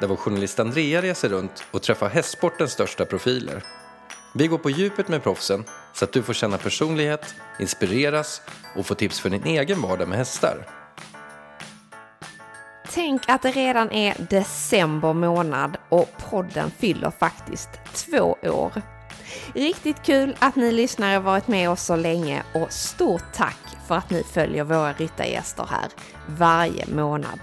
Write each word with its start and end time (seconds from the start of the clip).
där 0.00 0.06
vår 0.06 0.16
journalist 0.16 0.60
Andrea 0.60 1.02
reser 1.02 1.28
runt 1.28 1.64
och 1.70 1.82
träffar 1.82 2.08
hästsportens 2.08 2.72
största 2.72 3.04
profiler. 3.04 3.62
Vi 4.34 4.46
går 4.46 4.58
på 4.58 4.70
djupet 4.70 5.08
med 5.08 5.22
proffsen 5.22 5.64
så 5.92 6.04
att 6.04 6.12
du 6.12 6.22
får 6.22 6.32
känna 6.32 6.58
personlighet, 6.58 7.34
inspireras 7.60 8.42
och 8.76 8.86
få 8.86 8.94
tips 8.94 9.20
för 9.20 9.30
din 9.30 9.44
egen 9.44 9.82
vardag 9.82 10.08
med 10.08 10.18
hästar. 10.18 10.66
Tänk 12.90 13.28
att 13.28 13.42
det 13.42 13.50
redan 13.50 13.92
är 13.92 14.26
december 14.30 15.12
månad 15.12 15.76
och 15.88 16.08
podden 16.30 16.70
fyller 16.70 17.10
faktiskt 17.10 17.70
två 17.92 18.36
år. 18.42 18.82
Riktigt 19.54 20.02
kul 20.02 20.36
att 20.38 20.56
ni 20.56 20.72
lyssnare 20.72 21.18
varit 21.18 21.48
med 21.48 21.70
oss 21.70 21.82
så 21.82 21.96
länge 21.96 22.42
och 22.54 22.72
stort 22.72 23.32
tack 23.34 23.58
för 23.88 23.94
att 23.94 24.10
ni 24.10 24.24
följer 24.32 24.64
våra 24.64 24.92
ryttargäster 24.92 25.66
här 25.70 25.88
varje 26.26 26.86
månad. 26.86 27.40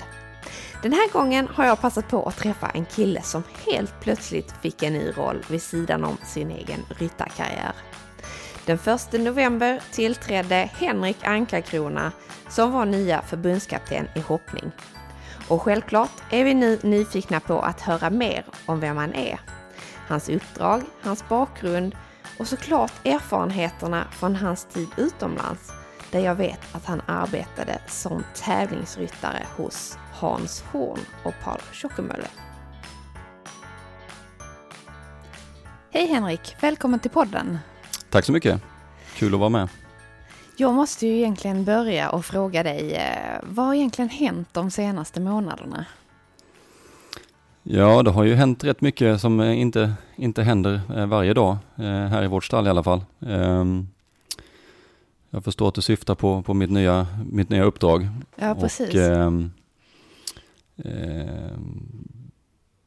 Den 0.82 0.94
här 0.94 1.12
gången 1.14 1.48
har 1.48 1.66
jag 1.66 1.82
passat 1.82 2.08
på 2.08 2.24
att 2.24 2.38
träffa 2.38 2.70
en 2.70 2.86
kille 2.86 3.22
som 3.22 3.44
helt 3.68 4.00
plötsligt 4.00 4.54
fick 4.62 4.84
en 4.84 4.94
ny 4.94 5.12
roll 5.12 5.46
vid 5.50 5.62
sidan 5.62 6.04
om 6.04 6.18
sin 6.24 6.52
egen 6.52 6.86
ryttarkarriär. 6.98 7.74
Den 8.66 8.80
1 8.86 9.14
november 9.14 9.82
tillträdde 9.92 10.70
Henrik 10.74 11.18
Ankarkrona 11.24 12.12
som 12.50 12.72
var 12.72 12.86
nya 12.86 13.22
förbundskapten 13.22 14.08
i 14.16 14.20
hoppning. 14.20 14.72
Och 15.48 15.62
självklart 15.62 16.24
är 16.30 16.44
vi 16.44 16.54
nu 16.54 16.80
nyfikna 16.84 17.40
på 17.40 17.60
att 17.60 17.82
höra 17.82 18.10
mer 18.10 18.46
om 18.66 18.80
vem 18.80 18.98
han 18.98 19.14
är. 19.14 19.40
Hans 20.08 20.30
uppdrag, 20.30 20.82
hans 21.02 21.30
bakgrund 21.30 21.96
och 22.38 22.48
såklart 22.48 23.08
erfarenheterna 23.08 24.08
från 24.12 24.36
hans 24.36 24.66
tid 24.66 24.88
utomlands 24.98 25.72
där 26.12 26.20
jag 26.20 26.36
vet 26.36 26.76
att 26.76 26.86
han 26.86 27.02
arbetade 27.06 27.80
som 27.88 28.24
tävlingsryttare 28.36 29.46
hos 29.58 29.98
Hans 30.22 30.64
Horn 30.72 31.00
och 31.24 31.34
Paul 31.44 31.60
Schockemölle. 31.74 32.28
Hej 35.92 36.08
Henrik, 36.08 36.56
välkommen 36.60 37.00
till 37.00 37.12
podden. 37.12 37.58
Tack 38.10 38.26
så 38.26 38.32
mycket. 38.32 38.62
Kul 39.16 39.34
att 39.34 39.40
vara 39.40 39.50
med. 39.50 39.70
Jag 40.58 40.74
måste 40.74 41.08
ju 41.08 41.18
egentligen 41.18 41.66
börja 41.66 42.10
och 42.10 42.26
fråga 42.26 42.64
dig, 42.64 42.94
eh, 42.94 43.40
vad 43.44 43.66
har 43.66 43.74
egentligen 43.74 44.10
hänt 44.10 44.50
de 44.52 44.72
senaste 44.72 45.22
månaderna? 45.22 45.86
Ja, 47.64 48.04
det 48.04 48.12
har 48.12 48.24
ju 48.24 48.36
hänt 48.36 48.64
rätt 48.64 48.82
mycket 48.82 49.22
som 49.22 49.42
inte, 49.42 49.94
inte 50.16 50.44
händer 50.44 50.82
eh, 50.96 51.06
varje 51.06 51.34
dag, 51.34 51.58
eh, 51.76 51.84
här 51.86 52.24
i 52.24 52.28
vårt 52.28 52.44
stall 52.44 52.68
i 52.68 52.70
alla 52.70 52.84
fall. 52.84 53.06
Ehm, 53.28 53.88
jag 55.30 55.44
förstår 55.44 55.68
att 55.68 55.76
du 55.76 55.82
syftar 55.82 56.16
på, 56.16 56.42
på 56.42 56.54
mitt, 56.54 56.72
nya, 56.72 57.08
mitt 57.32 57.50
nya 57.50 57.64
uppdrag. 57.64 58.08
Ja, 58.36 58.56
precis. 58.56 58.90
Och, 58.90 59.02
ehm, 59.02 59.52
Ehm, 60.86 62.22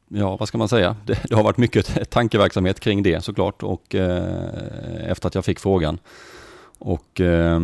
ja, 0.07 0.37
vad 0.37 0.47
ska 0.47 0.57
man 0.57 0.69
säga? 0.69 0.95
Det, 1.05 1.19
det, 1.29 1.35
har 1.35 1.43
varit 1.43 1.57
mycket 1.57 2.09
tankeverksamhet 2.09 2.79
kring 2.79 3.03
det 3.03 3.23
såklart 3.23 3.63
och 3.63 3.95
eh, 3.95 5.11
efter 5.11 5.27
att 5.27 5.35
jag 5.35 5.45
fick 5.45 5.59
frågan. 5.59 5.99
Och 6.79 7.21
eh, 7.21 7.59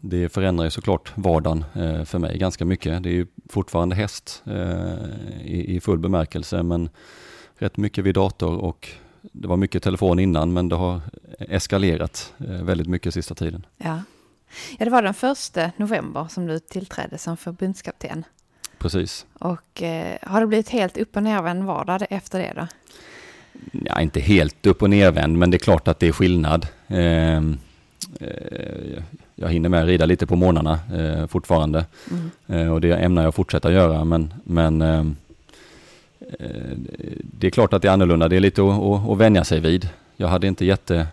det 0.00 0.28
förändrar 0.28 0.64
ju 0.64 0.70
såklart 0.70 1.12
vardagen 1.14 1.64
eh, 1.74 2.04
för 2.04 2.18
mig 2.18 2.38
ganska 2.38 2.64
mycket. 2.64 3.02
Det 3.02 3.08
är 3.08 3.14
ju 3.14 3.26
fortfarande 3.48 3.96
häst 3.96 4.42
eh, 4.46 4.94
i, 5.44 5.76
i, 5.76 5.80
full 5.80 5.98
bemärkelse 5.98 6.62
men 6.62 6.88
rätt 7.54 7.76
mycket 7.76 8.04
vid 8.04 8.14
dator 8.14 8.56
och 8.56 8.88
det 9.32 9.48
var 9.48 9.56
mycket 9.56 9.82
telefon 9.82 10.18
innan 10.18 10.52
men 10.52 10.68
det 10.68 10.76
har 10.76 11.00
eskalerat 11.38 12.32
eh, 12.38 12.62
väldigt 12.62 12.86
mycket 12.86 13.14
sista 13.14 13.34
tiden. 13.34 13.66
Ja. 13.76 14.02
Ja, 14.78 14.84
det 14.84 14.90
var 14.90 15.02
den 15.02 15.14
första 15.14 15.70
november 15.76 16.26
som 16.30 16.46
du 16.46 16.58
tillträdde 16.58 17.18
som 17.18 17.36
förbundskapten. 17.36 18.24
Precis. 18.84 19.26
Och 19.38 19.82
eh, 19.82 20.16
har 20.22 20.40
det 20.40 20.46
blivit 20.46 20.68
helt 20.68 20.98
upp 20.98 21.16
och 21.16 21.22
nervänd 21.22 21.64
vardag 21.64 22.06
efter 22.10 22.38
det 22.38 22.52
då? 22.56 22.66
Ja, 23.84 24.00
inte 24.00 24.20
helt 24.20 24.66
upp 24.66 24.82
och 24.82 24.90
nervänd, 24.90 25.38
men 25.38 25.50
det 25.50 25.56
är 25.56 25.58
klart 25.58 25.88
att 25.88 25.98
det 25.98 26.08
är 26.08 26.12
skillnad. 26.12 26.66
Eh, 26.88 27.36
eh, 27.36 27.42
jag 29.34 29.48
hinner 29.48 29.68
med 29.68 29.82
att 29.82 29.86
rida 29.86 30.06
lite 30.06 30.26
på 30.26 30.36
morgnarna 30.36 30.78
eh, 30.94 31.26
fortfarande 31.26 31.84
mm. 32.10 32.30
Eh, 32.46 32.72
och 32.72 32.80
det 32.80 32.92
ämnar 32.92 33.22
jag 33.22 33.34
fortsätta 33.34 33.72
göra, 33.72 34.04
men, 34.04 34.34
men 34.44 34.82
ehm, 34.82 35.16
eh, 36.38 36.76
det 37.22 37.46
är 37.46 37.50
klart 37.50 37.72
att 37.72 37.82
det 37.82 37.88
är 37.88 37.92
annorlunda. 37.92 38.28
Det 38.28 38.36
är 38.36 38.40
lite 38.40 38.62
att, 38.62 38.82
att, 38.82 39.08
att 39.10 39.18
vänja 39.18 39.44
sig 39.44 39.60
vid. 39.60 39.88
Jag 40.16 40.28
hade 40.28 40.46
inte 40.46 40.64
jätte, 40.64 41.06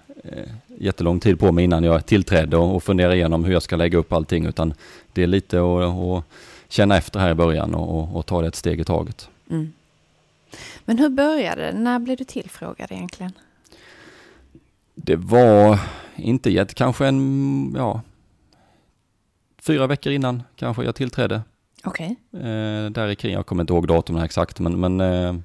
jättelång 0.77 1.19
tid 1.19 1.39
på 1.39 1.51
mig 1.51 1.63
innan 1.63 1.83
jag 1.83 2.05
tillträdde 2.05 2.57
och, 2.57 2.75
och 2.75 2.83
fundera 2.83 3.15
igenom 3.15 3.45
hur 3.45 3.53
jag 3.53 3.63
ska 3.63 3.75
lägga 3.75 3.97
upp 3.97 4.13
allting, 4.13 4.45
utan 4.45 4.73
det 5.13 5.23
är 5.23 5.27
lite 5.27 5.57
att 5.57 6.23
känna 6.71 6.97
efter 6.97 7.19
här 7.19 7.31
i 7.31 7.33
början 7.33 7.75
och, 7.75 7.99
och, 7.99 8.15
och 8.15 8.25
ta 8.25 8.41
det 8.41 8.47
ett 8.47 8.55
steg 8.55 8.79
i 8.79 8.83
taget. 8.83 9.29
Mm. 9.49 9.73
Men 10.85 10.97
hur 10.97 11.09
började 11.09 11.61
det? 11.61 11.77
När 11.77 11.99
blev 11.99 12.17
du 12.17 12.23
tillfrågad 12.23 12.91
egentligen? 12.91 13.31
Det 14.95 15.15
var 15.15 15.79
inte 16.15 16.49
jätte, 16.49 16.73
kanske 16.73 17.07
en, 17.07 17.73
ja, 17.77 18.01
fyra 19.61 19.87
veckor 19.87 20.13
innan 20.13 20.43
kanske 20.55 20.83
jag 20.83 20.95
tillträdde. 20.95 21.41
Okej. 21.83 22.15
Okay. 22.31 22.49
Eh, 22.49 22.89
där 22.89 23.15
kring, 23.15 23.33
jag 23.33 23.45
kommer 23.45 23.63
inte 23.63 23.73
ihåg 23.73 23.88
datumen 23.88 24.23
exakt, 24.23 24.59
men, 24.59 24.79
men 24.79 25.01
eh, 25.01 25.35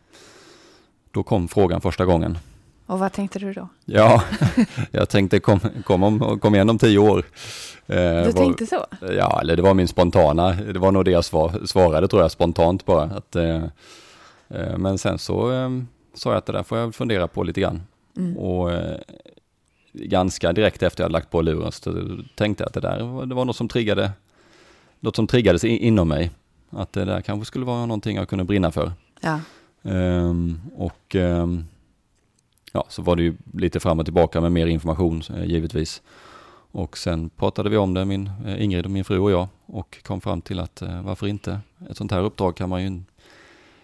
då 1.11 1.23
kom 1.23 1.49
frågan 1.49 1.81
första 1.81 2.05
gången. 2.05 2.39
Och 2.87 2.99
vad 2.99 3.13
tänkte 3.13 3.39
du 3.39 3.53
då? 3.53 3.69
Ja, 3.85 4.23
jag 4.91 5.09
tänkte 5.09 5.41
kom, 5.41 5.61
kom, 5.85 6.03
om, 6.03 6.41
kom 6.41 6.55
igen 6.55 6.71
om 6.71 6.79
tio 6.79 6.99
år. 6.99 7.25
Eh, 7.87 7.97
du 7.97 8.23
var, 8.23 8.33
tänkte 8.33 8.67
så? 8.67 8.87
Ja, 9.01 9.41
eller 9.41 9.57
det 9.57 9.63
var 9.63 9.75
min 9.75 9.89
spontana, 9.89 10.53
det 10.53 10.79
var 10.79 10.93
nog 10.93 11.05
det 11.05 11.11
jag 11.11 11.25
svar, 11.25 11.67
svarade 11.67 12.09
tror 12.09 12.23
jag 12.23 12.31
spontant 12.31 12.87
bara. 12.87 13.03
Att, 13.03 13.37
eh, 13.37 13.63
eh, 14.49 14.79
men 14.79 14.99
sen 14.99 15.19
så 15.19 15.53
eh, 15.53 15.71
sa 16.15 16.31
jag 16.31 16.39
att 16.39 16.47
det 16.47 16.53
där 16.53 16.63
får 16.63 16.79
jag 16.79 16.95
fundera 16.95 17.29
på 17.29 17.43
lite 17.43 17.61
grann. 17.61 17.83
Mm. 18.17 18.37
Och 18.37 18.73
eh, 18.73 18.99
ganska 19.93 20.53
direkt 20.53 20.83
efter 20.83 21.05
jag 21.05 21.13
lagt 21.13 21.31
på 21.31 21.43
luren 21.43 21.73
så 21.73 22.19
tänkte 22.35 22.63
jag 22.63 22.69
att 22.69 22.75
det 22.75 22.81
där 22.81 23.27
det 23.27 23.35
var 23.35 23.45
något 23.45 23.57
som 23.57 23.69
triggade, 23.69 24.13
något 25.01 25.17
som 25.17 25.27
triggades 25.27 25.65
inom 25.65 26.09
mig. 26.09 26.31
Att 26.71 26.93
det 26.93 27.05
där 27.05 27.21
kanske 27.21 27.47
skulle 27.47 27.65
vara 27.65 27.87
någonting 27.87 28.17
jag 28.17 28.29
kunde 28.29 28.45
brinna 28.45 28.73
för. 28.73 28.93
Ja. 29.21 29.41
Um, 29.83 30.61
och 30.77 31.15
um, 31.15 31.67
ja, 32.77 32.85
så 32.89 33.03
var 33.03 33.17
det 33.17 33.23
ju 33.23 33.35
lite 33.53 33.81
fram 33.81 33.99
och 33.99 34.07
tillbaka 34.07 34.41
med 34.41 34.53
mer 34.53 34.67
information 34.67 35.23
eh, 35.37 35.45
givetvis. 35.45 36.03
Och 36.73 36.99
sen 36.99 37.29
pratade 37.29 37.71
vi 37.71 37.77
om 37.77 37.95
det, 37.95 38.05
min, 38.05 38.31
eh, 38.47 38.65
Ingrid 38.65 38.85
och 38.85 38.91
min 38.91 39.05
fru 39.05 39.19
och 39.19 39.31
jag, 39.31 39.49
och 39.67 40.03
kom 40.03 40.21
fram 40.21 40.43
till 40.43 40.61
att 40.61 40.83
eh, 40.83 41.03
varför 41.03 41.27
inte? 41.27 41.61
Ett 41.91 41.97
sånt 41.97 42.13
här 42.13 42.21
uppdrag 42.21 42.57
kan 42.57 42.69
man 42.69 42.83
ju, 42.83 43.03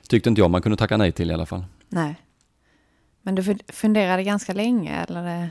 tyckte 0.08 0.28
inte 0.28 0.40
jag 0.40 0.50
man 0.50 0.62
kunde 0.62 0.76
tacka 0.76 0.96
nej 0.96 1.12
till 1.12 1.30
i 1.30 1.34
alla 1.34 1.46
fall. 1.46 1.64
Nej. 1.88 2.14
Men 3.22 3.34
du 3.34 3.56
funderade 3.68 4.22
ganska 4.22 4.52
länge 4.52 5.04
eller? 5.08 5.50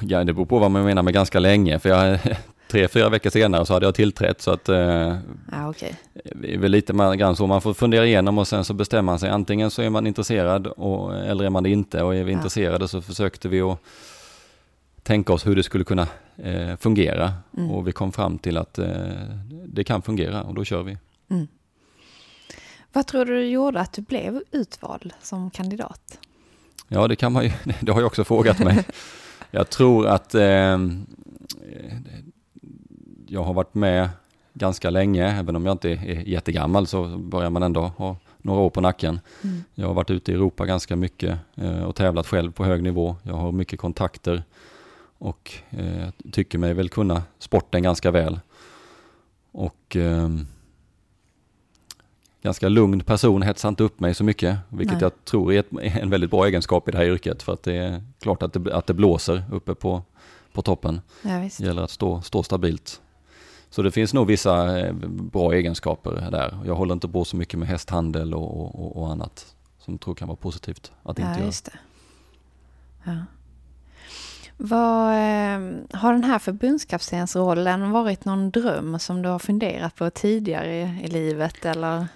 Ja, 0.00 0.24
det 0.24 0.32
beror 0.32 0.46
på 0.46 0.58
vad 0.58 0.70
man 0.70 0.84
menar 0.84 1.02
med 1.02 1.14
ganska 1.14 1.38
länge. 1.38 1.78
För 1.78 1.88
jag, 1.88 2.18
tre, 2.68 2.88
fyra 2.88 3.08
veckor 3.08 3.30
senare 3.30 3.66
så 3.66 3.72
hade 3.72 3.86
jag 3.86 3.94
tillträtt. 3.94 4.42
Så 4.42 4.50
att, 4.50 4.68
eh, 4.68 5.16
ja, 5.52 5.68
okay. 5.68 5.92
Det 6.34 6.54
är 6.54 6.58
väl 6.58 6.70
lite 6.70 6.92
grann 6.92 7.36
så 7.36 7.46
man 7.46 7.60
får 7.60 7.74
fundera 7.74 8.06
igenom 8.06 8.38
och 8.38 8.48
sen 8.48 8.64
så 8.64 8.74
bestämmer 8.74 9.02
man 9.02 9.18
sig. 9.18 9.30
Antingen 9.30 9.70
så 9.70 9.82
är 9.82 9.90
man 9.90 10.06
intresserad 10.06 10.66
och, 10.66 11.16
eller 11.16 11.44
är 11.44 11.50
man 11.50 11.62
det 11.62 11.70
inte. 11.70 12.02
Och 12.02 12.14
är 12.14 12.24
vi 12.24 12.32
ja. 12.32 12.36
intresserade 12.36 12.88
så 12.88 13.02
försökte 13.02 13.48
vi 13.48 13.60
att 13.60 13.78
tänka 15.02 15.32
oss 15.32 15.46
hur 15.46 15.56
det 15.56 15.62
skulle 15.62 15.84
kunna 15.84 16.06
eh, 16.36 16.76
fungera. 16.76 17.32
Mm. 17.56 17.70
Och 17.70 17.88
vi 17.88 17.92
kom 17.92 18.12
fram 18.12 18.38
till 18.38 18.56
att 18.56 18.78
eh, 18.78 18.88
det 19.66 19.84
kan 19.84 20.02
fungera 20.02 20.42
och 20.42 20.54
då 20.54 20.64
kör 20.64 20.82
vi. 20.82 20.98
Mm. 21.30 21.48
Vad 22.92 23.06
tror 23.06 23.24
du 23.24 23.48
gjorde 23.48 23.80
att 23.80 23.92
du 23.92 24.02
blev 24.02 24.42
utvald 24.50 25.12
som 25.22 25.50
kandidat? 25.50 26.18
Ja, 26.88 27.08
det 27.08 27.16
kan 27.16 27.32
man 27.32 27.44
ju, 27.44 27.50
det 27.80 27.92
har 27.92 28.00
jag 28.00 28.06
också 28.06 28.24
frågat 28.24 28.58
mig. 28.58 28.84
jag 29.50 29.70
tror 29.70 30.06
att 30.06 30.34
eh, 30.34 30.78
jag 33.28 33.42
har 33.42 33.54
varit 33.54 33.74
med 33.74 34.08
ganska 34.54 34.90
länge, 34.90 35.38
även 35.38 35.56
om 35.56 35.66
jag 35.66 35.74
inte 35.74 35.90
är 35.90 36.28
jättegammal 36.28 36.86
så 36.86 37.18
börjar 37.18 37.50
man 37.50 37.62
ändå 37.62 37.80
ha 37.80 38.16
några 38.38 38.60
år 38.60 38.70
på 38.70 38.80
nacken. 38.80 39.20
Mm. 39.44 39.64
Jag 39.74 39.86
har 39.86 39.94
varit 39.94 40.10
ute 40.10 40.32
i 40.32 40.34
Europa 40.34 40.66
ganska 40.66 40.96
mycket 40.96 41.38
eh, 41.54 41.82
och 41.82 41.94
tävlat 41.94 42.26
själv 42.26 42.52
på 42.52 42.64
hög 42.64 42.82
nivå. 42.82 43.16
Jag 43.22 43.34
har 43.34 43.52
mycket 43.52 43.78
kontakter 43.78 44.42
och 45.18 45.52
eh, 45.70 46.08
tycker 46.32 46.58
mig 46.58 46.74
väl 46.74 46.88
kunna 46.88 47.22
sporten 47.38 47.82
ganska 47.82 48.10
väl. 48.10 48.40
Och 49.52 49.96
eh, 49.96 50.28
ganska 52.42 52.68
lugn 52.68 53.00
person, 53.00 53.42
hetsar 53.42 53.68
inte 53.68 53.82
upp 53.82 54.00
mig 54.00 54.14
så 54.14 54.24
mycket, 54.24 54.58
vilket 54.68 55.00
Nej. 55.00 55.02
jag 55.02 55.24
tror 55.24 55.52
är 55.52 55.60
ett, 55.60 55.72
en 55.82 56.10
väldigt 56.10 56.30
bra 56.30 56.46
egenskap 56.46 56.88
i 56.88 56.92
det 56.92 56.98
här 56.98 57.04
yrket, 57.04 57.42
för 57.42 57.52
att 57.52 57.62
det 57.62 57.76
är 57.76 58.02
klart 58.20 58.42
att 58.42 58.52
det, 58.52 58.74
att 58.74 58.86
det 58.86 58.94
blåser 58.94 59.44
uppe 59.52 59.74
på, 59.74 60.02
på 60.52 60.62
toppen. 60.62 61.00
Ja, 61.22 61.30
det 61.30 61.60
gäller 61.60 61.82
att 61.82 61.90
stå, 61.90 62.22
stå 62.22 62.42
stabilt. 62.42 63.00
Så 63.70 63.82
det 63.82 63.90
finns 63.90 64.14
nog 64.14 64.26
vissa 64.26 64.78
eh, 64.78 64.92
bra 65.08 65.52
egenskaper 65.52 66.30
där. 66.30 66.58
Jag 66.66 66.74
håller 66.74 66.94
inte 66.94 67.08
på 67.08 67.24
så 67.24 67.36
mycket 67.36 67.58
med 67.58 67.68
hästhandel 67.68 68.34
och, 68.34 68.74
och, 68.74 68.96
och 68.96 69.10
annat 69.10 69.54
som 69.78 69.94
jag 69.94 70.00
tror 70.00 70.14
kan 70.14 70.28
vara 70.28 70.36
positivt 70.36 70.92
att 71.02 71.18
inte 71.18 71.30
ja, 71.30 71.40
göra. 71.40 71.52
Ja. 73.04 73.24
Vad, 74.56 75.12
eh, 75.12 75.60
har 75.92 76.12
den 76.12 76.24
här 76.24 76.38
förbundskaptensrollen 76.38 77.90
varit 77.90 78.24
någon 78.24 78.50
dröm 78.50 78.98
som 78.98 79.22
du 79.22 79.28
har 79.28 79.38
funderat 79.38 79.94
på 79.94 80.10
tidigare 80.10 80.76
i, 80.76 81.04
i 81.04 81.08
livet 81.08 81.64
eller? 81.64 82.06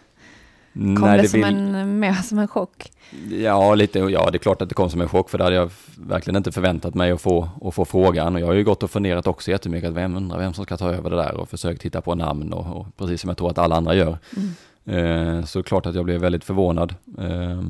Kom 0.72 0.94
Nej, 0.94 1.16
det, 1.16 1.22
det 1.22 1.28
som 1.28 1.40
vill... 1.40 1.48
en, 1.48 1.98
mer 1.98 2.12
som 2.12 2.38
en 2.38 2.48
chock? 2.48 2.92
Ja, 3.30 3.74
lite, 3.74 3.98
ja, 3.98 4.30
det 4.30 4.36
är 4.36 4.38
klart 4.38 4.62
att 4.62 4.68
det 4.68 4.74
kom 4.74 4.90
som 4.90 5.00
en 5.00 5.08
chock 5.08 5.30
för 5.30 5.38
det 5.38 5.44
hade 5.44 5.56
jag 5.56 5.70
verkligen 5.96 6.36
inte 6.36 6.52
förväntat 6.52 6.94
mig 6.94 7.10
att 7.10 7.20
få, 7.20 7.48
att 7.62 7.74
få 7.74 7.84
frågan. 7.84 8.34
Och 8.34 8.40
jag 8.40 8.46
har 8.46 8.54
ju 8.54 8.64
gått 8.64 8.82
och 8.82 8.90
funderat 8.90 9.26
också 9.26 9.50
jättemycket, 9.50 9.90
att 9.90 9.96
vem 9.96 10.16
undrar 10.16 10.38
vem 10.38 10.54
som 10.54 10.64
ska 10.64 10.76
ta 10.76 10.92
över 10.92 11.10
det 11.10 11.16
där 11.16 11.34
och 11.34 11.48
försökt 11.48 11.82
hitta 11.82 12.00
på 12.00 12.14
namn 12.14 12.52
och, 12.52 12.76
och 12.76 12.96
precis 12.96 13.20
som 13.20 13.28
jag 13.28 13.36
tror 13.36 13.50
att 13.50 13.58
alla 13.58 13.76
andra 13.76 13.94
gör. 13.94 14.18
Mm. 14.36 15.38
Eh, 15.38 15.44
så 15.44 15.62
klart 15.62 15.86
att 15.86 15.94
jag 15.94 16.04
blev 16.04 16.20
väldigt 16.20 16.44
förvånad. 16.44 16.94
Eh, 17.18 17.62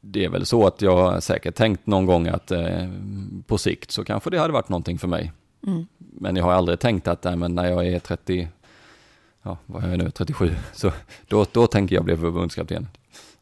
det 0.00 0.24
är 0.24 0.28
väl 0.28 0.46
så 0.46 0.66
att 0.66 0.82
jag 0.82 1.22
säkert 1.22 1.54
tänkt 1.54 1.86
någon 1.86 2.06
gång 2.06 2.28
att 2.28 2.50
eh, 2.50 2.88
på 3.46 3.58
sikt 3.58 3.90
så 3.90 4.04
kanske 4.04 4.30
det 4.30 4.38
hade 4.38 4.52
varit 4.52 4.68
någonting 4.68 4.98
för 4.98 5.08
mig. 5.08 5.32
Mm. 5.66 5.86
Men 5.98 6.36
jag 6.36 6.44
har 6.44 6.52
aldrig 6.52 6.78
tänkt 6.78 7.08
att 7.08 7.26
äh, 7.26 7.36
men 7.36 7.54
när 7.54 7.66
jag 7.66 7.86
är 7.86 7.98
30, 7.98 8.48
ja, 9.48 9.58
vad 9.66 9.84
är 9.84 9.88
jag 9.88 9.98
nu, 9.98 10.10
37, 10.10 10.54
så 10.72 10.92
då, 11.28 11.46
då 11.52 11.66
tänker 11.66 11.94
jag 11.94 12.04
bli 12.04 12.16
förbundskapten. 12.16 12.88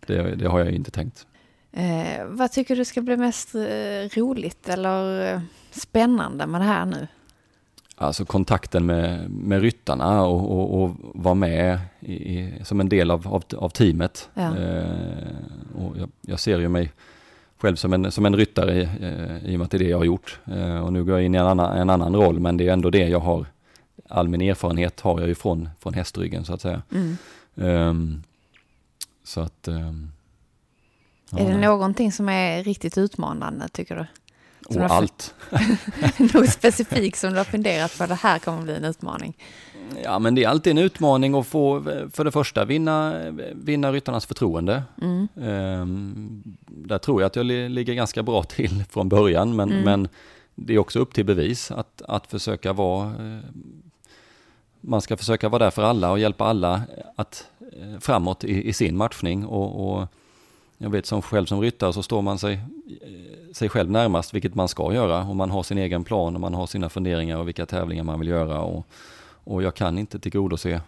Det, 0.07 0.35
det 0.35 0.49
har 0.49 0.59
jag 0.59 0.71
inte 0.71 0.91
tänkt. 0.91 1.27
Eh, 1.73 2.25
vad 2.27 2.53
tycker 2.53 2.77
du 2.77 2.85
ska 2.85 3.03
bli 3.03 3.17
mest 3.17 3.55
eh, 3.55 3.61
roligt 4.17 4.69
eller 4.69 5.35
eh, 5.35 5.41
spännande 5.71 6.47
med 6.47 6.61
det 6.61 6.65
här 6.65 6.87
nu? 6.87 7.07
Alltså 7.97 8.25
kontakten 8.25 8.87
med, 8.87 9.31
med 9.31 9.61
ryttarna 9.61 10.23
och, 10.23 10.51
och, 10.51 10.83
och 10.83 10.91
vara 11.15 11.35
med 11.35 11.79
i, 12.01 12.53
som 12.65 12.81
en 12.81 12.89
del 12.89 13.11
av, 13.11 13.29
av, 13.29 13.43
av 13.57 13.69
teamet. 13.69 14.29
Ja. 14.35 14.57
Eh, 14.57 15.79
och 15.79 15.97
jag, 15.99 16.09
jag, 16.21 16.41
ser 16.41 16.59
ju 16.59 16.69
mig 16.69 16.93
själv 17.59 17.77
som 17.77 17.93
en, 17.93 18.13
som 18.13 18.27
en 18.27 18.37
ryttare 18.37 18.81
eh, 18.83 19.51
i 19.51 19.55
och 19.55 19.59
med 19.59 19.65
att 19.65 19.71
det 19.71 19.77
är 19.77 19.85
det 19.85 19.89
jag 19.89 19.99
har 19.99 20.05
gjort. 20.05 20.41
Eh, 20.45 20.85
och 20.85 20.93
nu 20.93 21.05
går 21.05 21.15
jag 21.15 21.25
in 21.25 21.35
i 21.35 21.39
en 21.39 21.47
annan, 21.47 21.79
en 21.79 21.91
annan 21.91 22.17
roll 22.17 22.41
men 22.41 22.57
det 22.57 22.69
är 22.69 22.73
ändå 22.73 22.91
det 22.91 23.09
jag 23.09 23.21
har 23.21 23.47
all 24.09 24.29
min 24.29 24.41
erfarenhet 24.41 25.01
har 25.01 25.21
jag 25.21 25.29
ju 25.29 25.35
från, 25.35 25.69
från 25.81 25.95
hästryggen 25.95 26.45
så 26.45 26.55
att 26.55 26.61
säga. 26.61 26.83
Mm. 26.93 27.17
Um, 27.55 28.23
så 29.25 29.41
att... 29.41 29.69
Um, 29.69 30.13
är 31.31 31.51
det 31.51 31.59
någonting 31.59 32.13
som 32.13 32.29
är 32.29 32.65
riktigt 32.65 32.99
utmanande 32.99 33.69
tycker 33.69 33.97
du? 33.97 34.07
Som 34.75 34.83
och 34.83 34.91
allt. 34.91 35.35
Något 36.35 36.51
specifikt 36.51 37.19
som 37.19 37.31
du 37.31 37.37
har 37.37 37.45
funderat 37.45 37.99
på, 37.99 38.07
det 38.07 38.15
här 38.15 38.39
kommer 38.39 38.63
bli 38.63 38.77
en 38.77 38.85
utmaning? 38.85 39.37
Ja, 40.05 40.19
men 40.19 40.35
det 40.35 40.45
är 40.45 40.49
alltid 40.49 40.71
en 40.71 40.79
utmaning 40.79 41.35
att 41.35 41.47
få, 41.47 41.83
för 42.13 42.25
det 42.25 42.33
första, 42.33 42.65
vinna, 42.65 43.15
vinna 43.55 43.93
ryttarnas 43.93 44.27
förtroende. 44.27 44.83
Mm. 45.03 45.29
Um, 45.35 46.43
där 46.67 46.99
tror 46.99 47.21
jag 47.23 47.27
att 47.27 47.37
jag 47.37 47.47
ligger 47.47 47.95
ganska 47.95 48.23
bra 48.23 48.43
till 48.43 48.85
från 48.91 49.09
början, 49.09 49.57
men, 49.57 49.73
mm. 49.73 49.85
men 49.85 50.09
det 50.55 50.75
är 50.75 50.79
också 50.79 50.99
upp 50.99 51.15
till 51.15 51.25
bevis 51.25 51.71
att, 51.71 52.03
att 52.09 52.27
försöka 52.27 52.73
vara 52.73 53.13
man 54.87 55.01
ska 55.01 55.17
försöka 55.17 55.49
vara 55.49 55.65
där 55.65 55.71
för 55.71 55.83
alla 55.83 56.11
och 56.11 56.19
hjälpa 56.19 56.45
alla 56.45 56.83
att 57.17 57.51
eh, 57.61 57.99
framåt 58.01 58.45
i, 58.45 58.69
i 58.69 58.73
sin 58.73 58.97
matchning. 58.97 59.47
Och, 59.47 59.99
och, 59.99 60.09
jag 60.79 60.91
vet 60.91 61.07
som 61.07 61.23
själv 61.23 61.47
som 61.47 61.61
ryttare 61.61 61.93
så 61.93 62.03
står 62.03 62.23
man 62.23 62.39
sig, 62.39 62.55
eh, 63.01 63.53
sig 63.53 63.69
själv 63.69 63.91
närmast, 63.91 64.35
vilket 64.35 64.55
man 64.55 64.69
ska 64.69 64.95
göra. 64.95 65.25
Och 65.25 65.37
man 65.37 65.51
har 65.51 65.63
sin 65.63 65.79
egen 65.79 66.05
plan 66.05 66.35
och 66.35 66.41
man 66.41 66.55
har 66.55 66.67
sina 66.67 66.89
funderingar 66.89 67.37
och 67.37 67.49
vilka 67.49 67.67
tävlingar 67.67 68.05
man 68.05 68.19
vill 68.19 68.29
göra. 68.29 68.61
Och, 68.61 68.87
och 69.45 69.63
jag 69.63 69.75
kan 69.75 69.99
inte 69.99 70.19
tillgodose 70.19 70.81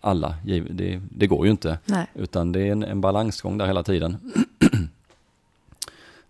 alla, 0.00 0.34
det, 0.44 1.00
det 1.10 1.26
går 1.26 1.44
ju 1.46 1.50
inte. 1.50 1.78
Nej. 1.84 2.06
Utan 2.14 2.52
det 2.52 2.60
är 2.60 2.72
en, 2.72 2.82
en 2.82 3.00
balansgång 3.00 3.58
där 3.58 3.66
hela 3.66 3.82
tiden. 3.82 4.16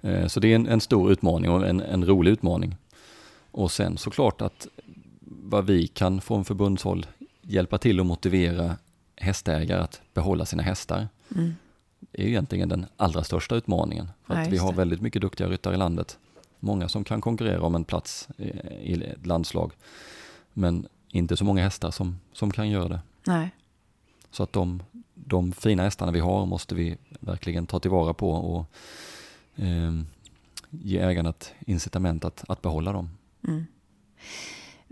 Eh, 0.05 0.27
så 0.27 0.41
det 0.41 0.49
är 0.49 0.55
en, 0.55 0.67
en, 0.67 0.81
stor 0.81 1.13
utmaning 1.13 1.51
och 1.51 1.67
en, 1.67 1.81
en 1.81 2.05
rolig 2.05 2.31
utmaning. 2.31 2.77
Och 3.51 3.73
sen 3.73 3.99
såklart 3.99 4.43
att 4.43 4.67
vad 5.53 5.67
vi 5.67 5.87
kan 5.87 6.21
från 6.21 6.45
förbundshåll 6.45 7.07
hjälpa 7.43 7.79
till 7.79 8.01
att 8.01 8.07
motivera 8.07 8.77
hästägare 9.17 9.81
att 9.81 10.01
behålla 10.15 10.45
sina 10.45 10.63
hästar. 10.63 11.09
Mm. 11.35 11.55
Det 11.99 12.23
är 12.23 12.27
egentligen 12.27 12.69
den 12.69 12.87
allra 12.97 13.25
största 13.25 13.55
utmaningen. 13.55 14.09
För 14.27 14.35
att 14.35 14.49
vi 14.49 14.59
har 14.59 14.73
väldigt 14.73 15.01
mycket 15.01 15.23
duktiga 15.23 15.49
ryttare 15.49 15.75
i 15.75 15.79
landet. 15.79 16.19
Många 16.61 16.89
som 16.89 17.05
kan 17.05 17.21
konkurrera 17.21 17.63
om 17.63 17.75
en 17.75 17.85
plats 17.85 18.29
i 18.83 18.95
ett 18.95 19.27
landslag. 19.27 19.73
Men 20.53 20.87
inte 21.09 21.37
så 21.37 21.45
många 21.45 21.63
hästar 21.63 21.91
som, 21.91 22.21
som 22.33 22.51
kan 22.51 22.71
göra 22.71 22.89
det. 22.89 23.01
Nej. 23.27 23.51
Så 24.31 24.43
att 24.43 24.53
de, 24.53 24.83
de 25.15 25.53
fina 25.53 25.83
hästarna 25.83 26.13
vi 26.13 26.21
har 26.21 26.47
måste 26.47 26.75
vi 26.75 26.97
verkligen 27.21 27.67
ta 27.67 27.81
tillvara 27.81 28.15
på 28.15 28.33
och 28.33 28.67
eh, 29.57 29.93
ge 30.71 30.99
ägarna 30.99 31.31
ett 31.31 31.55
incitament 31.67 32.25
att, 32.25 32.45
att 32.49 32.63
behålla 32.63 32.93
dem. 32.93 33.11
Mm. 33.49 33.67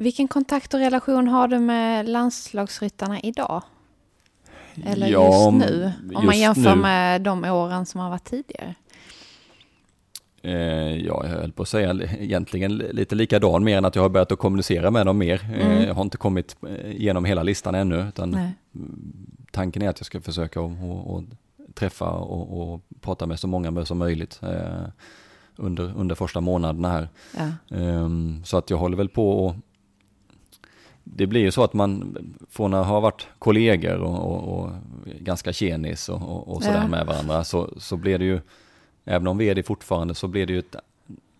Vilken 0.00 0.28
kontakt 0.28 0.75
och 0.75 0.80
relation 0.80 1.28
har 1.28 1.49
du 1.49 1.59
med 1.59 2.09
landslagsryttarna 2.09 3.21
idag? 3.21 3.62
Eller 4.85 5.07
ja, 5.07 5.25
just 5.25 5.69
nu? 5.69 5.92
Om 6.02 6.12
just 6.12 6.25
man 6.25 6.38
jämför 6.38 6.75
nu. 6.75 6.83
med 6.83 7.23
de 7.23 7.45
åren 7.45 7.87
som 7.87 8.00
har 8.00 8.11
varit 8.11 8.25
tidigare. 8.25 8.75
Eh, 10.42 10.52
ja, 11.07 11.21
jag 11.25 11.28
höll 11.28 11.52
på 11.52 11.62
att 11.62 11.69
säga 11.69 11.95
egentligen 12.19 12.76
lite 12.76 13.14
likadan, 13.14 13.64
mer 13.64 13.78
än 13.78 13.85
att 13.85 13.95
jag 13.95 14.02
har 14.02 14.09
börjat 14.09 14.33
att 14.33 14.38
kommunicera 14.38 14.90
med 14.90 15.07
dem 15.07 15.19
mer. 15.19 15.49
Eh, 15.54 15.66
mm. 15.66 15.83
jag 15.83 15.95
har 15.95 16.02
inte 16.02 16.16
kommit 16.16 16.57
eh, 16.69 16.90
igenom 16.90 17.25
hela 17.25 17.42
listan 17.42 17.75
ännu, 17.75 18.09
utan 18.09 18.30
Nej. 18.30 18.52
tanken 19.50 19.83
är 19.83 19.88
att 19.88 20.00
jag 20.00 20.07
ska 20.07 20.21
försöka 20.21 20.61
och, 20.61 21.14
och 21.14 21.23
träffa 21.75 22.11
och, 22.11 22.73
och, 22.73 22.80
prata 23.00 23.26
med 23.26 23.40
så 23.40 23.47
många 23.47 23.85
som 23.85 23.99
möjligt 23.99 24.40
eh, 24.42 24.88
under, 25.57 25.92
under 25.97 26.14
första 26.14 26.40
månaderna 26.40 26.90
här. 26.90 27.09
Ja. 27.37 27.76
Um, 27.78 28.42
så 28.45 28.57
att 28.57 28.71
jag 28.71 28.76
håller 28.76 28.97
väl 28.97 29.09
på 29.09 29.47
och 29.47 29.54
det 31.17 31.26
blir 31.26 31.40
ju 31.40 31.50
så 31.50 31.64
att 31.64 31.73
man 31.73 32.17
från 32.50 32.75
att 32.75 32.87
ha 32.87 33.00
varit 33.00 33.26
kollegor 33.38 33.97
och, 33.97 34.33
och, 34.33 34.59
och 34.59 34.71
ganska 35.21 35.52
tjenis 35.52 36.09
och, 36.09 36.49
och, 36.49 36.62
sådär 36.62 36.81
ja. 36.81 36.88
med 36.88 37.07
varandra 37.07 37.45
så, 37.45 37.71
så 37.76 37.97
blir 37.97 38.19
det 38.19 38.25
ju, 38.25 38.40
även 39.05 39.26
om 39.26 39.38
vi 39.38 39.49
är 39.49 39.55
det 39.55 39.62
fortfarande, 39.62 40.14
så 40.14 40.29
blir 40.29 40.47
det 40.47 40.52
ju 40.52 40.59
ett, 40.59 40.76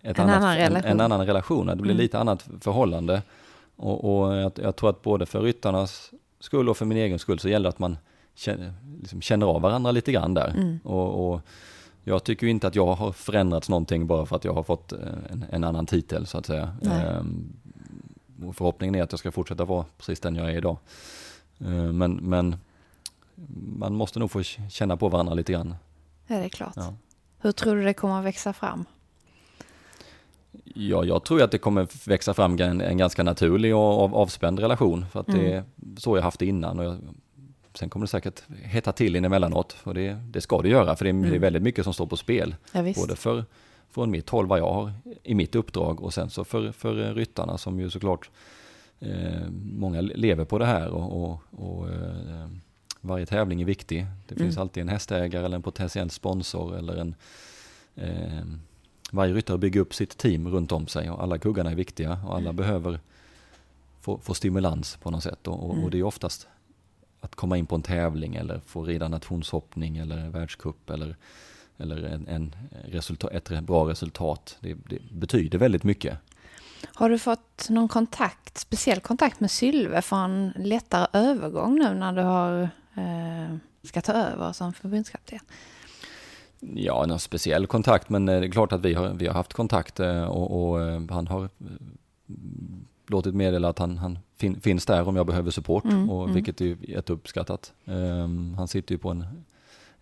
ett 0.01 0.19
en, 0.19 0.29
annat, 0.29 0.43
annan 0.43 0.57
en, 0.57 0.75
en, 0.75 1.01
annan 1.01 1.25
relation. 1.25 1.67
Det 1.67 1.75
blir 1.75 1.91
mm. 1.91 2.01
lite 2.01 2.19
annat 2.19 2.49
förhållande. 2.61 3.21
Och, 3.75 4.25
och 4.25 4.35
jag, 4.35 4.51
jag, 4.55 4.75
tror 4.75 4.89
att 4.89 5.01
både 5.01 5.25
för 5.25 5.41
ryttarnas 5.41 6.11
skull 6.39 6.69
och 6.69 6.77
för 6.77 6.85
min 6.85 6.97
egen 6.97 7.19
skull 7.19 7.39
så 7.39 7.49
gäller 7.49 7.63
det 7.63 7.69
att 7.69 7.79
man 7.79 7.97
känner, 8.35 8.73
liksom 8.99 9.21
känner 9.21 9.45
av 9.45 9.61
varandra 9.61 9.91
lite 9.91 10.11
grann 10.11 10.33
där. 10.33 10.47
Mm. 10.47 10.79
Och, 10.83 11.33
och, 11.33 11.41
jag 12.03 12.23
tycker 12.23 12.47
inte 12.47 12.67
att 12.67 12.75
jag 12.75 12.93
har 12.93 13.11
förändrats 13.11 13.69
någonting 13.69 14.07
bara 14.07 14.25
för 14.25 14.35
att 14.35 14.45
jag 14.45 14.53
har 14.53 14.63
fått 14.63 14.91
en, 14.91 15.45
en 15.51 15.63
annan 15.63 15.85
titel 15.85 16.27
så 16.27 16.37
att 16.37 16.45
säga. 16.45 16.75
Ehm, 16.83 17.53
och 18.43 18.55
förhoppningen 18.55 18.95
är 18.95 19.03
att 19.03 19.11
jag 19.11 19.19
ska 19.19 19.31
fortsätta 19.31 19.65
vara 19.65 19.85
precis 19.97 20.19
den 20.19 20.35
jag 20.35 20.51
är 20.51 20.57
idag. 20.57 20.77
Eh, 21.59 21.67
men, 21.91 22.13
men 22.15 22.55
man 23.77 23.95
måste 23.95 24.19
nog 24.19 24.31
få 24.31 24.43
känna 24.43 24.97
på 24.97 25.09
varandra 25.09 25.33
lite 25.33 25.51
grann. 25.51 25.75
Ja, 26.27 26.37
det 26.37 26.43
är 26.45 26.49
klart. 26.49 26.73
Ja. 26.75 26.93
Hur 27.39 27.51
tror 27.51 27.75
du 27.75 27.83
det 27.83 27.93
kommer 27.93 28.19
att 28.19 28.25
växa 28.25 28.53
fram? 28.53 28.85
Ja, 30.63 31.03
jag 31.03 31.23
tror 31.23 31.41
att 31.41 31.51
det 31.51 31.57
kommer 31.57 32.09
växa 32.09 32.33
fram 32.33 32.59
en, 32.59 32.81
en 32.81 32.97
ganska 32.97 33.23
naturlig 33.23 33.75
och 33.75 34.03
av, 34.03 34.15
avspänd 34.15 34.59
relation. 34.59 35.05
För 35.11 35.19
att 35.19 35.27
mm. 35.27 35.41
det 35.41 35.53
är 35.53 35.63
så 35.97 36.17
jag 36.17 36.23
haft 36.23 36.39
det 36.39 36.45
innan. 36.45 36.79
Och 36.79 36.85
jag, 36.85 36.97
sen 37.73 37.89
kommer 37.89 38.05
det 38.05 38.09
säkert 38.09 38.41
hetta 38.63 38.91
till 38.91 39.15
in 39.15 39.25
emellanåt. 39.25 39.77
Och 39.83 39.93
det, 39.93 40.13
det 40.13 40.41
ska 40.41 40.61
det 40.61 40.69
göra, 40.69 40.95
för 40.95 41.05
det 41.05 41.09
är, 41.09 41.13
mm. 41.13 41.21
det 41.21 41.27
är 41.27 41.31
mm. 41.31 41.41
väldigt 41.41 41.63
mycket 41.63 41.83
som 41.83 41.93
står 41.93 42.05
på 42.07 42.17
spel. 42.17 42.55
Ja, 42.71 42.83
både 42.95 43.15
för, 43.15 43.45
från 43.91 44.11
mitt 44.11 44.29
håll, 44.29 44.47
vad 44.47 44.59
jag 44.59 44.73
har 44.73 44.93
i 45.23 45.35
mitt 45.35 45.55
uppdrag 45.55 46.01
och 46.01 46.13
sen 46.13 46.29
så 46.29 46.43
för, 46.43 46.71
för 46.71 47.13
ryttarna 47.13 47.57
som 47.57 47.79
ju 47.79 47.89
såklart 47.89 48.29
eh, 48.99 49.49
många 49.63 50.01
lever 50.01 50.45
på 50.45 50.57
det 50.57 50.65
här. 50.65 50.89
och, 50.89 51.23
och, 51.23 51.39
och 51.51 51.89
eh, 51.89 52.47
varje 53.01 53.25
tävling 53.25 53.61
är 53.61 53.65
viktig. 53.65 54.05
Det 54.27 54.35
finns 54.35 54.55
mm. 54.55 54.61
alltid 54.61 54.81
en 54.81 54.89
hästägare 54.89 55.45
eller 55.45 55.55
en 55.55 55.61
potentiell 55.61 56.09
sponsor 56.09 56.77
eller 56.77 56.95
en 56.95 57.15
eh, 57.95 58.45
varje 59.11 59.33
ryttare 59.33 59.57
bygger 59.57 59.79
upp 59.79 59.93
sitt 59.93 60.17
team 60.17 60.47
runt 60.47 60.71
om 60.71 60.87
sig 60.87 61.09
och 61.09 61.23
alla 61.23 61.37
kuggarna 61.37 61.71
är 61.71 61.75
viktiga 61.75 62.19
och 62.25 62.35
alla 62.35 62.49
mm. 62.49 62.55
behöver 62.55 62.99
få, 64.01 64.17
få, 64.17 64.33
stimulans 64.33 64.97
på 65.01 65.11
något 65.11 65.23
sätt. 65.23 65.47
Och, 65.47 65.73
mm. 65.73 65.83
och, 65.83 65.91
det 65.91 65.99
är 65.99 66.03
oftast 66.03 66.47
att 67.19 67.35
komma 67.35 67.57
in 67.57 67.65
på 67.65 67.75
en 67.75 67.81
tävling 67.81 68.35
eller 68.35 68.59
få 68.59 68.83
rida 68.83 69.07
nationshoppning 69.07 69.97
eller 69.97 70.29
världscup 70.29 70.89
eller, 70.89 71.15
eller 71.81 72.03
en, 72.03 72.27
en 72.27 72.55
resultat, 72.85 73.31
ett 73.31 73.63
bra 73.63 73.89
resultat. 73.89 74.57
Det, 74.59 74.73
det, 74.73 75.01
betyder 75.11 75.57
väldigt 75.57 75.83
mycket. 75.83 76.17
Har 76.93 77.09
du 77.09 77.19
fått 77.19 77.69
någon 77.69 77.87
kontakt, 77.87 78.57
speciell 78.57 78.99
kontakt 78.99 79.39
med 79.39 79.51
Sylve 79.51 80.01
för 80.01 80.15
en 80.15 80.53
lättare 80.57 81.07
övergång 81.13 81.79
nu 81.79 81.93
när 81.93 82.13
du 82.13 82.21
har, 82.21 82.61
eh, 82.95 83.57
ska 83.83 84.01
ta 84.01 84.13
över 84.13 84.53
som 84.53 84.73
förbundskapten? 84.73 85.39
Ja, 86.59 87.05
någon 87.05 87.19
speciell 87.19 87.67
kontakt, 87.67 88.09
men 88.09 88.29
eh, 88.29 88.39
det 88.39 88.47
är 88.47 88.51
klart 88.51 88.71
att 88.71 88.85
vi 88.85 88.93
har, 88.93 89.09
vi 89.09 89.27
har 89.27 89.33
haft 89.33 89.53
kontakt 89.53 89.99
eh, 89.99 90.23
och, 90.23 90.71
och 90.71 90.81
eh, 90.81 91.01
han 91.09 91.27
har 91.27 91.49
låtit 93.07 93.35
meddela 93.35 93.69
att 93.69 93.79
han, 93.79 93.97
han 93.97 94.19
fin, 94.37 94.61
finns 94.61 94.85
där 94.85 95.07
om 95.07 95.15
jag 95.15 95.25
behöver 95.25 95.51
support, 95.51 95.83
mm, 95.83 96.09
och, 96.09 96.23
mm. 96.23 96.35
vilket 96.35 96.61
är 96.61 96.89
jätteuppskattat. 96.89 97.73
Um, 97.85 98.53
han 98.57 98.67
sitter 98.67 98.95
ju 98.95 98.99
på 98.99 99.09
en 99.09 99.25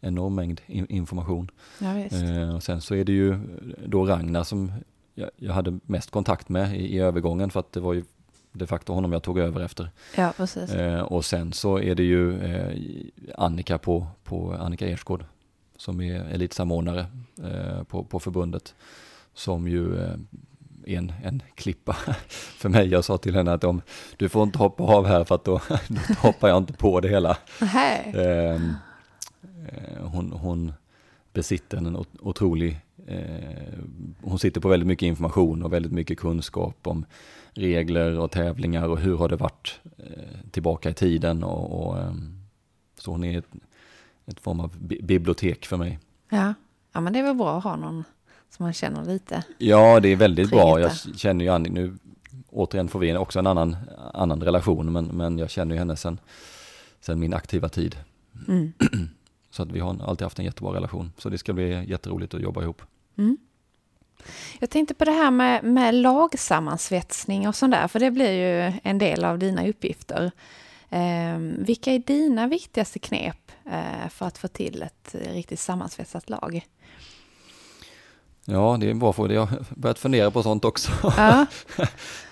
enorm 0.01 0.35
mängd 0.35 0.61
information. 0.67 1.51
Ja, 1.79 2.07
uh, 2.23 2.55
och 2.55 2.63
sen 2.63 2.81
så 2.81 2.95
är 2.95 3.03
det 3.03 3.11
ju 3.11 3.39
då 3.85 4.05
Ragnar 4.05 4.43
som 4.43 4.71
jag, 5.15 5.29
jag 5.35 5.53
hade 5.53 5.79
mest 5.83 6.11
kontakt 6.11 6.49
med 6.49 6.75
i, 6.75 6.95
i, 6.95 6.99
övergången 6.99 7.49
för 7.49 7.59
att 7.59 7.71
det 7.71 7.79
var 7.79 7.93
ju 7.93 8.03
de 8.51 8.67
facto 8.67 8.93
honom 8.93 9.13
jag 9.13 9.23
tog 9.23 9.39
över 9.39 9.61
efter. 9.61 9.89
Ja, 10.15 10.33
precis. 10.37 10.73
Uh, 10.73 10.99
och 10.99 11.25
sen 11.25 11.53
så 11.53 11.79
är 11.79 11.95
det 11.95 12.03
ju 12.03 12.39
Annika 13.37 13.77
på, 13.77 14.07
på 14.23 14.53
Annika 14.53 14.87
Ersgård 14.87 15.25
som 15.79 16.01
är 16.01 16.21
elitsamordnare 16.21 17.05
eh, 17.43 17.83
på, 17.83 18.03
på 18.03 18.19
förbundet, 18.19 18.75
som 19.33 19.67
ju 19.67 20.03
eh, 20.03 20.13
är 20.85 20.97
en, 20.97 21.13
en 21.23 21.43
klippa 21.55 21.93
för 22.57 22.69
mig. 22.69 22.87
Jag 22.87 23.03
sa 23.03 23.17
till 23.17 23.35
henne 23.35 23.53
att 23.53 23.63
om 23.63 23.81
du 24.17 24.29
får 24.29 24.43
inte 24.43 24.57
hoppa 24.57 24.83
av 24.83 25.07
här 25.07 25.23
för 25.23 25.35
att 25.35 25.45
då, 25.45 25.61
då 25.87 26.01
hoppar 26.19 26.49
jag 26.49 26.57
inte 26.57 26.73
på 26.73 26.99
det 26.99 27.09
hela. 27.09 27.37
Eh, 28.13 28.61
hon, 30.01 30.31
hon 30.31 30.73
besitter 31.33 31.77
en 31.77 32.05
otrolig 32.19 32.79
eh, 33.07 33.79
hon 34.21 34.39
sitter 34.39 34.61
på 34.61 34.69
väldigt 34.69 34.87
mycket 34.87 35.07
information 35.07 35.63
och 35.63 35.73
väldigt 35.73 35.91
mycket 35.91 36.19
kunskap 36.19 36.87
om 36.87 37.05
regler 37.53 38.19
och 38.19 38.31
tävlingar 38.31 38.87
och 38.87 38.99
hur 38.99 39.17
har 39.17 39.29
det 39.29 39.35
varit 39.35 39.79
eh, 39.97 40.51
tillbaka 40.51 40.89
i 40.89 40.93
tiden. 40.93 41.43
Och, 41.43 41.87
och 41.87 41.97
ehm, 41.97 42.39
så 42.97 43.11
hon 43.11 43.23
är 43.23 43.43
ett 44.25 44.39
form 44.39 44.59
av 44.59 44.77
bibliotek 44.79 45.65
för 45.65 45.77
mig. 45.77 45.99
Ja. 46.29 46.53
ja, 46.91 47.01
men 47.01 47.13
det 47.13 47.19
är 47.19 47.23
väl 47.23 47.35
bra 47.35 47.57
att 47.57 47.63
ha 47.63 47.75
någon 47.75 48.03
som 48.49 48.63
man 48.63 48.73
känner 48.73 49.05
lite. 49.05 49.43
Ja, 49.57 49.99
det 49.99 50.09
är 50.09 50.15
väldigt 50.15 50.49
bra. 50.49 50.79
Jag 50.79 50.91
känner 51.17 51.45
ju 51.45 51.51
Annie 51.51 51.69
nu. 51.69 51.97
Återigen 52.49 52.87
får 52.87 52.99
vi 52.99 53.17
också 53.17 53.39
en 53.39 53.47
annan, 53.47 53.75
annan 54.13 54.43
relation, 54.43 54.91
men, 54.91 55.05
men 55.05 55.37
jag 55.37 55.49
känner 55.49 55.75
ju 55.75 55.79
henne 55.79 55.95
sen, 55.95 56.19
sen 56.99 57.19
min 57.19 57.33
aktiva 57.33 57.69
tid. 57.69 57.95
Mm. 58.47 58.73
Så 59.51 59.63
att 59.63 59.71
vi 59.71 59.79
har 59.79 60.03
alltid 60.03 60.25
haft 60.25 60.39
en 60.39 60.45
jättebra 60.45 60.73
relation. 60.73 61.11
Så 61.17 61.29
det 61.29 61.37
ska 61.37 61.53
bli 61.53 61.89
jätteroligt 61.89 62.33
att 62.33 62.41
jobba 62.41 62.61
ihop. 62.61 62.81
Mm. 63.17 63.37
Jag 64.59 64.69
tänkte 64.69 64.93
på 64.93 65.05
det 65.05 65.11
här 65.11 65.31
med, 65.31 65.63
med 65.63 65.95
lagsammansvetsning 65.95 67.47
och 67.47 67.55
sånt 67.55 67.73
där, 67.73 67.87
för 67.87 67.99
det 67.99 68.11
blir 68.11 68.31
ju 68.31 68.73
en 68.83 68.97
del 68.97 69.25
av 69.25 69.39
dina 69.39 69.67
uppgifter. 69.67 70.31
Eh, 70.89 71.37
vilka 71.39 71.91
är 71.91 71.99
dina 71.99 72.47
viktigaste 72.47 72.99
knep 72.99 73.49
Eh, 73.71 74.09
för 74.09 74.25
att 74.25 74.37
få 74.37 74.47
till 74.47 74.81
ett 74.81 75.15
riktigt 75.33 75.59
sammansvetsat 75.59 76.29
lag? 76.29 76.65
Ja, 78.45 78.77
det 78.79 78.85
är 78.87 78.91
en 78.91 78.99
bra 78.99 79.13
fråga. 79.13 79.33
Jag 79.33 79.45
har 79.45 79.65
börjat 79.69 79.99
fundera 79.99 80.31
på 80.31 80.43
sånt 80.43 80.65
också. 80.65 80.91
Ja. 81.03 81.45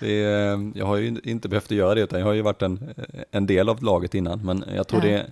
är, 0.00 0.78
jag 0.78 0.86
har 0.86 0.96
ju 0.96 1.20
inte 1.24 1.48
behövt 1.48 1.70
göra 1.70 1.94
det, 1.94 2.00
utan 2.00 2.18
jag 2.18 2.26
har 2.26 2.32
ju 2.32 2.42
varit 2.42 2.62
en, 2.62 2.94
en 3.30 3.46
del 3.46 3.68
av 3.68 3.82
laget 3.82 4.14
innan. 4.14 4.46
Men 4.46 4.64
jag 4.74 4.88
tror 4.88 5.04
ja. 5.04 5.10
det 5.10 5.18
eh, 5.18 5.26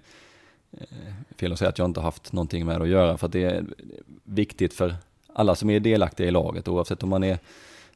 fel 1.37 1.52
att 1.52 1.58
säga 1.58 1.68
att 1.68 1.78
jag 1.78 1.85
inte 1.85 2.00
haft 2.00 2.32
någonting 2.32 2.66
med 2.66 2.80
det 2.80 2.82
att 2.82 2.88
göra, 2.88 3.18
för 3.18 3.26
att 3.26 3.32
det 3.32 3.44
är 3.44 3.64
viktigt 4.25 4.75
för 4.75 4.94
alla 5.32 5.54
som 5.54 5.70
är 5.70 5.80
delaktiga 5.80 6.26
i 6.26 6.30
laget, 6.30 6.68
oavsett 6.68 7.02
om 7.02 7.08
man 7.08 7.25
är 7.25 7.38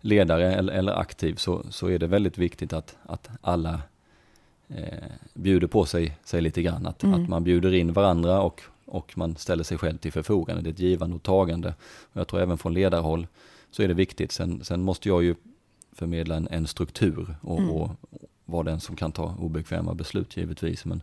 ledare 0.01 0.55
eller, 0.55 0.73
eller 0.73 0.93
aktiv, 1.01 1.35
så, 1.35 1.65
så 1.71 1.87
är 1.87 1.99
det 1.99 2.07
väldigt 2.07 2.39
viktigt 2.39 2.73
att, 2.73 2.97
att 3.03 3.29
alla 3.41 3.83
eh, 4.69 5.05
bjuder 5.35 5.67
på 5.67 5.87
sig, 5.87 6.19
sig 6.25 6.41
lite 6.41 6.63
grann. 6.63 6.87
Att, 6.87 7.03
mm. 7.03 7.23
att 7.23 7.29
man 7.29 7.45
bjuder 7.45 7.75
in 7.75 7.93
varandra 7.93 8.41
och, 8.41 8.63
och 8.85 9.13
man 9.17 9.37
ställer 9.37 9.65
sig 9.65 9.79
själv 9.79 9.99
till 9.99 10.13
förfogande. 10.13 10.63
Det 10.63 10.69
är 10.69 10.73
ett 10.73 10.79
givande 10.79 11.17
och 11.17 11.23
tagande. 11.23 11.75
Och 11.83 12.21
jag 12.21 12.29
tror 12.29 12.41
även 12.41 12.59
från 12.59 12.75
ledarhåll 12.75 13.27
så 13.71 13.83
är 13.83 13.89
det 13.89 13.95
viktigt. 13.95 14.33
Sen, 14.33 14.65
sen 14.65 14.83
måste 14.83 15.09
jag 15.09 15.23
ju 15.23 15.35
förmedla 15.93 16.37
en, 16.37 16.49
en 16.51 16.67
struktur 16.67 17.35
och, 17.43 17.59
mm. 17.59 17.71
och, 17.71 17.91
vara 18.45 18.63
den 18.63 18.81
som 18.81 18.97
kan 18.97 19.13
ta 19.13 19.35
obekväma 19.39 19.95
beslut 19.95 20.37
givetvis. 20.37 20.85
Men, 20.85 21.03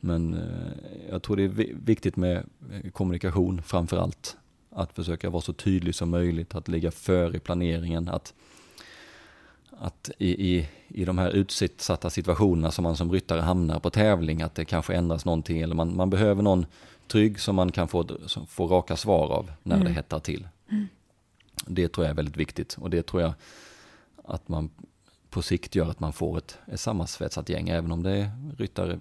men 0.00 0.34
eh, 0.34 1.10
jag 1.10 1.22
tror 1.22 1.36
det 1.36 1.42
är 1.42 1.74
viktigt 1.84 2.16
med 2.16 2.44
kommunikation 2.92 3.62
framför 3.62 3.96
allt. 3.96 4.36
Att 4.70 4.92
försöka 4.92 5.30
vara 5.30 5.42
så 5.42 5.52
tydlig 5.52 5.94
som 5.94 6.10
möjligt, 6.10 6.54
att 6.54 6.68
ligga 6.68 6.90
före 6.90 7.36
i 7.36 7.40
planeringen, 7.40 8.08
att 8.08 8.34
att 9.80 10.10
i, 10.18 10.56
i, 10.56 10.68
i 10.88 11.04
de 11.04 11.18
här 11.18 11.30
utsatta 11.30 12.10
situationerna 12.10 12.70
som 12.70 12.82
man 12.82 12.96
som 12.96 13.12
ryttare 13.12 13.40
hamnar 13.40 13.80
på 13.80 13.90
tävling, 13.90 14.42
att 14.42 14.54
det 14.54 14.64
kanske 14.64 14.94
ändras 14.94 15.24
någonting 15.24 15.60
eller 15.60 15.74
man, 15.74 15.96
man 15.96 16.10
behöver 16.10 16.42
någon 16.42 16.66
trygg 17.06 17.40
som 17.40 17.56
man 17.56 17.72
kan 17.72 17.88
få, 17.88 18.06
få 18.48 18.66
raka 18.66 18.96
svar 18.96 19.28
av 19.28 19.50
när 19.62 19.76
mm. 19.76 19.86
det 19.86 19.92
hettar 19.94 20.20
till. 20.20 20.48
Mm. 20.68 20.88
Det 21.66 21.88
tror 21.88 22.06
jag 22.06 22.10
är 22.10 22.16
väldigt 22.16 22.36
viktigt 22.36 22.76
och 22.80 22.90
det 22.90 23.06
tror 23.06 23.22
jag 23.22 23.32
att 24.24 24.48
man 24.48 24.70
på 25.30 25.42
sikt 25.42 25.74
gör 25.74 25.90
att 25.90 26.00
man 26.00 26.12
får 26.12 26.38
ett, 26.38 26.58
ett 26.66 26.80
sammansvetsat 26.80 27.48
gäng, 27.48 27.68
även 27.68 27.92
om 27.92 28.02
det 28.02 28.10
är 28.10 28.30
ryttare 28.58 29.00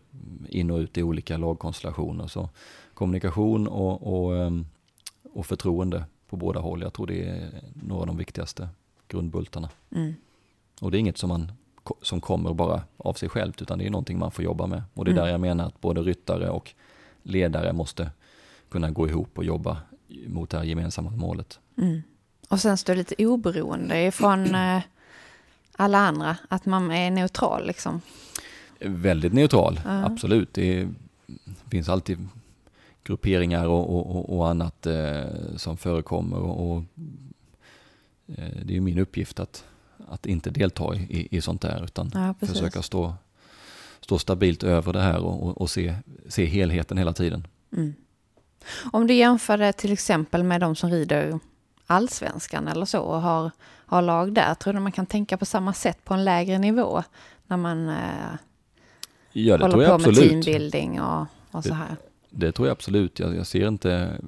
in 0.50 0.72
och 0.72 0.78
ut 0.78 0.98
i 0.98 1.04
olika 1.04 1.38
lagkonstellationer. 1.38 2.28
Så 2.28 2.50
kommunikation 2.94 3.68
och, 3.68 4.14
och, 4.14 4.38
ehm, 4.38 4.66
och 5.34 5.46
förtroende 5.46 6.04
på 6.30 6.38
båda 6.38 6.60
håll, 6.60 6.82
jag 6.82 6.94
tror 6.94 7.08
det 7.08 7.24
är 7.24 7.62
några 7.74 8.02
av 8.02 8.08
de 8.08 8.18
viktigaste 8.18 8.70
grundbultarna. 9.08 9.70
Mm. 9.92 10.14
Och 10.82 10.92
det 10.92 10.98
är 10.98 11.00
inget 11.00 11.18
som, 11.18 11.30
man, 11.30 11.52
som 12.02 12.22
kommer 12.22 12.54
bara 12.54 12.82
av 12.98 13.14
sig 13.14 13.30
självt, 13.30 13.62
utan 13.62 13.80
det 13.80 13.86
är 13.86 13.90
någonting 13.90 14.20
man 14.20 14.32
får 14.32 14.46
jobba 14.46 14.68
med. 14.68 14.84
Och 14.94 15.06
det 15.06 15.12
är 15.12 15.14
mm. 15.14 15.24
där 15.24 15.32
jag 15.32 15.42
menar 15.42 15.66
att 15.66 15.82
både 15.82 16.02
ryttare 16.02 16.50
och 16.50 16.74
ledare 17.24 17.74
måste 17.74 18.12
kunna 18.70 18.92
gå 18.92 19.08
ihop 19.08 19.38
och 19.38 19.44
jobba 19.44 19.78
mot 20.28 20.50
det 20.50 20.58
här 20.58 20.66
gemensamma 20.66 21.10
målet. 21.10 21.60
Mm. 21.78 22.02
Och 22.50 22.60
sen 22.60 22.78
står 22.78 22.96
lite 22.96 23.26
oberoende 23.26 24.02
ifrån 24.02 24.56
eh, 24.56 24.82
alla 25.78 25.98
andra, 25.98 26.38
att 26.48 26.66
man 26.66 26.92
är 26.92 27.12
neutral 27.12 27.68
liksom. 27.68 28.02
Väldigt 28.80 29.34
neutral, 29.34 29.80
uh. 29.86 30.06
absolut. 30.06 30.54
Det 30.54 30.88
finns 31.72 31.90
alltid 31.90 32.28
grupperingar 33.04 33.66
och, 33.66 34.16
och, 34.16 34.38
och 34.38 34.50
annat 34.50 34.86
eh, 34.86 35.26
som 35.56 35.78
förekommer 35.78 36.38
och, 36.38 36.72
och 36.72 36.84
eh, 38.28 38.58
det 38.64 38.78
är 38.78 38.82
min 38.82 39.00
uppgift 39.00 39.40
att 39.40 39.64
att 40.10 40.26
inte 40.26 40.50
delta 40.50 40.96
i, 40.96 41.28
i 41.32 41.42
sånt 41.42 41.62
där 41.62 41.84
utan 41.84 42.12
ja, 42.14 42.48
försöka 42.48 42.82
stå, 42.82 43.16
stå 44.00 44.20
stabilt 44.20 44.64
över 44.64 44.94
det 44.94 45.02
här 45.02 45.20
och, 45.20 45.62
och 45.62 45.70
se, 45.70 45.96
se 46.28 46.46
helheten 46.46 46.98
hela 46.98 47.14
tiden. 47.14 47.48
Mm. 47.72 47.94
Om 48.92 49.08
du 49.08 49.14
jämför 49.14 49.58
det 49.58 49.74
till 49.74 49.94
exempel 49.94 50.44
med 50.44 50.62
de 50.62 50.76
som 50.76 50.90
rider 50.90 51.40
allsvenskan 51.86 52.68
eller 52.68 52.86
så 52.86 53.02
och 53.02 53.22
har, 53.22 53.52
har 53.88 54.02
lag 54.02 54.34
där, 54.34 54.54
tror 54.54 54.74
du 54.74 54.80
man 54.80 54.92
kan 54.92 55.06
tänka 55.06 55.38
på 55.38 55.46
samma 55.46 55.74
sätt 55.74 56.06
på 56.06 56.14
en 56.14 56.26
lägre 56.26 56.58
nivå 56.58 57.04
när 57.48 57.58
man 57.58 57.90
eh, 57.90 57.96
ja, 59.32 59.58
det 59.58 59.64
håller 59.64 59.88
på 59.88 59.94
absolut. 59.94 60.18
med 60.18 60.44
teambuilding 60.44 61.02
och, 61.02 61.26
och 61.52 61.64
så 61.64 61.74
här? 61.74 61.96
Det, 62.30 62.46
det, 62.46 62.52
tror 62.52 62.68
jag 62.68 62.74
absolut. 62.74 63.20
Jag, 63.20 63.36
jag 63.36 63.48
ser 63.48 63.68
inte 63.68 64.22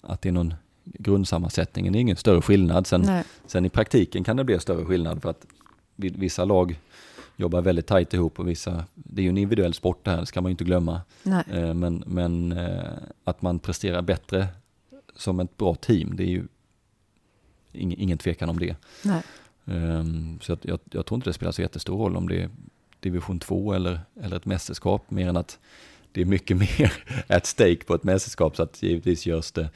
att 0.00 0.22
det 0.22 0.28
är 0.28 0.32
någon 0.32 0.54
grundsammansättningen 0.84 1.94
är 1.94 2.00
ingen 2.00 2.16
större 2.16 2.42
skillnad. 2.42 2.86
Sen, 2.86 3.22
sen 3.46 3.64
i 3.64 3.68
praktiken 3.68 4.24
kan 4.24 4.36
det 4.36 4.44
bli 4.44 4.58
större 4.58 4.84
skillnad 4.84 5.22
för 5.22 5.30
att 5.30 5.46
vissa 5.96 6.44
lag 6.44 6.80
jobbar 7.36 7.62
väldigt 7.62 7.86
tajt 7.86 8.14
ihop 8.14 8.38
och 8.38 8.48
vissa, 8.48 8.84
det 8.94 9.20
är 9.20 9.22
ju 9.22 9.28
en 9.28 9.38
individuell 9.38 9.74
sport 9.74 10.04
det 10.04 10.10
här, 10.10 10.20
det 10.20 10.26
ska 10.26 10.40
man 10.40 10.50
ju 10.50 10.52
inte 10.52 10.64
glömma. 10.64 11.00
Eh, 11.24 11.74
men, 11.74 12.04
men 12.06 12.52
eh, 12.52 12.82
att 13.24 13.42
man 13.42 13.58
presterar 13.58 14.02
bättre 14.02 14.46
som 15.16 15.40
ett 15.40 15.56
bra 15.56 15.74
team, 15.74 16.16
det 16.16 16.22
är 16.22 16.28
ju 16.28 16.46
ingen, 17.74 18.00
ingen 18.00 18.18
tvekan 18.18 18.48
om 18.48 18.58
det. 18.58 18.76
Um, 19.64 20.38
så 20.42 20.56
jag, 20.62 20.78
jag, 20.90 21.06
tror 21.06 21.16
inte 21.16 21.30
det 21.30 21.34
spelar 21.34 21.52
så 21.52 21.62
jättestor 21.62 21.98
roll 21.98 22.16
om 22.16 22.28
det 22.28 22.42
är 22.42 22.50
division 23.00 23.38
2 23.38 23.72
eller, 23.72 24.00
eller 24.20 24.36
ett 24.36 24.44
mästerskap, 24.44 25.10
mer 25.10 25.28
än 25.28 25.36
att 25.36 25.58
det 26.12 26.20
är 26.20 26.24
mycket 26.24 26.56
mer 26.78 26.92
at 27.26 27.46
stake 27.46 27.84
på 27.86 27.94
ett 27.94 28.04
mästerskap, 28.04 28.56
så 28.56 28.62
att 28.62 28.82
givetvis 28.82 29.26
görs 29.26 29.52
det 29.52 29.70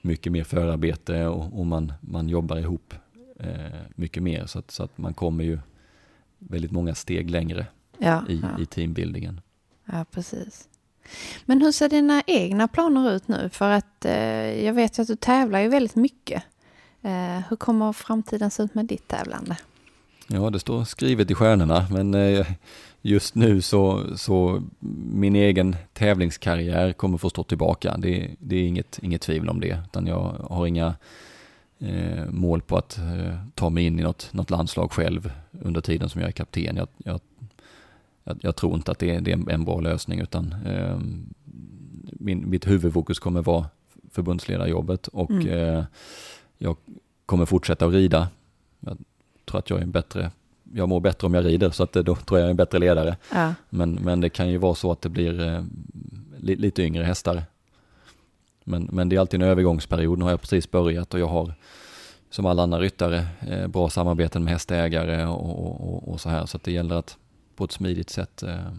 mycket 0.00 0.32
mer 0.32 0.44
förarbete 0.44 1.26
och, 1.26 1.60
och 1.60 1.66
man, 1.66 1.92
man 2.00 2.28
jobbar 2.28 2.56
ihop 2.56 2.94
eh, 3.40 3.80
mycket 3.94 4.22
mer, 4.22 4.46
så 4.46 4.58
att, 4.58 4.70
så 4.70 4.82
att 4.82 4.98
man 4.98 5.14
kommer 5.14 5.44
ju 5.44 5.58
väldigt 6.38 6.70
många 6.70 6.94
steg 6.94 7.30
längre 7.30 7.66
ja, 7.98 8.24
i, 8.28 8.40
ja. 8.42 8.62
i 8.62 8.66
teambuildingen. 8.66 9.40
Ja, 9.84 10.04
precis. 10.10 10.68
Men 11.44 11.62
hur 11.62 11.72
ser 11.72 11.88
dina 11.88 12.22
egna 12.26 12.68
planer 12.68 13.12
ut 13.12 13.28
nu? 13.28 13.48
För 13.52 13.70
att 13.70 14.04
eh, 14.04 14.64
jag 14.64 14.72
vet 14.72 14.98
ju 14.98 15.02
att 15.02 15.08
du 15.08 15.16
tävlar 15.16 15.60
ju 15.60 15.68
väldigt 15.68 15.96
mycket. 15.96 16.42
Eh, 17.02 17.42
hur 17.48 17.56
kommer 17.56 17.92
framtiden 17.92 18.50
se 18.50 18.62
ut 18.62 18.74
med 18.74 18.86
ditt 18.86 19.08
tävlande? 19.08 19.56
Ja, 20.26 20.50
det 20.50 20.60
står 20.60 20.84
skrivet 20.84 21.30
i 21.30 21.34
stjärnorna, 21.34 21.86
men 21.90 22.14
eh, 22.14 22.46
just 23.02 23.34
nu 23.34 23.62
så, 23.62 24.16
så 24.16 24.62
min 25.12 25.36
egen 25.36 25.76
tävlingskarriär 25.92 26.92
kommer 26.92 27.18
få 27.18 27.30
stå 27.30 27.44
tillbaka. 27.44 27.96
Det, 27.98 28.30
det 28.38 28.56
är 28.56 28.66
inget, 28.66 28.98
inget 29.02 29.20
tvivel 29.20 29.48
om 29.48 29.60
det, 29.60 29.78
utan 29.84 30.06
jag 30.06 30.46
har 30.50 30.66
inga 30.66 30.94
eh, 31.78 32.24
mål 32.30 32.62
på 32.62 32.76
att 32.76 32.98
eh, 32.98 33.34
ta 33.54 33.70
mig 33.70 33.84
in 33.84 34.00
i 34.00 34.02
något, 34.02 34.28
något 34.32 34.50
landslag 34.50 34.92
själv 34.92 35.32
under 35.50 35.80
tiden 35.80 36.08
som 36.08 36.20
jag 36.20 36.28
är 36.28 36.32
kapten. 36.32 36.76
Jag, 36.76 36.88
jag, 36.96 37.20
jag, 38.24 38.38
jag 38.40 38.56
tror 38.56 38.74
inte 38.74 38.90
att 38.90 38.98
det 38.98 39.10
är, 39.10 39.20
det 39.20 39.32
är 39.32 39.50
en 39.50 39.64
bra 39.64 39.80
lösning, 39.80 40.20
utan 40.20 40.54
eh, 40.66 40.98
min, 42.02 42.50
mitt 42.50 42.66
huvudfokus 42.66 43.18
kommer 43.18 43.42
vara 43.42 43.66
förbundsledarjobbet 44.10 45.06
och 45.08 45.30
mm. 45.30 45.84
Eh, 46.60 46.64
jag 46.64 46.76
kommer 47.26 47.46
fortsätta 47.46 47.86
att 47.86 47.92
rida. 47.92 48.28
Jag 48.80 48.98
tror 49.44 49.58
att 49.58 49.70
jag 49.70 49.78
är 49.78 49.82
en 49.82 49.90
bättre, 49.90 50.30
jag 50.74 50.88
mår 50.88 51.00
bättre 51.00 51.26
om 51.26 51.34
jag 51.34 51.44
rider, 51.44 51.70
så 51.70 51.82
att 51.82 51.92
då 51.92 52.16
tror 52.16 52.40
jag 52.40 52.46
är 52.46 52.50
en 52.50 52.56
bättre 52.56 52.78
ledare. 52.78 53.16
Ja. 53.32 53.54
Men, 53.70 53.94
men 53.94 54.20
det 54.20 54.28
kan 54.28 54.48
ju 54.48 54.58
vara 54.58 54.74
så 54.74 54.92
att 54.92 55.02
det 55.02 55.08
blir 55.08 55.40
eh, 55.40 55.64
li, 56.38 56.56
lite 56.56 56.82
yngre 56.82 57.04
hästar. 57.04 57.42
Men, 58.64 58.88
men 58.92 59.08
det 59.08 59.16
är 59.16 59.20
alltid 59.20 59.42
en 59.42 59.48
övergångsperiod, 59.48 60.18
nu 60.18 60.24
har 60.24 60.30
jag 60.30 60.40
precis 60.40 60.70
börjat 60.70 61.14
och 61.14 61.20
jag 61.20 61.26
har 61.26 61.54
som 62.30 62.46
alla 62.46 62.62
andra 62.62 62.80
ryttare 62.80 63.26
eh, 63.40 63.66
bra 63.66 63.90
samarbeten 63.90 64.44
med 64.44 64.52
hästägare 64.52 65.26
och, 65.26 65.84
och, 65.94 66.08
och, 66.08 66.20
så 66.20 66.28
här, 66.28 66.46
så 66.46 66.56
att 66.56 66.62
det 66.62 66.72
gäller 66.72 66.94
att 66.94 67.16
på 67.56 67.64
ett 67.64 67.72
smidigt 67.72 68.10
sätt 68.10 68.42
eh, 68.42 68.72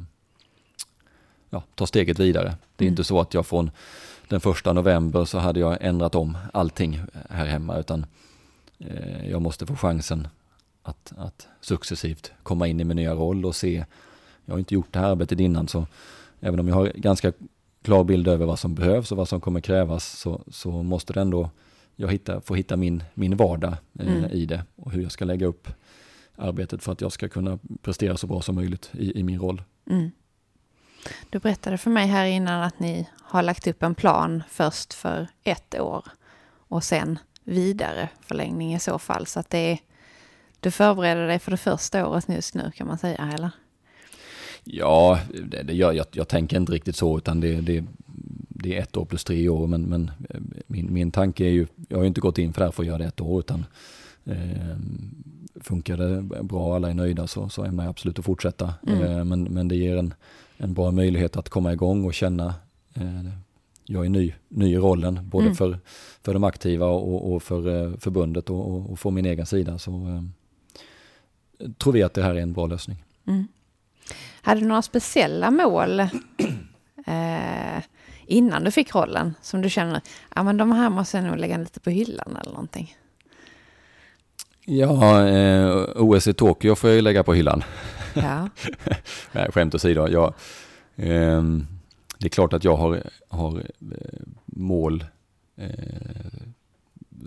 ja, 1.49 1.63
ta 1.75 1.87
steget 1.87 2.19
vidare. 2.19 2.55
Det 2.75 2.83
är 2.83 2.87
mm. 2.87 2.91
inte 2.93 3.03
så 3.03 3.19
att 3.19 3.33
jag 3.33 3.45
från 3.45 3.71
den 4.31 4.41
första 4.41 4.73
november 4.73 5.25
så 5.25 5.37
hade 5.37 5.59
jag 5.59 5.77
ändrat 5.81 6.15
om 6.15 6.37
allting 6.53 7.01
här 7.29 7.45
hemma 7.45 7.77
utan 7.77 8.05
eh, 8.79 9.29
jag 9.29 9.41
måste 9.41 9.65
få 9.65 9.75
chansen 9.75 10.27
att, 10.83 11.13
att 11.17 11.47
successivt 11.61 12.31
komma 12.43 12.67
in 12.67 12.79
i 12.79 12.83
min 12.83 12.97
nya 12.97 13.13
roll 13.13 13.45
och 13.45 13.55
se. 13.55 13.85
Jag 14.45 14.53
har 14.53 14.59
inte 14.59 14.73
gjort 14.73 14.93
det 14.93 14.99
här 14.99 15.09
arbetet 15.09 15.39
innan 15.39 15.67
så 15.67 15.87
även 16.39 16.59
om 16.59 16.67
jag 16.67 16.75
har 16.75 16.91
ganska 16.95 17.33
klar 17.81 18.03
bild 18.03 18.27
över 18.27 18.45
vad 18.45 18.59
som 18.59 18.75
behövs 18.75 19.11
och 19.11 19.17
vad 19.17 19.27
som 19.27 19.41
kommer 19.41 19.61
krävas 19.61 20.19
så, 20.19 20.41
så 20.47 20.83
måste 20.83 21.13
det 21.13 21.21
ändå 21.21 21.49
jag 21.95 22.11
hitta, 22.11 22.41
få 22.41 22.55
hitta 22.55 22.77
min, 22.77 23.03
min 23.13 23.37
vardag 23.37 23.75
eh, 23.99 24.17
mm. 24.17 24.31
i 24.31 24.45
det 24.45 24.63
och 24.75 24.91
hur 24.91 25.01
jag 25.01 25.11
ska 25.11 25.25
lägga 25.25 25.47
upp 25.47 25.67
arbetet 26.35 26.83
för 26.83 26.91
att 26.91 27.01
jag 27.01 27.11
ska 27.11 27.29
kunna 27.29 27.59
prestera 27.81 28.17
så 28.17 28.27
bra 28.27 28.41
som 28.41 28.55
möjligt 28.55 28.89
i, 28.93 29.19
i 29.19 29.23
min 29.23 29.39
roll. 29.39 29.61
Mm. 29.89 30.11
Du 31.29 31.39
berättade 31.39 31.77
för 31.77 31.89
mig 31.89 32.07
här 32.07 32.25
innan 32.25 32.63
att 32.63 32.79
ni 32.79 33.09
har 33.21 33.43
lagt 33.43 33.67
upp 33.67 33.83
en 33.83 33.95
plan 33.95 34.43
först 34.49 34.93
för 34.93 35.27
ett 35.43 35.79
år 35.79 36.05
och 36.67 36.83
sen 36.83 37.19
vidare 37.43 38.09
förlängning 38.21 38.73
i 38.73 38.79
så 38.79 38.99
fall. 38.99 39.25
Så 39.27 39.39
att 39.39 39.49
det 39.49 39.57
är, 39.57 39.79
du 40.59 40.71
förbereder 40.71 41.27
dig 41.27 41.39
för 41.39 41.51
det 41.51 41.57
första 41.57 42.07
året 42.07 42.29
just 42.29 42.55
nu 42.55 42.71
kan 42.75 42.87
man 42.87 42.97
säga, 42.97 43.31
eller? 43.33 43.51
Ja, 44.63 45.19
det, 45.45 45.63
det 45.63 45.73
gör 45.73 45.91
jag. 45.91 46.05
Jag 46.11 46.27
tänker 46.27 46.57
inte 46.57 46.71
riktigt 46.71 46.95
så, 46.95 47.17
utan 47.17 47.39
det, 47.39 47.61
det, 47.61 47.83
det 48.49 48.77
är 48.77 48.81
ett 48.81 48.97
år 48.97 49.05
plus 49.05 49.23
tre 49.23 49.49
år. 49.49 49.67
Men, 49.67 49.81
men 49.81 50.11
min, 50.67 50.93
min 50.93 51.11
tanke 51.11 51.45
är 51.45 51.49
ju, 51.49 51.67
jag 51.89 51.97
har 51.97 52.03
ju 52.03 52.07
inte 52.07 52.21
gått 52.21 52.37
in 52.37 52.53
för 52.53 52.61
det 52.61 52.65
här 52.65 52.71
för 52.71 52.83
att 52.83 52.87
göra 52.87 52.97
det 52.97 53.05
ett 53.05 53.21
år, 53.21 53.39
utan 53.39 53.65
eh, 54.25 54.77
funkar 55.61 55.97
det 55.97 56.43
bra 56.43 56.75
alla 56.75 56.89
är 56.89 56.93
nöjda 56.93 57.27
så, 57.27 57.49
så 57.49 57.63
ämnar 57.63 57.83
jag 57.83 57.89
absolut 57.89 58.19
att 58.19 58.25
fortsätta. 58.25 58.73
Mm. 58.87 59.03
Eh, 59.03 59.23
men, 59.25 59.43
men 59.43 59.67
det 59.67 59.75
ger 59.75 59.97
en, 59.97 60.13
en 60.63 60.73
bra 60.73 60.91
möjlighet 60.91 61.37
att 61.37 61.49
komma 61.49 61.73
igång 61.73 62.05
och 62.05 62.13
känna 62.13 62.53
eh, 62.93 63.31
jag 63.85 64.05
är 64.05 64.09
ny, 64.09 64.33
ny 64.47 64.73
i 64.73 64.77
rollen, 64.77 65.29
både 65.29 65.45
mm. 65.45 65.55
för, 65.55 65.79
för 66.23 66.33
de 66.33 66.43
aktiva 66.43 66.85
och, 66.85 67.33
och 67.33 67.43
för 67.43 67.83
eh, 67.83 67.97
förbundet 67.97 68.49
och, 68.49 68.91
och 68.91 68.99
för 68.99 69.11
min 69.11 69.25
egen 69.25 69.45
sida. 69.45 69.77
Så 69.77 69.91
eh, 69.91 71.69
tror 71.69 71.93
vi 71.93 72.03
att 72.03 72.13
det 72.13 72.23
här 72.23 72.35
är 72.35 72.41
en 72.41 72.53
bra 72.53 72.67
lösning. 72.67 73.03
Mm. 73.27 73.47
Hade 74.41 74.61
du 74.61 74.67
några 74.67 74.81
speciella 74.81 75.51
mål 75.51 75.99
eh, 77.05 77.83
innan 78.25 78.63
du 78.63 78.71
fick 78.71 78.95
rollen 78.95 79.33
som 79.41 79.61
du 79.61 79.69
känner, 79.69 80.01
ja 80.35 80.43
men 80.43 80.57
de 80.57 80.71
här 80.71 80.89
måste 80.89 81.17
jag 81.17 81.25
nog 81.25 81.37
lägga 81.37 81.57
lite 81.57 81.79
på 81.79 81.89
hyllan 81.89 82.37
eller 82.41 82.51
någonting? 82.51 82.95
Ja, 84.65 85.27
eh, 85.27 85.87
OS 85.95 86.27
i 86.27 86.33
Tokyo 86.33 86.75
får 86.75 86.89
jag 86.89 86.95
ju 86.95 87.01
lägga 87.01 87.23
på 87.23 87.33
hyllan. 87.33 87.63
Ja. 88.13 88.49
Nej, 89.31 89.51
skämt 89.51 89.75
åsido. 89.75 90.07
Jag, 90.07 90.33
eh, 90.95 91.43
det 92.17 92.27
är 92.27 92.29
klart 92.29 92.53
att 92.53 92.63
jag 92.63 92.75
har, 92.75 93.03
har 93.29 93.57
eh, 93.57 94.21
mål 94.45 95.05
eh, 95.55 95.69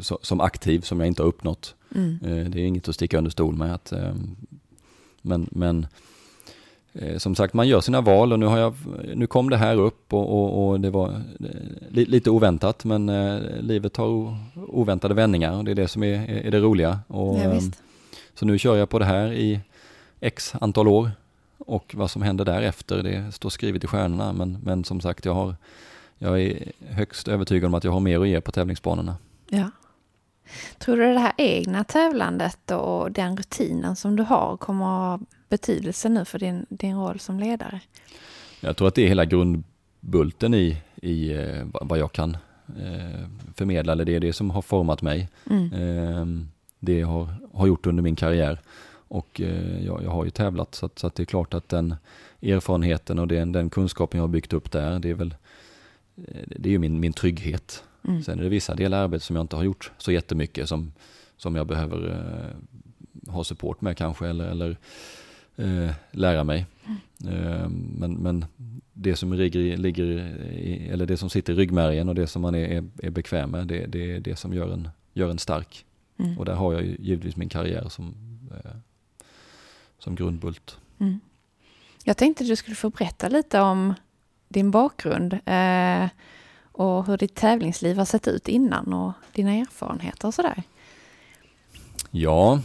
so, 0.01 0.19
som 0.23 0.41
aktiv 0.41 0.81
som 0.81 1.01
jag 1.01 1.07
inte 1.07 1.23
har 1.23 1.29
uppnått. 1.29 1.75
Mm. 1.95 2.19
Eh, 2.25 2.51
det 2.51 2.61
är 2.61 2.67
inget 2.67 2.89
att 2.89 2.95
sticka 2.95 3.19
under 3.19 3.31
stol 3.31 3.57
med. 3.57 3.75
Att, 3.75 3.93
ehm, 3.93 4.37
men, 5.23 5.49
men 5.51 5.87
Eh, 6.99 7.19
som 7.19 7.35
sagt, 7.35 7.55
man 7.55 7.69
gör 7.69 7.81
sina 7.81 8.01
val 8.01 8.33
och 8.33 8.39
nu, 8.39 8.47
har 8.47 8.59
jag, 8.59 8.75
nu 9.15 9.27
kom 9.27 9.51
det 9.51 9.57
här 9.57 9.77
upp 9.77 10.13
och, 10.13 10.29
och, 10.33 10.69
och 10.69 10.81
det 10.81 10.91
var 10.91 11.09
eh, 11.09 11.91
li, 11.91 12.05
lite 12.05 12.31
oväntat 12.31 12.85
men 12.85 13.07
livet 13.61 13.93
tar 13.93 14.37
oväntade 14.69 15.15
vändningar 15.15 15.57
och 15.57 15.65
det 15.65 15.71
är 15.71 15.75
det 15.75 15.89
som 15.89 16.03
är, 16.03 16.31
är 16.31 16.51
det 16.51 16.61
roliga. 16.61 17.01
Och, 17.07 17.39
ja, 17.39 17.61
så 18.35 18.47
nu 18.47 18.59
kör 18.59 18.77
jag 18.77 18.89
på 18.89 18.99
det 18.99 19.05
här 19.05 19.33
i 19.33 19.61
x 20.25 20.55
antal 20.61 20.89
år 20.89 21.11
och 21.59 21.95
vad 21.97 22.11
som 22.11 22.23
händer 22.23 22.45
därefter 22.45 23.03
det 23.03 23.33
står 23.33 23.51
skrivet 23.51 23.85
i 23.85 23.87
stjärnorna 23.87 24.33
men, 24.33 24.59
men 24.63 24.85
som 24.85 25.01
sagt 25.01 25.25
jag, 25.25 25.35
har, 25.35 25.55
jag 26.19 26.43
är 26.43 26.73
högst 26.89 27.29
övertygad 27.29 27.69
om 27.69 27.75
att 27.75 27.85
jag 27.85 27.93
har 27.93 28.01
mer 28.01 28.21
att 28.21 28.29
ge 28.29 28.41
på 28.41 28.53
tävlingsbanorna. 28.53 29.17
Ja. 29.49 29.71
Tror 30.79 30.97
du 30.97 31.13
det 31.13 31.19
här 31.19 31.33
egna 31.39 31.85
tävlandet 31.85 32.71
och 32.71 33.13
den 33.13 33.37
rutinen 33.37 33.97
som 33.97 34.17
du 34.17 34.23
har 34.23 34.57
kommer 34.57 34.85
att 34.85 35.21
ha 35.21 35.27
betydelse 35.49 36.09
nu 36.09 36.25
för 36.25 36.39
din, 36.39 36.67
din 36.69 36.97
roll 36.97 37.21
som 37.21 37.39
ledare? 37.39 37.81
Jag 38.61 38.77
tror 38.77 38.89
att 38.89 38.95
det 38.95 39.03
är 39.03 39.09
hela 39.09 39.25
grundbulten 39.25 40.55
i, 40.55 40.83
i 40.95 41.33
eh, 41.33 41.67
vad 41.73 41.99
jag 41.99 42.13
kan 42.13 42.37
eh, 42.69 43.29
förmedla, 43.55 43.93
eller 43.93 44.05
det 44.05 44.15
är 44.17 44.21
det 44.21 44.33
som 44.33 44.51
har 44.51 44.63
format 44.63 45.03
mig. 45.03 45.29
Mm. 45.51 45.73
Eh, 45.73 46.47
det 46.81 47.03
har, 47.03 47.29
har 47.55 47.67
gjort 47.67 47.87
under 47.87 48.03
min 48.03 48.17
karriär. 48.17 48.61
Och 49.09 49.41
eh, 49.41 49.85
jag, 49.85 50.03
jag, 50.03 50.11
har 50.11 50.25
ju 50.25 50.31
tävlat 50.31 50.75
så 50.75 50.87
att, 50.87 50.99
så 50.99 51.07
att, 51.07 51.15
det 51.15 51.23
är 51.23 51.25
klart 51.25 51.55
att 51.55 51.69
den 51.69 51.95
erfarenheten 52.43 53.19
och 53.19 53.29
den, 53.29 53.53
den 53.53 53.71
kunskapen 53.71 54.19
jag 54.19 54.23
har 54.23 54.29
byggt 54.29 54.53
upp 54.53 54.73
där, 54.73 54.99
det 54.99 55.11
är 55.11 55.15
väl 55.15 55.35
eh, 56.17 56.43
det 56.47 56.69
är 56.69 56.73
ju 56.73 56.79
min, 56.79 57.01
min 57.01 57.13
trygghet. 57.13 57.85
Mm. 58.09 58.23
Sen 58.23 58.39
är 58.39 58.43
det 58.43 58.49
vissa 58.49 58.75
delar 58.75 58.99
i 58.99 59.01
arbetet 59.01 59.23
som 59.23 59.37
jag 59.37 59.43
inte 59.43 59.57
har 59.57 59.65
gjort 59.65 59.93
så 59.99 60.13
jättemycket 60.13 60.69
som, 60.69 60.93
som 61.37 61.57
jag 61.57 61.67
behöver 61.67 62.11
eh, 62.11 63.33
ha 63.33 63.45
support 63.45 63.81
med 63.81 63.97
kanske 63.97 64.29
eller, 64.29 64.45
eller 64.45 64.77
eh, 65.57 65.91
lära 66.11 66.45
mig. 66.45 66.67
Mm. 66.87 67.37
Eh, 67.37 67.69
men, 67.99 68.15
men 68.15 68.45
det 68.93 69.17
som 69.17 69.33
ligger, 69.33 69.77
ligger 69.77 70.05
i, 70.05 70.89
eller 70.89 71.07
det 71.07 71.17
som 71.17 71.31
sitter 71.31 71.53
i 71.53 71.57
ryggmärgen 71.57 72.09
och 72.09 72.15
det 72.15 72.27
som 72.27 72.43
man 72.43 72.55
är, 72.55 72.69
är, 72.69 72.85
är 73.03 73.11
bekväm 73.11 73.51
med, 73.51 73.67
det, 73.67 73.87
det 73.87 74.13
är 74.13 74.21
det 74.21 74.37
som 74.37 74.55
gör 74.55 74.73
en, 74.73 74.89
gör 75.13 75.31
en 75.31 75.39
stark. 75.39 75.85
Mm. 76.19 76.39
Och 76.39 76.45
där 76.45 76.55
har 76.55 76.73
jag 76.73 76.83
ju 76.83 76.97
givetvis 76.99 77.37
min 77.37 77.49
karriär 77.49 77.89
som, 77.89 78.15
eh, 78.51 78.71
som 80.05 80.15
grundbult. 80.15 80.79
Mm. 81.01 81.21
Jag 82.05 82.17
tänkte 82.17 82.45
att 82.45 82.49
du 82.49 82.57
skulle 82.57 82.77
få 82.77 82.91
berätta 82.91 83.29
lite 83.29 83.61
om 83.61 83.95
din 84.49 84.71
bakgrund. 84.71 85.33
Eh, 85.45 86.09
och 86.73 87.07
hur 87.07 87.17
ditt 87.17 87.35
tävlingsliv 87.35 87.99
har 87.99 88.05
sett 88.05 88.29
ut 88.29 88.49
innan 88.49 88.93
och 88.93 89.13
dina 89.33 89.53
erfarenheter 89.55 90.29
och 90.29 90.35
sådär. 90.35 90.63
Ja. 92.11 92.61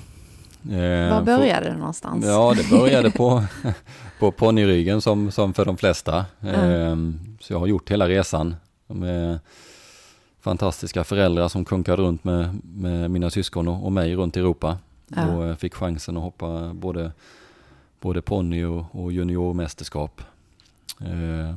Eh, 0.64 1.14
Var 1.14 1.22
började 1.22 1.66
för, 1.66 1.72
det 1.72 1.78
någonstans? 1.78 2.26
Ja, 2.26 2.54
det 2.58 2.70
började 2.70 3.12
på, 3.12 3.44
på 4.20 4.32
ponnyryggen 4.32 5.02
som, 5.02 5.32
som 5.32 5.54
för 5.54 5.66
de 5.66 5.78
flesta. 5.78 6.26
Mm. 6.42 6.56
Eh, 6.56 6.96
så 7.40 7.54
jag 7.54 7.60
har 7.60 7.68
gjort 7.68 7.92
hela 7.92 8.08
resan 8.08 8.56
med 8.88 9.40
fantastiska 10.42 11.04
föräldrar 11.04 11.48
som 11.48 11.66
kunkade 11.66 12.02
runt 12.02 12.24
med, 12.24 12.60
med 12.64 13.12
mina 13.12 13.30
syskon 13.30 13.68
och, 13.68 13.86
och 13.86 13.92
mig 13.92 14.16
runt 14.16 14.38
i 14.38 14.40
Europa. 14.40 14.78
Ja. 15.16 15.28
Och 15.28 15.60
fick 15.60 15.74
chansen 15.74 16.18
att 16.18 16.24
hoppa 16.24 16.74
både 16.74 17.12
både 18.00 18.22
ponny 18.22 18.64
och, 18.64 18.86
och 18.92 19.12
juniormästerskap. 19.12 20.22
Eh, 21.02 21.56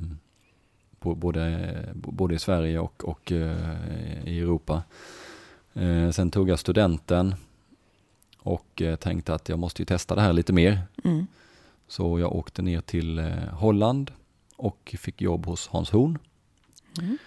både, 1.01 1.73
både 1.95 2.35
i 2.35 2.39
Sverige 2.39 2.79
och, 2.79 3.05
och 3.05 3.33
eh, 3.33 4.25
i 4.25 4.41
Europa. 4.41 4.83
Eh, 5.75 6.11
sen 6.11 6.31
tog 6.31 6.49
jag 6.49 6.59
studenten 6.59 7.35
och 8.39 8.83
eh, 8.83 8.97
tänkte 8.97 9.35
att 9.35 9.49
jag 9.49 9.59
måste 9.59 9.83
ju 9.83 9.87
testa 9.87 10.15
det 10.15 10.21
här 10.21 10.33
lite 10.33 10.53
mer. 10.53 10.79
Mm. 11.05 11.27
Så 11.89 12.19
jag 12.19 12.33
åkte 12.33 12.63
ner 12.63 12.81
till 12.81 13.19
eh, 13.19 13.27
Holland 13.51 14.11
och 14.57 14.95
fick 14.99 15.21
jobb 15.21 15.47
hos 15.47 15.69
Hans 15.69 15.91
Horn. 15.91 16.19
Mm. 16.99 17.19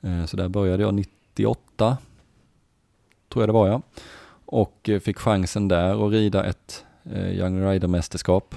Eh, 0.00 0.26
så 0.26 0.36
där 0.36 0.48
började 0.48 0.82
jag 0.82 0.94
98, 0.94 1.98
tror 3.28 3.42
jag 3.42 3.48
det 3.48 3.52
var 3.52 3.68
jag. 3.68 3.82
Och 4.50 4.88
eh, 4.88 5.00
fick 5.00 5.18
chansen 5.18 5.68
där 5.68 6.06
att 6.06 6.12
rida 6.12 6.44
ett 6.44 6.84
eh, 7.12 7.38
Young 7.38 7.62
Rider-mästerskap. 7.62 8.54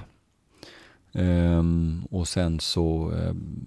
Um, 1.14 2.08
och 2.12 2.28
sen 2.28 2.60
så, 2.60 3.12
um, 3.12 3.66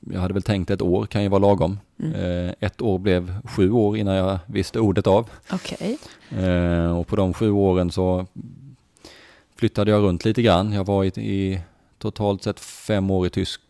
jag 0.00 0.20
hade 0.20 0.34
väl 0.34 0.42
tänkt 0.42 0.70
ett 0.70 0.82
år 0.82 1.06
kan 1.06 1.22
ju 1.22 1.28
vara 1.28 1.38
lagom. 1.38 1.78
Mm. 1.98 2.14
Uh, 2.14 2.52
ett 2.60 2.82
år 2.82 2.98
blev 2.98 3.46
sju 3.46 3.70
år 3.70 3.96
innan 3.96 4.14
jag 4.14 4.38
visste 4.46 4.80
ordet 4.80 5.06
av. 5.06 5.30
Okay. 5.52 5.96
Och 6.98 7.06
på 7.06 7.16
de 7.16 7.34
sju 7.34 7.50
åren 7.50 7.90
så 7.90 8.26
flyttade 9.56 9.90
jag 9.90 10.02
runt 10.02 10.24
lite 10.24 10.42
grann. 10.42 10.72
Jag 10.72 10.84
var 10.84 11.04
i, 11.04 11.08
i 11.08 11.60
totalt 11.98 12.42
sett 12.42 12.60
fem 12.60 13.10
år 13.10 13.26
i, 13.26 13.30
Tysk, 13.30 13.60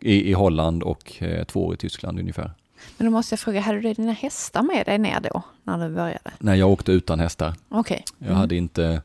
i, 0.00 0.30
i 0.30 0.32
Holland 0.32 0.82
och 0.82 1.22
två 1.46 1.66
år 1.66 1.74
i 1.74 1.76
Tyskland 1.76 2.18
ungefär. 2.18 2.52
Men 2.96 3.04
då 3.04 3.10
måste 3.10 3.32
jag 3.32 3.40
fråga, 3.40 3.60
hade 3.60 3.80
du 3.80 3.92
dina 3.92 4.12
hästar 4.12 4.62
med 4.62 4.86
dig 4.86 4.98
ner 4.98 5.20
då, 5.20 5.42
när 5.62 5.88
du 5.88 5.94
började? 5.94 6.30
Nej, 6.38 6.58
jag 6.58 6.70
åkte 6.70 6.92
utan 6.92 7.20
hästar. 7.20 7.54
Okej. 7.68 8.04
Okay. 8.06 8.16
Mm. 8.20 8.32
Jag 8.32 8.38
hade 8.40 8.56
inte 8.56 9.02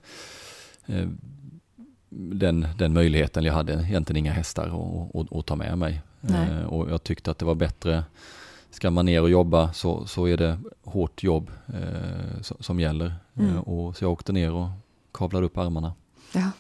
eh, 0.86 1.08
den, 2.10 2.68
den 2.78 2.94
möjligheten. 2.94 3.44
Jag 3.44 3.54
hade 3.54 3.74
egentligen 3.74 4.18
inga 4.18 4.34
hästar 4.34 4.64
att, 4.64 5.16
att, 5.16 5.38
att 5.38 5.46
ta 5.46 5.56
med 5.56 5.78
mig. 5.78 6.02
Eh, 6.30 6.64
och 6.64 6.92
jag 6.92 7.04
tyckte 7.04 7.32
att 7.32 7.38
det 7.38 7.46
var 7.46 7.56
bättre, 7.56 8.04
ska 8.72 8.92
man 8.92 9.06
ner 9.06 9.22
och 9.22 9.30
jobba 9.30 9.74
så, 9.74 10.06
så 10.06 10.28
är 10.28 10.38
det 10.38 10.60
hårt 10.84 11.24
jobb 11.24 11.52
eh, 11.68 12.42
som 12.42 12.80
gäller. 12.80 13.16
Mm. 13.34 13.52
Eh, 13.52 13.60
och 13.60 13.98
så 13.98 14.04
jag 14.04 14.12
åkte 14.12 14.32
ner 14.32 14.52
och 14.52 14.70
kavlade 15.12 15.46
upp 15.46 15.58
armarna. 15.58 15.94
Ja. 16.34 16.52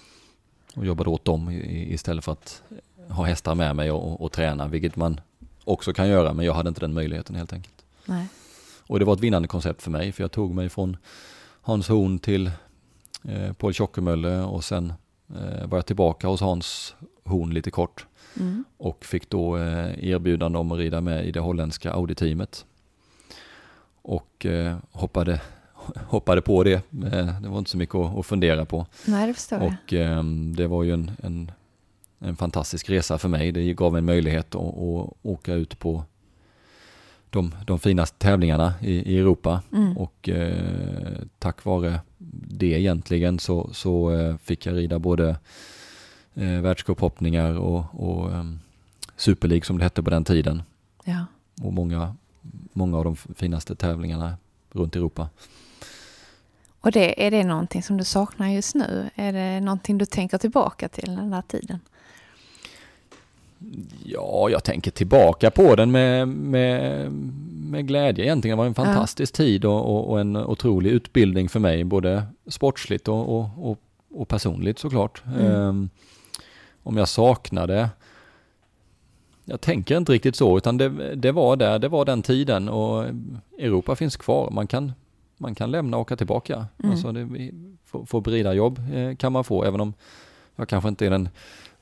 Och 0.76 0.86
jobbade 0.86 1.10
åt 1.10 1.26
dem 1.26 1.52
istället 1.52 2.26
för 2.26 2.32
att 2.32 2.63
ha 3.10 3.23
hästar 3.23 3.56
med 3.56 3.76
mig 3.76 3.91
och, 3.91 4.12
och, 4.12 4.21
och 4.21 4.32
träna, 4.32 4.67
vilket 4.67 4.95
man 4.95 5.21
också 5.63 5.93
kan 5.93 6.08
göra, 6.08 6.34
men 6.34 6.45
jag 6.45 6.54
hade 6.54 6.69
inte 6.69 6.82
den 6.82 6.93
möjligheten 6.93 7.36
helt 7.36 7.54
enkelt. 7.54 7.86
Nej. 8.06 8.28
Och 8.88 8.99
det 8.99 9.06
var 9.06 9.13
ett 9.13 9.19
vinnande 9.19 9.47
koncept 9.47 9.82
för 9.82 9.91
mig, 9.91 10.12
för 10.12 10.23
jag 10.23 10.32
tog 10.32 10.56
mig 10.56 10.69
från 10.69 10.97
Hans 11.62 11.88
Horn 11.88 12.19
till 12.19 12.52
eh, 13.23 13.54
Paul 13.54 13.73
Tjockemölle 13.73 14.39
och 14.39 14.63
sen 14.63 14.93
eh, 15.30 15.67
var 15.67 15.78
jag 15.78 15.86
tillbaka 15.86 16.28
hos 16.28 16.41
Hans 16.41 16.95
Horn 17.23 17.54
lite 17.54 17.71
kort 17.71 18.06
mm. 18.39 18.63
och 18.78 19.06
fick 19.06 19.30
då 19.30 19.58
eh, 19.58 20.06
erbjudande 20.06 20.60
om 20.60 20.71
att 20.71 20.78
rida 20.78 21.02
med 21.02 21.26
i 21.26 21.32
det 21.32 21.39
holländska 21.39 21.93
Audi-teamet. 21.93 22.65
Och 24.02 24.45
eh, 24.45 24.78
hoppade, 24.91 25.41
hoppade 26.08 26.41
på 26.41 26.63
det, 26.63 26.73
eh, 26.73 27.41
det 27.41 27.49
var 27.49 27.58
inte 27.58 27.71
så 27.71 27.78
mycket 27.78 27.95
att, 27.95 28.17
att 28.17 28.26
fundera 28.26 28.65
på. 28.65 28.86
Nej, 29.06 29.28
det 29.28 29.34
förstår 29.34 29.60
jag. 29.60 29.73
Och 29.73 29.93
eh, 29.93 30.23
det 30.56 30.67
var 30.67 30.84
ju 30.84 30.93
en, 30.93 31.12
en 31.23 31.52
en 32.24 32.36
fantastisk 32.36 32.90
resa 32.90 33.18
för 33.18 33.30
mig. 33.30 33.52
Det 33.52 33.74
gav 33.74 33.92
mig 33.92 34.00
en 34.00 34.06
möjlighet 34.06 34.56
att, 34.56 34.62
att 34.62 35.14
åka 35.22 35.54
ut 35.54 35.80
på 35.80 36.04
de, 37.30 37.56
de 37.66 37.80
finaste 37.80 38.18
tävlingarna 38.18 38.74
i, 38.82 38.92
i 38.92 39.20
Europa 39.20 39.62
mm. 39.72 39.98
och 39.98 40.30
eh, 40.30 41.18
tack 41.40 41.66
vare 41.66 42.00
det 42.48 42.80
egentligen 42.80 43.40
så, 43.40 43.70
så 43.74 44.12
eh, 44.12 44.38
fick 44.38 44.66
jag 44.66 44.76
rida 44.76 45.00
både 45.00 45.36
eh, 46.34 46.62
världscuphoppningar 46.62 47.58
och, 47.58 47.86
och 47.92 48.32
eh, 48.32 48.44
Super 49.16 49.48
League 49.48 49.66
som 49.66 49.78
det 49.78 49.84
hette 49.84 50.04
på 50.04 50.10
den 50.10 50.24
tiden. 50.24 50.64
Ja. 51.04 51.26
Och 51.62 51.74
många, 51.74 52.16
många 52.74 52.98
av 52.98 53.04
de 53.04 53.16
finaste 53.16 53.76
tävlingarna 53.76 54.38
runt 54.72 54.96
Europa. 54.96 55.30
Och 56.80 56.92
det, 56.92 57.26
är 57.28 57.32
det 57.32 57.44
någonting 57.44 57.84
som 57.84 57.98
du 57.98 58.04
saknar 58.04 58.50
just 58.50 58.76
nu? 58.76 59.10
Är 59.16 59.34
det 59.34 59.60
någonting 59.60 59.98
du 59.98 60.06
tänker 60.06 60.38
tillbaka 60.38 60.90
till 60.90 61.16
den 61.16 61.30
där 61.30 61.42
tiden? 61.42 61.80
Ja, 64.04 64.49
jag 64.49 64.63
tänker 64.63 64.91
tillbaka 64.91 65.52
på 65.52 65.76
den 65.76 65.91
med, 65.91 66.28
med, 66.28 67.12
med 67.52 67.88
glädje 67.88 68.26
egentligen. 68.26 68.58
Det 68.58 68.62
var 68.62 68.67
en 68.67 68.73
fantastisk 68.73 69.34
ja. 69.34 69.38
tid 69.38 69.65
och, 69.65 69.95
och, 69.95 70.10
och, 70.10 70.19
en 70.19 70.36
otrolig 70.36 70.91
utbildning 70.91 71.49
för 71.49 71.60
mig, 71.60 71.84
både 71.84 72.23
sportsligt 72.47 73.08
och, 73.08 73.49
och, 73.69 73.80
och 74.12 74.28
personligt 74.28 74.80
såklart. 74.80 75.23
Mm. 75.26 75.52
Um, 75.52 75.89
om 76.84 76.97
jag 76.97 77.08
saknade, 77.08 77.89
jag 79.45 79.62
tänker 79.62 79.97
inte 79.97 80.12
riktigt 80.12 80.36
så, 80.36 80.58
utan 80.58 80.78
det, 80.78 81.15
det, 81.15 81.32
var 81.32 81.56
där, 81.56 81.80
det 81.80 81.88
var 81.88 82.06
den 82.06 82.21
tiden 82.21 82.69
och 82.69 83.06
Europa 83.60 83.95
finns 83.95 84.17
kvar. 84.17 84.49
Man 84.52 84.67
kan, 84.67 84.91
man 85.38 85.56
kan 85.56 85.71
lämna 85.71 85.97
och 85.97 86.02
åka 86.02 86.15
tillbaka. 86.15 86.65
Mm. 86.84 86.91
Alltså 86.91 87.12
det, 87.12 87.52
få, 87.86 88.06
få 88.06 88.21
bridarjobb 88.21 88.80
eh, 88.93 89.15
kan 89.15 89.32
man 89.32 89.43
få, 89.43 89.63
även 89.63 89.82
om 89.82 89.93
jag 90.56 90.69
kanske 90.69 90.89
inte 90.89 91.06
är 91.06 91.10
den 91.10 91.30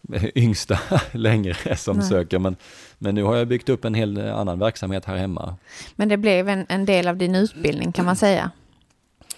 yngsta 0.36 0.80
längre 1.12 1.76
som 1.76 1.98
Nej. 1.98 2.08
söker. 2.08 2.40
Men, 2.40 2.56
men 2.98 3.16
nu 3.16 3.24
har 3.24 3.36
jag 3.36 3.48
byggt 3.48 3.70
upp 3.70 3.86
en 3.86 3.94
hel 3.94 4.18
annan 4.18 4.60
verksamhet 4.60 5.06
här 5.06 5.16
hemma. 5.16 5.56
Men 5.96 6.10
det 6.10 6.18
blev 6.18 6.50
en, 6.50 6.66
en 6.70 6.86
del 6.86 7.08
av 7.08 7.18
din 7.18 7.36
utbildning 7.36 7.92
kan 7.92 8.06
man 8.06 8.16
säga? 8.16 8.52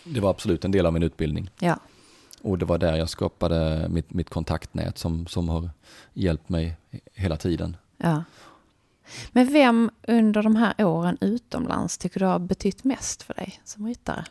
Det 0.04 0.20
var 0.20 0.30
absolut 0.30 0.66
en 0.66 0.72
del 0.72 0.86
av 0.86 0.94
min 0.94 1.04
utbildning. 1.04 1.50
Ja. 1.60 1.80
Och 2.42 2.58
det 2.58 2.66
var 2.66 2.78
där 2.78 2.96
jag 2.96 3.10
skapade 3.10 3.90
mitt, 3.90 4.14
mitt 4.14 4.30
kontaktnät 4.30 4.98
som, 4.98 5.28
som 5.28 5.50
har 5.50 5.70
hjälpt 6.14 6.50
mig 6.50 6.78
hela 7.14 7.38
tiden. 7.38 7.78
Ja. 7.98 8.24
Men 9.32 9.54
vem 9.54 9.92
under 10.08 10.44
de 10.44 10.56
här 10.56 10.86
åren 10.86 11.18
utomlands 11.22 11.98
tycker 11.98 12.20
du 12.20 12.26
har 12.26 12.40
betytt 12.40 12.84
mest 12.84 13.24
för 13.24 13.34
dig 13.34 13.62
som 13.64 13.88
ryttare? 13.88 14.26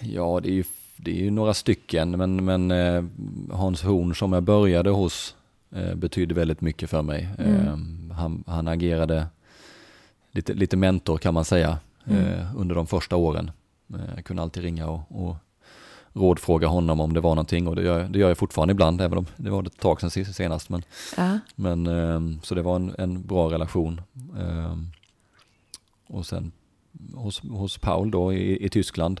Ja, 0.00 0.40
det 0.42 0.48
är 0.48 0.54
ju 0.54 0.64
det 1.04 1.10
är 1.10 1.24
ju 1.24 1.30
några 1.30 1.54
stycken, 1.54 2.10
men, 2.10 2.44
men 2.44 2.70
eh, 2.70 3.04
Hans 3.50 3.82
Horn 3.82 4.14
som 4.14 4.32
jag 4.32 4.42
började 4.42 4.90
hos 4.90 5.34
eh, 5.70 5.94
betydde 5.94 6.34
väldigt 6.34 6.60
mycket 6.60 6.90
för 6.90 7.02
mig. 7.02 7.28
Mm. 7.38 7.66
Eh, 8.10 8.16
han, 8.16 8.44
han, 8.46 8.68
agerade 8.68 9.26
lite, 10.32 10.54
lite 10.54 10.76
mentor 10.76 11.18
kan 11.18 11.34
man 11.34 11.44
säga 11.44 11.78
mm. 12.04 12.46
Under 12.56 12.74
de 12.74 12.86
första 12.86 13.16
åren. 13.16 13.50
Jag 14.16 14.24
kunde 14.24 14.42
alltid 14.42 14.62
ringa 14.62 14.88
och, 14.88 15.00
och 15.08 15.36
rådfråga 16.12 16.66
honom 16.68 17.00
om 17.00 17.14
det 17.14 17.20
var 17.20 17.34
någonting 17.34 17.68
och 17.68 17.76
det 17.76 17.82
gör, 17.82 18.04
det 18.08 18.18
gör 18.18 18.28
jag 18.28 18.38
fortfarande 18.38 18.72
ibland, 18.72 19.00
även 19.00 19.18
om 19.18 19.26
det 19.36 19.50
var 19.50 19.62
ett 19.62 19.78
tag 19.78 20.00
sedan 20.00 20.24
senast. 20.24 20.68
Men, 20.68 20.82
ja. 21.16 21.38
men, 21.54 21.86
ehm, 21.86 22.40
så 22.42 22.54
det 22.54 22.62
var 22.62 22.76
en, 22.76 22.94
en 22.98 23.26
bra 23.26 23.50
relation. 23.50 24.00
Ehm, 24.38 24.90
och 26.06 26.26
sen 26.26 26.52
hos, 27.14 27.40
hos 27.40 27.78
Paul 27.78 28.10
då 28.10 28.32
i, 28.32 28.64
i 28.64 28.68
Tyskland 28.68 29.20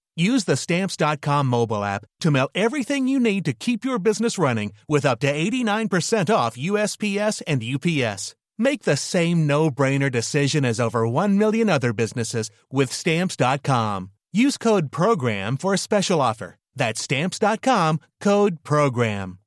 Use 0.15 0.43
the 0.43 0.57
stamps.com 0.57 1.47
mobile 1.47 1.83
app 1.83 2.05
to 2.19 2.31
mail 2.31 2.49
everything 2.53 3.07
you 3.07 3.19
need 3.19 3.45
to 3.45 3.53
keep 3.53 3.85
your 3.85 3.99
business 3.99 4.37
running 4.37 4.73
with 4.87 5.05
up 5.05 5.19
to 5.19 5.31
89% 5.31 6.35
off 6.35 6.57
USPS 6.57 7.41
and 7.47 7.63
UPS. 7.63 8.35
Make 8.57 8.83
the 8.83 8.97
same 8.97 9.47
no 9.47 9.71
brainer 9.71 10.11
decision 10.11 10.65
as 10.65 10.79
over 10.79 11.07
1 11.07 11.37
million 11.37 11.69
other 11.69 11.93
businesses 11.93 12.51
with 12.69 12.91
stamps.com. 12.91 14.11
Use 14.33 14.57
code 14.57 14.91
PROGRAM 14.91 15.57
for 15.57 15.73
a 15.73 15.77
special 15.77 16.21
offer. 16.21 16.55
That's 16.75 17.01
stamps.com 17.01 17.99
code 18.19 18.63
PROGRAM. 18.63 19.37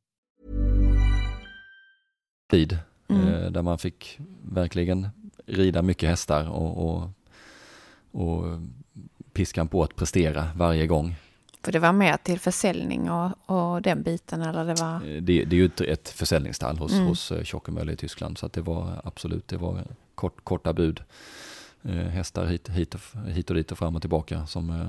Tid, 2.50 2.78
mm. 3.08 3.52
där 3.52 3.62
man 3.62 3.78
fick 3.78 4.20
verkligen 4.42 5.08
rida 5.46 5.82
mycket 5.82 6.08
hästar 6.08 6.48
och, 6.48 6.88
och, 6.88 7.10
och 8.12 8.44
piskan 9.34 9.68
på 9.68 9.82
att 9.82 9.96
prestera 9.96 10.48
varje 10.56 10.86
gång. 10.86 11.14
För 11.62 11.72
det 11.72 11.78
var 11.78 11.92
mer 11.92 12.16
till 12.16 12.40
försäljning 12.40 13.10
och, 13.10 13.32
och 13.46 13.82
den 13.82 14.02
biten 14.02 14.42
eller 14.42 14.64
det 14.64 14.74
var? 14.74 15.20
Det, 15.20 15.44
det 15.44 15.56
är 15.56 15.60
ju 15.60 15.66
ett, 15.66 15.80
ett 15.80 16.08
försäljningsstall 16.08 16.78
hos, 16.78 16.92
mm. 16.92 17.06
hos 17.06 17.32
Tjockemölle 17.42 17.92
i 17.92 17.96
Tyskland 17.96 18.38
så 18.38 18.46
att 18.46 18.52
det 18.52 18.60
var 18.60 19.00
absolut, 19.04 19.48
det 19.48 19.56
var 19.56 19.84
kort, 20.14 20.44
korta 20.44 20.72
bud. 20.72 21.02
Eh, 21.82 21.94
hästar 21.94 22.46
hit, 22.46 22.68
hit, 22.68 22.96
hit 23.26 23.50
och 23.50 23.56
dit 23.56 23.72
och 23.72 23.78
fram 23.78 23.96
och 23.96 24.02
tillbaka 24.02 24.46
som 24.46 24.70
eh, 24.70 24.88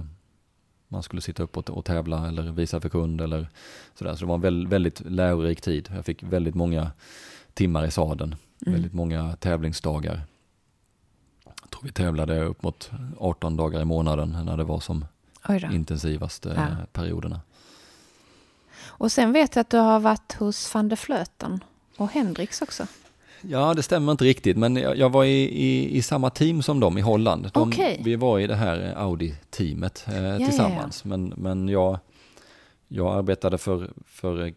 man 0.87 1.03
skulle 1.03 1.21
sitta 1.21 1.43
upp 1.43 1.57
och, 1.57 1.69
och 1.69 1.85
tävla 1.85 2.27
eller 2.27 2.51
visa 2.51 2.81
för 2.81 2.89
kund 2.89 3.21
eller 3.21 3.49
sådär. 3.93 4.15
Så 4.15 4.19
det 4.19 4.25
var 4.25 4.35
en 4.35 4.41
väldigt, 4.41 4.71
väldigt 4.71 5.01
lärorik 5.05 5.61
tid. 5.61 5.89
Jag 5.95 6.05
fick 6.05 6.23
väldigt 6.23 6.55
många 6.55 6.91
timmar 7.53 7.85
i 7.85 7.91
sadeln, 7.91 8.35
mm. 8.65 8.73
väldigt 8.73 8.93
många 8.93 9.35
tävlingsdagar 9.35 10.21
tror 11.75 11.87
vi 11.87 11.91
tävlade 11.91 12.43
upp 12.43 12.63
mot 12.63 12.91
18 13.17 13.57
dagar 13.57 13.81
i 13.81 13.85
månaden 13.85 14.37
när 14.45 14.57
det 14.57 14.63
var 14.63 14.79
som 14.79 15.05
intensivaste 15.71 16.53
ja. 16.55 16.85
perioderna. 16.93 17.41
Och 18.97 19.11
sen 19.11 19.31
vet 19.31 19.55
jag 19.55 19.61
att 19.61 19.69
du 19.69 19.77
har 19.77 19.99
varit 19.99 20.33
hos 20.33 20.73
van 20.73 20.89
der 20.89 20.95
Flöten 20.95 21.63
och 21.97 22.09
Hendrix 22.09 22.61
också. 22.61 22.87
Ja, 23.41 23.73
det 23.73 23.83
stämmer 23.83 24.11
inte 24.11 24.23
riktigt, 24.23 24.57
men 24.57 24.75
jag, 24.75 24.97
jag 24.97 25.09
var 25.09 25.23
i, 25.23 25.43
i, 25.43 25.97
i, 25.97 26.01
samma 26.01 26.29
team 26.29 26.61
som 26.61 26.79
dem 26.79 26.97
i 26.97 27.01
Holland. 27.01 27.49
De, 27.53 27.69
okay. 27.69 27.97
Vi 28.03 28.15
var 28.15 28.39
i 28.39 28.47
det 28.47 28.55
här 28.55 28.93
Audi-teamet 28.97 30.05
eh, 30.07 30.25
ja, 30.25 30.37
tillsammans, 30.37 31.01
ja, 31.03 31.09
Men, 31.09 31.33
men 31.37 31.69
jag, 31.69 31.99
jag 32.87 33.17
arbetade 33.17 33.57
för, 33.57 33.91
för 34.05 34.45
eh, 34.45 34.51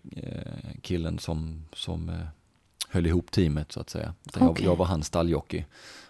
killen 0.83 1.19
som, 1.19 1.65
som 1.73 2.09
eh, 2.09 2.15
höll 2.89 3.07
ihop 3.07 3.31
teamet 3.31 3.73
så 3.73 3.81
att 3.81 3.91
säga. 3.91 4.15
Okay. 4.27 4.43
Jag, 4.47 4.61
jag, 4.61 4.77
var 4.77 4.87
hans 4.87 5.07
stalljockey. 5.07 5.65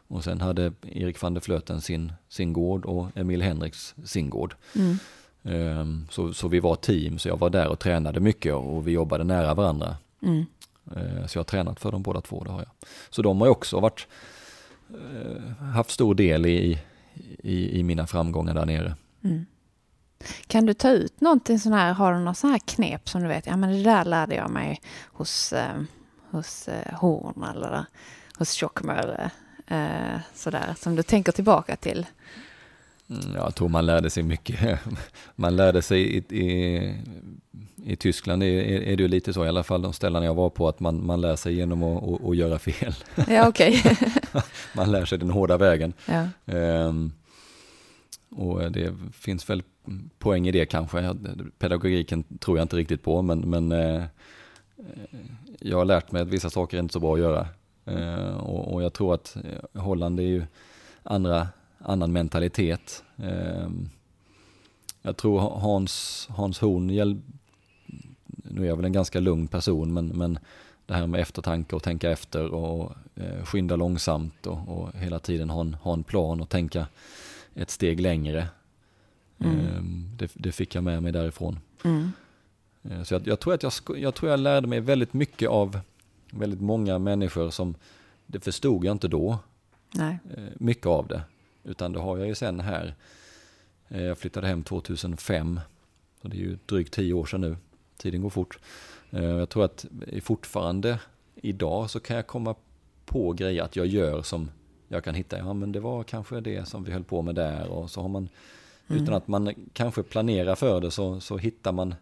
Och 0.09 0.25
sen 0.25 0.40
hade 0.40 0.73
Erik 0.83 1.23
van 1.23 1.35
der 1.35 1.40
Flöten 1.40 1.81
sin, 1.81 2.12
sin 2.29 2.53
gård 2.53 2.85
och 2.85 3.09
Emil 3.14 3.42
Henriks 3.42 3.94
sin 4.05 4.31
gård. 4.31 4.55
Mm. 4.75 4.99
Um, 5.42 6.07
så, 6.11 6.33
så 6.33 6.49
vi 6.49 6.61
var 6.61 6.75
team, 6.75 7.18
så 7.18 7.29
jag 7.29 7.38
var 7.38 7.51
där 7.51 7.68
och 7.68 7.79
tränade 7.79 8.21
mycket 8.21 8.55
och 8.55 8.88
vi 8.88 8.92
jobbade 8.92 9.25
nära 9.25 9.55
varandra. 9.55 9.97
Mm. 10.23 10.47
Uh, 10.97 11.27
så 11.27 11.38
jag 11.38 11.40
har 11.40 11.44
tränat 11.44 11.81
för 11.81 11.92
dem 11.92 12.03
båda 12.03 12.21
två, 12.21 12.44
det 12.44 12.51
har 12.51 12.59
jag. 12.59 12.71
Så 13.11 13.23
de 13.23 13.40
har 13.40 13.49
också 13.49 13.81
varit, 13.81 14.07
uh, 14.94 15.53
haft 15.62 15.90
stor 15.90 16.14
del 16.14 16.47
i, 16.47 16.79
i, 17.38 17.79
i, 17.79 17.83
mina 17.83 18.07
framgångar 18.07 18.55
där 18.55 18.66
nere. 18.66 18.97
Mm. 19.25 19.47
Kan 20.47 20.66
du 20.66 20.75
ta 20.75 20.90
ut 20.90 21.21
någonting 21.21 21.59
sån 21.59 21.73
här, 21.73 21.92
har 21.92 22.12
du 22.12 22.18
någon 22.18 22.35
sån 22.35 22.51
här 22.51 22.59
knep 22.59 23.09
som 23.09 23.23
du 23.23 23.29
vet, 23.29 23.47
ja 23.47 23.57
men 23.57 23.71
det 23.71 23.83
där 23.83 24.05
lärde 24.05 24.35
jag 24.35 24.51
mig 24.51 24.81
hos, 25.12 25.53
eh, 25.53 25.83
hos 26.31 26.68
eh, 26.68 26.94
Horn 26.94 27.42
eller 27.42 27.85
hos 28.38 28.53
Tjockmöre 28.53 29.31
eh, 29.70 30.20
sådär, 30.35 30.74
som 30.78 30.96
du 30.96 31.02
tänker 31.02 31.33
tillbaka 31.33 31.76
till? 31.76 32.07
Mm, 33.11 33.35
jag 33.35 33.54
tror 33.54 33.68
man 33.68 33.87
lärde 33.87 34.11
sig 34.11 34.22
mycket. 34.22 34.78
Man 35.37 35.57
lärde 35.57 35.83
sig 35.83 36.16
i, 36.16 36.37
i, 36.37 36.94
i 37.85 37.96
Tyskland 37.96 38.42
är, 38.42 38.62
är 38.62 38.96
det 38.96 39.02
ju 39.02 39.09
lite 39.09 39.33
så, 39.33 39.44
i 39.44 39.48
alla 39.48 39.62
fall 39.62 39.83
de 39.83 39.92
ställen 39.92 40.22
jag 40.22 40.35
var 40.35 40.50
på, 40.50 40.68
att 40.68 40.81
man, 40.81 41.07
man 41.07 41.20
lär 41.20 41.37
sig 41.37 41.54
genom 41.54 41.83
att, 41.83 42.02
att, 42.02 42.24
att 42.24 42.37
göra 42.37 42.59
fel. 42.59 42.94
Ja, 43.28 43.48
okay. 43.48 43.83
man 44.74 44.92
lär 44.92 45.04
sig 45.04 45.18
den 45.18 45.31
hårda 45.31 45.57
vägen. 45.57 45.92
Ja. 46.07 46.28
Um, 46.46 47.12
och 48.31 48.72
det 48.72 48.94
finns 49.12 49.50
väl 49.50 49.62
poäng 50.18 50.48
i 50.48 50.52
det 50.52 50.66
kanske. 50.66 51.16
Pedagogiken 51.59 52.22
tror 52.22 52.59
jag 52.59 52.64
inte 52.64 52.76
riktigt 52.76 53.02
på, 53.02 53.22
men, 53.22 53.40
men 53.40 53.72
eh, 53.72 54.04
jag 55.61 55.76
har 55.76 55.85
lärt 55.85 56.12
mig 56.12 56.22
att 56.22 56.28
vissa 56.28 56.50
saker 56.50 56.76
är 56.76 56.83
inte 56.83 56.92
så 56.92 57.00
bra 57.00 57.14
att 57.14 57.20
göra. 57.20 57.46
Eh, 57.88 58.37
och, 58.37 58.74
och, 58.74 58.83
jag 58.83 58.92
tror 58.92 59.14
att 59.14 59.37
eh, 59.37 59.81
Holland 59.81 60.20
är 60.20 60.24
ju 60.24 60.44
andra, 61.03 61.48
annan 61.79 62.12
mentalitet. 62.12 63.05
Eh, 63.16 63.68
jag 65.03 65.16
tror 65.16 65.40
Hans, 65.40 66.27
Hans 66.31 66.61
Horn, 66.61 66.87
nu 68.42 68.62
är 68.62 68.68
jag 68.68 68.77
väl 68.77 68.85
en 68.85 68.92
ganska 68.92 69.20
lugn 69.20 69.48
person, 69.48 69.92
men, 69.92 70.07
men 70.07 70.38
det 70.87 70.94
här 70.94 71.07
med 71.07 71.20
eftertanke 71.20 71.77
och 71.77 71.83
tänka 71.83 72.11
efter 72.11 72.55
och 72.55 72.92
eh, 73.14 73.44
skynda 73.44 73.77
långsamt 73.77 74.46
och, 74.46 74.68
och, 74.68 74.92
hela 74.94 75.18
tiden 75.18 75.51
ha 75.51 75.61
en, 75.61 75.74
ha 75.74 75.92
en 75.92 76.03
plan 76.03 76.40
och 76.40 76.48
tänka 76.48 76.87
ett 77.55 77.70
steg 77.70 78.01
längre. 78.01 78.48
Mm. 79.38 79.59
Eh, 79.59 79.83
det, 80.16 80.31
det, 80.35 80.53
fick 80.53 80.74
jag 80.74 80.85
med 80.85 81.03
mig 81.03 81.12
därifrån. 81.12 81.59
Mm. 81.85 82.12
Eh, 82.83 83.03
så 83.03 83.14
jag, 83.14 83.27
jag, 83.27 83.40
tror 83.40 83.55
att 83.55 83.62
jag, 83.62 83.72
jag 83.96 84.14
tror 84.14 84.31
jag 84.31 84.40
lärde 84.40 84.66
mig 84.66 84.81
väldigt 84.81 85.12
mycket 85.12 85.48
av 85.48 85.81
väldigt 86.30 86.60
många 86.60 86.98
människor 86.98 87.50
som, 87.50 87.74
det 88.26 88.40
förstod 88.40 88.84
jag 88.84 88.92
inte 88.92 89.08
då, 89.08 89.38
Nej. 89.94 90.18
Eh, 90.36 90.44
mycket 90.56 90.86
av 90.86 91.08
det. 91.08 91.22
Utan 91.64 91.92
det 91.92 92.00
har 92.00 92.18
jag 92.18 92.26
ju 92.26 92.34
sen 92.34 92.60
här, 92.60 92.94
eh, 93.88 94.02
jag 94.02 94.18
flyttade 94.18 94.46
hem 94.46 94.62
2005, 94.62 95.60
så 96.22 96.28
det 96.28 96.36
är 96.36 96.40
ju 96.40 96.58
drygt 96.66 96.94
tio 96.94 97.12
år 97.12 97.26
sedan 97.26 97.40
nu, 97.40 97.56
tiden 97.96 98.22
går 98.22 98.30
fort. 98.30 98.58
Eh, 99.10 99.24
jag 99.24 99.48
tror 99.48 99.64
att 99.64 99.86
fortfarande 100.22 101.00
idag 101.34 101.90
så 101.90 102.00
kan 102.00 102.16
jag 102.16 102.26
komma 102.26 102.54
på 103.04 103.32
grejer 103.32 103.62
att 103.62 103.76
jag 103.76 103.86
gör 103.86 104.22
som 104.22 104.50
jag 104.88 105.04
kan 105.04 105.14
hitta, 105.14 105.38
ja 105.38 105.52
men 105.52 105.72
det 105.72 105.80
var 105.80 106.04
kanske 106.04 106.40
det 106.40 106.68
som 106.68 106.84
vi 106.84 106.92
höll 106.92 107.04
på 107.04 107.22
med 107.22 107.34
där 107.34 107.68
och 107.68 107.90
så 107.90 108.00
har 108.00 108.08
man, 108.08 108.28
mm. 108.88 109.02
utan 109.02 109.14
att 109.14 109.28
man 109.28 109.54
kanske 109.72 110.02
planerar 110.02 110.54
för 110.54 110.80
det 110.80 110.90
så, 110.90 111.20
så 111.20 111.36
hittar 111.36 111.72
man 111.72 111.94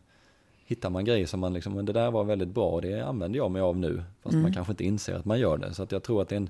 hittar 0.66 0.90
man 0.90 1.04
grejer 1.04 1.26
som 1.26 1.40
man 1.40 1.52
liksom, 1.52 1.72
men 1.72 1.84
det 1.84 1.92
där 1.92 2.10
var 2.10 2.24
väldigt 2.24 2.48
bra 2.48 2.68
och 2.68 2.82
det 2.82 3.00
använder 3.00 3.38
jag 3.38 3.50
mig 3.50 3.62
av 3.62 3.76
nu. 3.76 4.02
Fast 4.22 4.32
mm. 4.32 4.42
man 4.42 4.52
kanske 4.52 4.72
inte 4.72 4.84
inser 4.84 5.14
att 5.14 5.24
man 5.24 5.38
gör 5.38 5.58
det. 5.58 5.74
Så 5.74 5.82
att 5.82 5.92
jag 5.92 6.02
tror 6.02 6.22
att 6.22 6.32
en, 6.32 6.48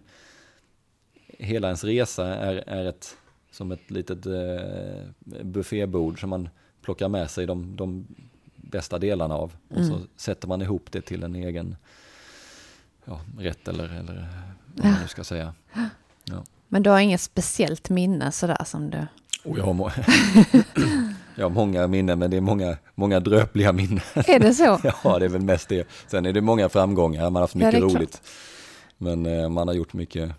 hela 1.39 1.69
ens 1.69 1.85
resa 1.85 2.35
är, 2.35 2.55
är 2.67 2.85
ett, 2.85 3.17
som 3.51 3.73
ett 3.73 3.91
litet 3.91 4.27
eh, 4.27 5.43
buffébord 5.43 6.21
som 6.21 6.31
man 6.31 6.49
plockar 6.83 7.09
med 7.09 7.31
sig 7.31 7.47
de, 7.47 7.77
de 7.77 8.07
bästa 8.57 8.99
delarna 8.99 9.35
av. 9.35 9.57
Och 9.69 9.77
mm. 9.77 9.89
så 9.89 10.01
sätter 10.17 10.49
man 10.49 10.63
ihop 10.63 10.93
det 10.93 11.01
till 11.01 11.23
en 11.23 11.35
egen 11.35 11.77
ja, 13.05 13.21
rätt 13.39 13.69
eller, 13.69 13.85
eller 13.85 14.29
vad 14.75 14.87
man 14.87 15.03
nu 15.03 15.09
ska 15.09 15.25
säga. 15.25 15.55
Ja. 16.29 16.45
Men 16.69 16.83
du 16.83 16.91
har 16.91 17.01
inget 17.01 17.21
speciellt 17.21 17.91
minne 17.91 18.33
sådär 18.33 18.65
som 18.65 18.91
du... 18.91 19.07
Oh, 19.45 19.59
jag 19.59 19.65
har 19.65 19.75
har 21.43 21.51
många 21.51 21.87
minnen, 21.87 22.19
men 22.19 22.31
det 22.31 22.37
är 22.37 22.41
många, 22.41 22.77
många 22.95 23.21
dröpliga 23.21 23.73
minnen. 23.73 24.01
Är 24.15 24.41
det 24.41 24.55
så? 24.55 24.81
ja, 25.05 25.19
det 25.19 25.25
är 25.25 25.29
väl 25.29 25.43
mest 25.43 25.69
det. 25.69 25.89
Sen 26.07 26.27
är 26.27 26.33
det 26.33 26.41
många 26.41 26.69
framgångar, 26.69 27.23
man 27.23 27.35
har 27.35 27.41
haft 27.41 27.55
mycket 27.55 27.75
ja, 27.75 27.81
roligt. 27.81 28.23
Men 28.99 29.27
eh, 29.27 29.49
man 29.49 29.69
har 29.69 29.75
gjort 29.75 29.93
mycket. 29.93 30.31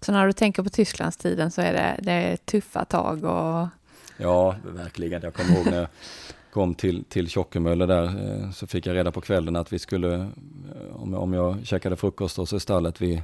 Så 0.00 0.12
när 0.12 0.26
du 0.26 0.32
tänker 0.32 0.62
på 0.62 0.70
Tysklandstiden 0.70 1.50
så 1.50 1.60
är 1.60 1.72
det, 1.72 1.96
det 2.02 2.12
är 2.12 2.36
tuffa 2.36 2.84
tag 2.84 3.24
och... 3.24 3.68
Ja, 4.16 4.56
verkligen. 4.64 5.22
Jag 5.22 5.34
kommer 5.34 5.56
ihåg 5.56 5.66
när 5.66 5.78
jag 5.78 5.88
kom 6.52 6.74
till, 6.74 7.04
till 7.04 7.28
Tjockemölle 7.28 7.86
där, 7.86 8.04
eh, 8.04 8.50
så 8.50 8.66
fick 8.66 8.86
jag 8.86 8.96
reda 8.96 9.12
på 9.12 9.20
kvällen 9.20 9.56
att 9.56 9.72
vi 9.72 9.78
skulle, 9.78 10.14
eh, 10.14 10.96
om 10.96 11.12
jag, 11.12 11.22
om 11.22 11.32
jag 11.32 11.66
käkade 11.66 11.96
frukost 11.96 12.36
hos 12.36 12.62
stallet 12.62 13.00
vid 13.00 13.22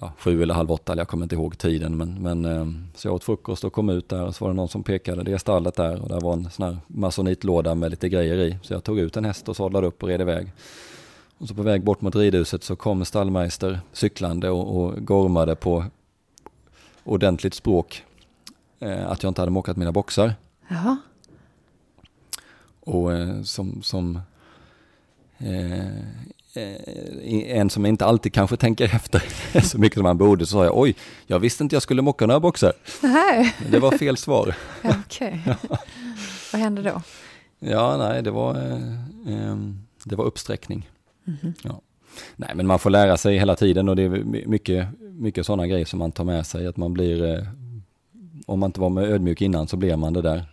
ja, 0.00 0.12
sju 0.18 0.42
eller 0.42 0.54
halv 0.54 0.72
åtta, 0.72 0.96
jag 0.96 1.08
kommer 1.08 1.24
inte 1.24 1.34
ihåg 1.34 1.58
tiden. 1.58 1.96
Men, 1.96 2.22
men, 2.22 2.44
eh, 2.44 2.66
så 2.94 3.08
jag 3.08 3.14
åt 3.14 3.24
frukost 3.24 3.64
och 3.64 3.72
kom 3.72 3.88
ut 3.88 4.08
där 4.08 4.24
och 4.24 4.34
så 4.34 4.44
var 4.44 4.52
det 4.52 4.56
någon 4.56 4.68
som 4.68 4.82
pekade, 4.82 5.22
det 5.22 5.32
är 5.32 5.38
stallet 5.38 5.74
där 5.74 6.02
och 6.02 6.08
där 6.08 6.20
var 6.20 6.32
en 6.32 6.50
sån 6.50 6.66
här 6.66 6.78
masonitlåda 6.86 7.74
med 7.74 7.90
lite 7.90 8.08
grejer 8.08 8.38
i. 8.38 8.58
Så 8.62 8.72
jag 8.72 8.84
tog 8.84 8.98
ut 8.98 9.16
en 9.16 9.24
häst 9.24 9.48
och 9.48 9.56
sadlade 9.56 9.86
upp 9.86 10.02
och 10.02 10.08
red 10.08 10.20
iväg. 10.20 10.52
Och 11.38 11.48
så 11.48 11.54
på 11.54 11.62
väg 11.62 11.84
bort 11.84 12.00
mot 12.00 12.16
ridhuset 12.16 12.64
så 12.64 12.76
kom 12.76 13.04
stallmeister 13.04 13.80
cyklande 13.92 14.50
och, 14.50 14.76
och 14.76 15.06
gormade 15.06 15.56
på 15.56 15.84
ordentligt 17.04 17.54
språk 17.54 18.04
eh, 18.78 19.10
att 19.10 19.22
jag 19.22 19.30
inte 19.30 19.40
hade 19.40 19.52
mockat 19.52 19.76
mina 19.76 19.92
boxar. 19.92 20.34
Jaha. 20.68 20.96
Och 22.80 23.12
eh, 23.12 23.42
som, 23.42 23.82
som 23.82 24.20
Eh, 25.38 26.04
en 27.46 27.70
som 27.70 27.86
inte 27.86 28.04
alltid 28.04 28.32
kanske 28.32 28.56
tänker 28.56 28.84
efter 28.84 29.22
så 29.60 29.78
mycket 29.78 29.96
som 29.96 30.02
man 30.02 30.18
borde, 30.18 30.46
så 30.46 30.52
sa 30.52 30.64
jag 30.64 30.78
oj, 30.78 30.96
jag 31.26 31.38
visste 31.38 31.62
inte 31.62 31.76
jag 31.76 31.82
skulle 31.82 32.02
mocka 32.02 32.26
några 32.26 32.40
boxar. 32.40 32.72
Nej. 33.02 33.54
Det 33.70 33.78
var 33.78 33.98
fel 33.98 34.16
svar. 34.16 34.54
Okej. 34.84 35.40
Okay. 35.44 35.54
Vad 36.52 36.60
hände 36.60 36.82
då? 36.82 37.02
Ja, 37.58 37.96
nej, 37.96 38.22
det 38.22 38.30
var, 38.30 38.54
eh, 38.54 39.42
ehm, 39.50 39.78
det 40.04 40.16
var 40.16 40.24
uppsträckning. 40.24 40.90
Mm 41.26 41.38
-hmm. 41.42 41.52
ja. 41.62 41.80
Nej, 42.36 42.50
men 42.54 42.66
man 42.66 42.78
får 42.78 42.90
lära 42.90 43.16
sig 43.16 43.38
hela 43.38 43.56
tiden 43.56 43.88
och 43.88 43.96
det 43.96 44.02
är 44.02 44.08
mycket, 44.46 44.88
mycket 45.00 45.46
sådana 45.46 45.66
grejer 45.66 45.84
som 45.84 45.98
man 45.98 46.12
tar 46.12 46.24
med 46.24 46.46
sig. 46.46 46.66
Att 46.66 46.76
man 46.76 46.92
blir, 46.92 47.34
eh, 47.34 47.46
om 48.46 48.60
man 48.60 48.68
inte 48.68 48.80
var 48.80 48.90
med 48.90 49.04
ödmjuk 49.04 49.40
innan 49.40 49.68
så 49.68 49.76
blir 49.76 49.96
man 49.96 50.12
det 50.12 50.22
där. 50.22 50.44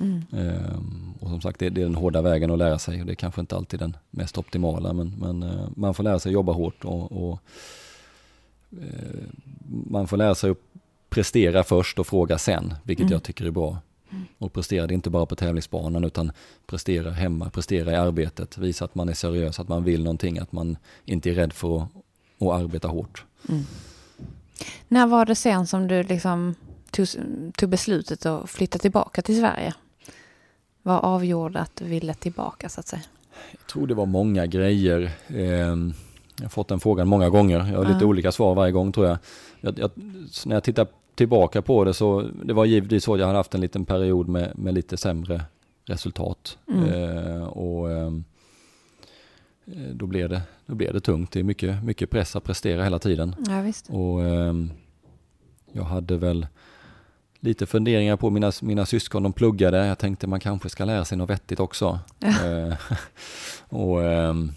Mm. 0.00 0.22
Ehm, 0.32 1.14
och 1.20 1.28
som 1.28 1.40
sagt, 1.40 1.58
det, 1.58 1.70
det, 1.70 1.80
är 1.80 1.84
den 1.84 1.94
hårda 1.94 2.22
vägen 2.22 2.50
att 2.50 2.58
lära 2.58 2.78
sig 2.78 3.00
och 3.00 3.06
det 3.06 3.12
är 3.12 3.16
kanske 3.16 3.40
inte 3.40 3.56
alltid 3.56 3.80
den 3.80 3.96
mest 4.10 4.38
optimala, 4.38 4.92
men, 4.92 5.14
men 5.18 5.42
eh, 5.42 5.68
man 5.76 5.94
får 5.94 6.04
lära 6.04 6.18
sig 6.18 6.32
jobba 6.32 6.52
hårt 6.52 6.84
och, 6.84 7.12
och 7.12 7.38
eh, 8.72 9.22
man 9.90 10.08
får 10.08 10.16
lära 10.16 10.34
sig 10.34 10.50
att 10.50 10.58
prestera 11.08 11.64
först 11.64 11.98
och 11.98 12.06
fråga 12.06 12.38
sen, 12.38 12.74
vilket 12.82 13.02
mm. 13.02 13.12
jag 13.12 13.22
tycker 13.22 13.44
är 13.44 13.50
bra. 13.50 13.78
Mm. 14.10 14.24
Och 14.38 14.52
prestera 14.52 14.86
det 14.86 14.94
inte 14.94 15.10
bara 15.10 15.26
på 15.26 15.36
tävlingsbanan 15.36 16.04
utan 16.04 16.32
prestera 16.66 17.10
hemma, 17.10 17.50
prestera 17.50 17.92
i 17.92 17.96
arbetet, 17.96 18.58
visa 18.58 18.84
att 18.84 18.94
man 18.94 19.08
är 19.08 19.14
seriös, 19.14 19.60
att 19.60 19.68
man 19.68 19.84
vill 19.84 20.04
någonting, 20.04 20.38
att 20.38 20.52
man 20.52 20.76
inte 21.04 21.30
är 21.30 21.34
rädd 21.34 21.52
för 21.52 21.82
att, 21.82 21.88
att 22.38 22.48
arbeta 22.48 22.88
hårt. 22.88 23.24
Mm. 23.48 23.62
När 24.88 25.06
var 25.06 25.26
det 25.26 25.34
sen 25.34 25.66
som 25.66 25.88
du 25.88 26.02
liksom 26.02 26.54
tog, 26.90 27.06
tog 27.56 27.68
beslutet 27.68 28.26
att 28.26 28.50
flytta 28.50 28.78
tillbaka 28.78 29.22
till 29.22 29.38
Sverige? 29.38 29.74
Vad 30.82 31.04
avgjorde 31.04 31.60
att 31.60 31.76
du 31.76 31.84
ville 31.84 32.14
tillbaka 32.14 32.68
så 32.68 32.80
att 32.80 32.86
säga? 32.86 33.02
Jag 33.50 33.66
tror 33.66 33.86
det 33.86 33.94
var 33.94 34.06
många 34.06 34.46
grejer. 34.46 35.10
Ehm, 35.28 35.92
jag 36.36 36.44
har 36.44 36.50
fått 36.50 36.68
den 36.68 36.80
frågan 36.80 37.08
många 37.08 37.28
gånger. 37.28 37.58
Jag 37.58 37.78
har 37.78 37.84
lite 37.84 38.04
uh. 38.04 38.10
olika 38.10 38.32
svar 38.32 38.54
varje 38.54 38.72
gång 38.72 38.92
tror 38.92 39.06
jag. 39.06 39.18
jag, 39.60 39.78
jag 39.78 39.90
när 40.46 40.56
jag 40.56 40.64
tittar 40.64 40.86
tillbaka 41.14 41.62
på 41.62 41.84
det 41.84 41.94
så 41.94 42.28
det 42.44 42.52
var 42.52 42.64
givetvis 42.64 43.04
så 43.04 43.14
att 43.14 43.20
jag 43.20 43.26
hade 43.26 43.38
haft 43.38 43.54
en 43.54 43.60
liten 43.60 43.84
period 43.84 44.28
med, 44.28 44.58
med 44.58 44.74
lite 44.74 44.96
sämre 44.96 45.42
resultat. 45.84 46.58
Mm. 46.68 46.88
Eh, 46.88 47.42
och 47.42 47.90
ehm, 47.90 48.24
eh, 49.66 49.90
då, 49.92 50.06
blev 50.06 50.28
det, 50.28 50.42
då 50.66 50.74
blev 50.74 50.92
det 50.92 51.00
tungt. 51.00 51.32
Det 51.32 51.40
är 51.40 51.44
mycket, 51.44 51.84
mycket 51.84 52.10
press 52.10 52.36
att 52.36 52.44
prestera 52.44 52.84
hela 52.84 52.98
tiden. 52.98 53.34
Ja. 53.48 53.72
Och 53.96 54.22
eh, 54.22 54.54
jag 55.72 55.84
hade 55.84 56.16
väl 56.16 56.46
lite 57.40 57.66
funderingar 57.66 58.16
på 58.16 58.30
mina, 58.30 58.52
mina 58.62 58.86
syskon, 58.86 59.22
de 59.22 59.32
pluggade. 59.32 59.86
Jag 59.86 59.98
tänkte 59.98 60.26
man 60.26 60.40
kanske 60.40 60.68
ska 60.68 60.84
lära 60.84 61.04
sig 61.04 61.18
något 61.18 61.30
vettigt 61.30 61.60
också. 61.60 61.98
Ja. 62.18 62.46
Eh, 62.46 62.74
och 63.68 64.04
ehm, 64.04 64.52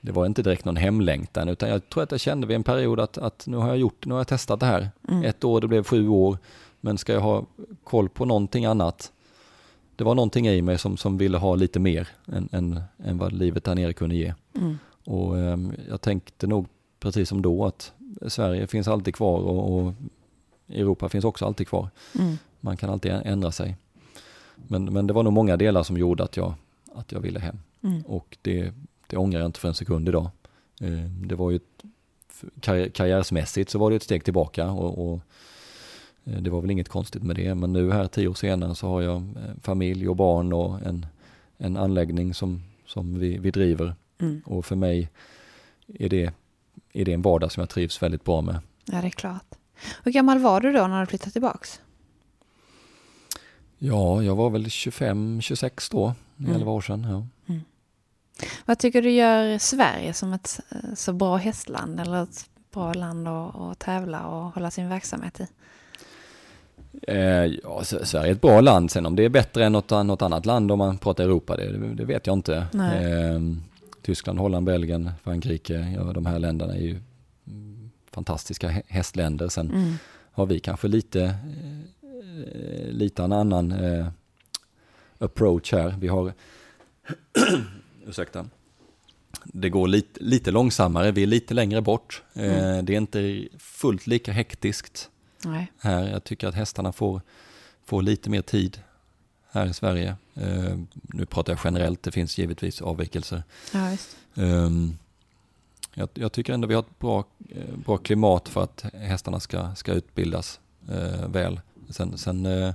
det 0.00 0.12
var 0.12 0.26
inte 0.26 0.42
direkt 0.42 0.64
någon 0.64 0.76
hemlängtan 0.76 1.48
utan 1.48 1.68
jag 1.68 1.88
tror 1.88 2.02
att 2.02 2.10
jag 2.10 2.20
kände 2.20 2.46
vid 2.46 2.54
en 2.54 2.62
period 2.62 3.00
att, 3.00 3.18
att 3.18 3.46
nu 3.46 3.56
har 3.56 3.68
jag 3.68 3.78
gjort, 3.78 4.06
nu 4.06 4.14
har 4.14 4.20
jag 4.20 4.28
testat 4.28 4.60
det 4.60 4.66
här. 4.66 4.90
Mm. 5.08 5.24
Ett 5.24 5.44
år, 5.44 5.60
det 5.60 5.68
blev 5.68 5.84
sju 5.84 6.08
år. 6.08 6.38
Men 6.80 6.98
ska 6.98 7.12
jag 7.12 7.20
ha 7.20 7.46
koll 7.84 8.08
på 8.08 8.24
någonting 8.24 8.64
annat? 8.64 9.12
Det 9.96 10.04
var 10.04 10.14
någonting 10.14 10.48
i 10.48 10.62
mig 10.62 10.78
som, 10.78 10.96
som 10.96 11.18
ville 11.18 11.38
ha 11.38 11.54
lite 11.54 11.80
mer 11.80 12.08
än, 12.26 12.48
än, 12.52 12.80
än 13.04 13.18
vad 13.18 13.32
livet 13.32 13.64
där 13.64 13.74
nere 13.74 13.92
kunde 13.92 14.14
ge. 14.14 14.34
Mm. 14.56 14.78
Och 15.04 15.38
eh, 15.38 15.58
jag 15.88 16.00
tänkte 16.00 16.46
nog 16.46 16.66
precis 17.00 17.28
som 17.28 17.42
då 17.42 17.64
att 17.64 17.92
Sverige 18.26 18.66
finns 18.66 18.88
alltid 18.88 19.14
kvar 19.14 19.38
och, 19.38 19.78
och 19.78 19.94
Europa 20.72 21.08
finns 21.08 21.24
också 21.24 21.46
alltid 21.46 21.68
kvar. 21.68 21.88
Mm. 22.18 22.38
Man 22.60 22.76
kan 22.76 22.90
alltid 22.90 23.12
ändra 23.24 23.52
sig. 23.52 23.76
Men, 24.56 24.84
men 24.84 25.06
det 25.06 25.12
var 25.12 25.22
nog 25.22 25.32
många 25.32 25.56
delar 25.56 25.82
som 25.82 25.96
gjorde 25.96 26.24
att 26.24 26.36
jag, 26.36 26.54
att 26.94 27.12
jag 27.12 27.20
ville 27.20 27.40
hem. 27.40 27.58
Mm. 27.82 28.02
Och 28.02 28.38
det, 28.42 28.72
det 29.06 29.16
ångrar 29.16 29.40
jag 29.40 29.48
inte 29.48 29.60
för 29.60 29.68
en 29.68 29.74
sekund 29.74 30.08
idag. 30.08 30.30
Eh, 30.80 31.10
det 31.26 31.34
var 31.34 31.50
ju 31.50 31.56
ett, 31.56 31.84
karriärsmässigt 32.92 33.70
så 33.70 33.78
var 33.78 33.90
det 33.90 33.96
ett 33.96 34.02
steg 34.02 34.24
tillbaka 34.24 34.70
och, 34.70 35.12
och, 35.12 35.20
eh, 36.24 36.42
det 36.42 36.50
var 36.50 36.60
väl 36.60 36.70
inget 36.70 36.88
konstigt 36.88 37.22
med 37.22 37.36
det. 37.36 37.54
Men 37.54 37.72
nu 37.72 37.92
här 37.92 38.06
tio 38.06 38.28
år 38.28 38.34
senare 38.34 38.74
så 38.74 38.88
har 38.88 39.02
jag 39.02 39.16
eh, 39.16 39.54
familj 39.62 40.08
och 40.08 40.16
barn 40.16 40.52
och 40.52 40.82
en, 40.82 41.06
en 41.58 41.76
anläggning 41.76 42.34
som, 42.34 42.62
som 42.86 43.18
vi, 43.18 43.38
vi 43.38 43.50
driver. 43.50 43.94
Mm. 44.18 44.42
Och 44.44 44.64
för 44.64 44.76
mig 44.76 45.10
är 45.86 46.08
det, 46.08 46.32
är 46.92 47.04
det 47.04 47.12
en 47.12 47.22
vardag 47.22 47.52
som 47.52 47.60
jag 47.60 47.70
trivs 47.70 48.02
väldigt 48.02 48.24
bra 48.24 48.40
med. 48.40 48.58
Ja, 48.84 49.00
det 49.00 49.06
är 49.06 49.10
klart. 49.10 49.54
Hur 50.02 50.12
gammal 50.12 50.38
var 50.38 50.60
du 50.60 50.72
då 50.72 50.86
när 50.86 51.00
du 51.00 51.06
flyttade 51.06 51.30
tillbaks? 51.30 51.80
Ja, 53.78 54.22
jag 54.22 54.36
var 54.36 54.50
väl 54.50 54.66
25-26 54.66 55.88
då, 55.92 56.14
mm. 56.38 56.54
11 56.54 56.70
år 56.70 56.80
sedan. 56.80 57.06
Ja. 57.10 57.26
Mm. 57.52 57.62
Vad 58.64 58.78
tycker 58.78 59.02
du 59.02 59.10
gör 59.10 59.58
Sverige 59.58 60.14
som 60.14 60.32
ett 60.32 60.60
eh, 60.70 60.94
så 60.94 61.12
bra 61.12 61.36
hästland 61.36 62.00
eller 62.00 62.22
ett 62.22 62.46
bra 62.72 62.92
land 62.92 63.28
att, 63.28 63.56
att 63.56 63.78
tävla 63.78 64.26
och 64.26 64.54
hålla 64.54 64.70
sin 64.70 64.88
verksamhet 64.88 65.40
i? 65.40 65.46
Eh, 67.08 67.44
ja, 67.62 67.84
Sverige 67.84 68.28
är 68.28 68.32
ett 68.32 68.40
bra 68.40 68.60
land. 68.60 68.90
Sen 68.90 69.06
om 69.06 69.16
det 69.16 69.24
är 69.24 69.28
bättre 69.28 69.64
än 69.64 69.72
något, 69.72 69.90
något 69.90 70.22
annat 70.22 70.46
land 70.46 70.72
om 70.72 70.78
man 70.78 70.98
pratar 70.98 71.24
Europa, 71.24 71.56
det, 71.56 71.94
det 71.94 72.04
vet 72.04 72.26
jag 72.26 72.36
inte. 72.36 72.56
Eh, 72.74 73.40
Tyskland, 74.02 74.38
Holland, 74.38 74.66
Belgien, 74.66 75.10
Frankrike, 75.24 75.94
ja, 75.96 76.12
de 76.12 76.26
här 76.26 76.38
länderna 76.38 76.74
är 76.74 76.80
ju 76.80 77.00
fantastiska 78.12 78.82
hästländer. 78.88 79.48
Sen 79.48 79.70
mm. 79.70 79.94
har 80.32 80.46
vi 80.46 80.60
kanske 80.60 80.88
lite, 80.88 81.22
eh, 81.22 82.90
lite 82.90 83.22
en 83.22 83.32
annan 83.32 83.72
eh, 83.72 84.06
approach 85.18 85.72
här. 85.72 85.94
Vi 86.00 86.08
har, 86.08 86.32
ursäkta, 88.06 88.46
det 89.44 89.70
går 89.70 89.88
lite, 89.88 90.24
lite 90.24 90.50
långsammare, 90.50 91.12
vi 91.12 91.22
är 91.22 91.26
lite 91.26 91.54
längre 91.54 91.80
bort. 91.80 92.22
Eh, 92.32 92.64
mm. 92.64 92.84
Det 92.84 92.92
är 92.92 92.96
inte 92.96 93.48
fullt 93.58 94.06
lika 94.06 94.32
hektiskt 94.32 95.10
Nej. 95.44 95.72
här. 95.78 96.08
Jag 96.08 96.24
tycker 96.24 96.48
att 96.48 96.54
hästarna 96.54 96.92
får, 96.92 97.20
får 97.84 98.02
lite 98.02 98.30
mer 98.30 98.42
tid 98.42 98.80
här 99.50 99.66
i 99.66 99.72
Sverige. 99.72 100.16
Nu 100.92 101.26
pratar 101.26 101.52
jag 101.52 101.60
generellt, 101.64 102.02
det 102.02 102.10
finns 102.10 102.38
givetvis 102.38 102.82
avvikelser. 102.82 103.42
Ja, 103.72 103.96
jag, 105.94 106.08
jag, 106.14 106.32
tycker 106.32 106.52
ändå 106.52 106.68
vi 106.68 106.74
har 106.74 106.82
ett 106.82 106.98
bra, 106.98 107.24
eh, 107.48 107.76
bra 107.84 107.96
klimat 107.96 108.48
för 108.48 108.62
att 108.62 108.84
hästarna 108.94 109.40
ska, 109.40 109.74
ska 109.74 109.92
utbildas 109.92 110.60
eh, 110.88 111.28
väl. 111.28 111.60
Sen, 111.88 112.18
sen 112.18 112.46
eh, 112.46 112.74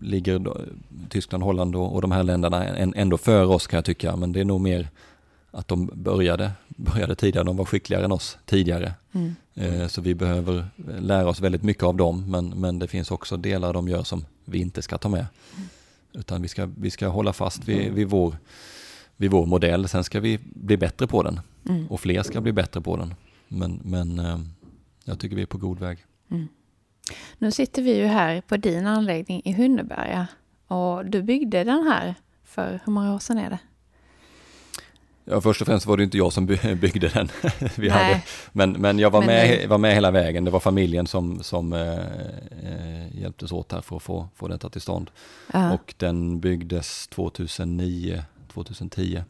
ligger 0.00 0.38
då, 0.38 0.60
Tyskland, 1.08 1.42
Holland 1.42 1.76
och, 1.76 1.94
och 1.94 2.02
de 2.02 2.12
här 2.12 2.22
länderna 2.22 2.64
ändå 2.66 3.18
före 3.18 3.46
oss 3.46 3.66
kan 3.66 3.76
jag 3.76 3.84
tycka, 3.84 4.16
men 4.16 4.32
det 4.32 4.40
är 4.40 4.44
nog 4.44 4.60
mer 4.60 4.88
att 5.50 5.68
de 5.68 5.90
började, 5.94 6.52
började 6.68 7.14
tidigare, 7.14 7.44
de 7.44 7.56
var 7.56 7.64
skickligare 7.64 8.04
än 8.04 8.12
oss 8.12 8.38
tidigare. 8.44 8.94
Mm. 9.12 9.34
Eh, 9.54 9.86
så 9.86 10.00
vi 10.00 10.14
behöver 10.14 10.66
lära 11.00 11.28
oss 11.28 11.40
väldigt 11.40 11.62
mycket 11.62 11.82
av 11.82 11.96
dem, 11.96 12.30
men, 12.30 12.48
men 12.48 12.78
det 12.78 12.88
finns 12.88 13.10
också 13.10 13.36
delar 13.36 13.72
de 13.72 13.88
gör 13.88 14.02
som 14.02 14.24
vi 14.44 14.58
inte 14.58 14.82
ska 14.82 14.98
ta 14.98 15.08
med. 15.08 15.26
Mm. 15.56 15.68
Utan 16.12 16.42
vi 16.42 16.48
ska, 16.48 16.68
vi 16.78 16.90
ska 16.90 17.08
hålla 17.08 17.32
fast 17.32 17.68
vid, 17.68 17.92
vid 17.92 18.08
vår 18.08 18.36
vid 19.16 19.30
vår 19.30 19.46
modell. 19.46 19.88
Sen 19.88 20.04
ska 20.04 20.20
vi 20.20 20.38
bli 20.44 20.76
bättre 20.76 21.06
på 21.06 21.22
den 21.22 21.40
mm. 21.68 21.86
och 21.86 22.00
fler 22.00 22.22
ska 22.22 22.40
bli 22.40 22.52
bättre 22.52 22.80
på 22.80 22.96
den. 22.96 23.14
Men, 23.48 23.80
men 23.84 24.18
eh, 24.18 24.38
jag 25.04 25.18
tycker 25.18 25.36
vi 25.36 25.42
är 25.42 25.46
på 25.46 25.58
god 25.58 25.78
väg. 25.78 25.98
Mm. 26.30 26.48
Nu 27.38 27.50
sitter 27.50 27.82
vi 27.82 27.96
ju 27.96 28.06
här 28.06 28.40
på 28.40 28.56
din 28.56 28.86
anläggning 28.86 29.42
i 29.44 29.52
Hunneberga 29.52 30.26
och 30.66 31.06
du 31.06 31.22
byggde 31.22 31.64
den 31.64 31.82
här 31.82 32.14
för 32.44 32.80
hur 32.84 32.92
många 32.92 33.14
år 33.14 33.18
sedan 33.18 33.38
är 33.38 33.50
det? 33.50 33.58
Ja, 35.24 35.40
först 35.40 35.60
och 35.60 35.66
främst 35.66 35.86
var 35.86 35.96
det 35.96 36.04
inte 36.04 36.18
jag 36.18 36.32
som 36.32 36.46
byggde 36.80 37.08
den. 37.08 37.28
Vi 37.76 37.88
hade, 37.88 38.22
men, 38.52 38.72
men 38.72 38.98
jag 38.98 39.10
var, 39.10 39.20
men 39.20 39.26
med, 39.26 39.58
det... 39.62 39.66
var 39.66 39.78
med 39.78 39.94
hela 39.94 40.10
vägen. 40.10 40.44
Det 40.44 40.50
var 40.50 40.60
familjen 40.60 41.06
som, 41.06 41.42
som 41.42 41.72
eh, 41.72 41.98
eh 41.98 43.20
hjälptes 43.20 43.52
åt 43.52 43.72
här 43.72 43.80
för 43.80 43.96
att 43.96 44.02
få, 44.02 44.28
få 44.34 44.48
detta 44.48 44.70
till 44.70 44.80
stånd. 44.80 45.10
Uh 45.54 45.60
-huh. 45.60 45.74
Och 45.74 45.94
den 45.96 46.40
byggdes 46.40 47.08
2009 47.08 48.22
2010. 48.54 49.22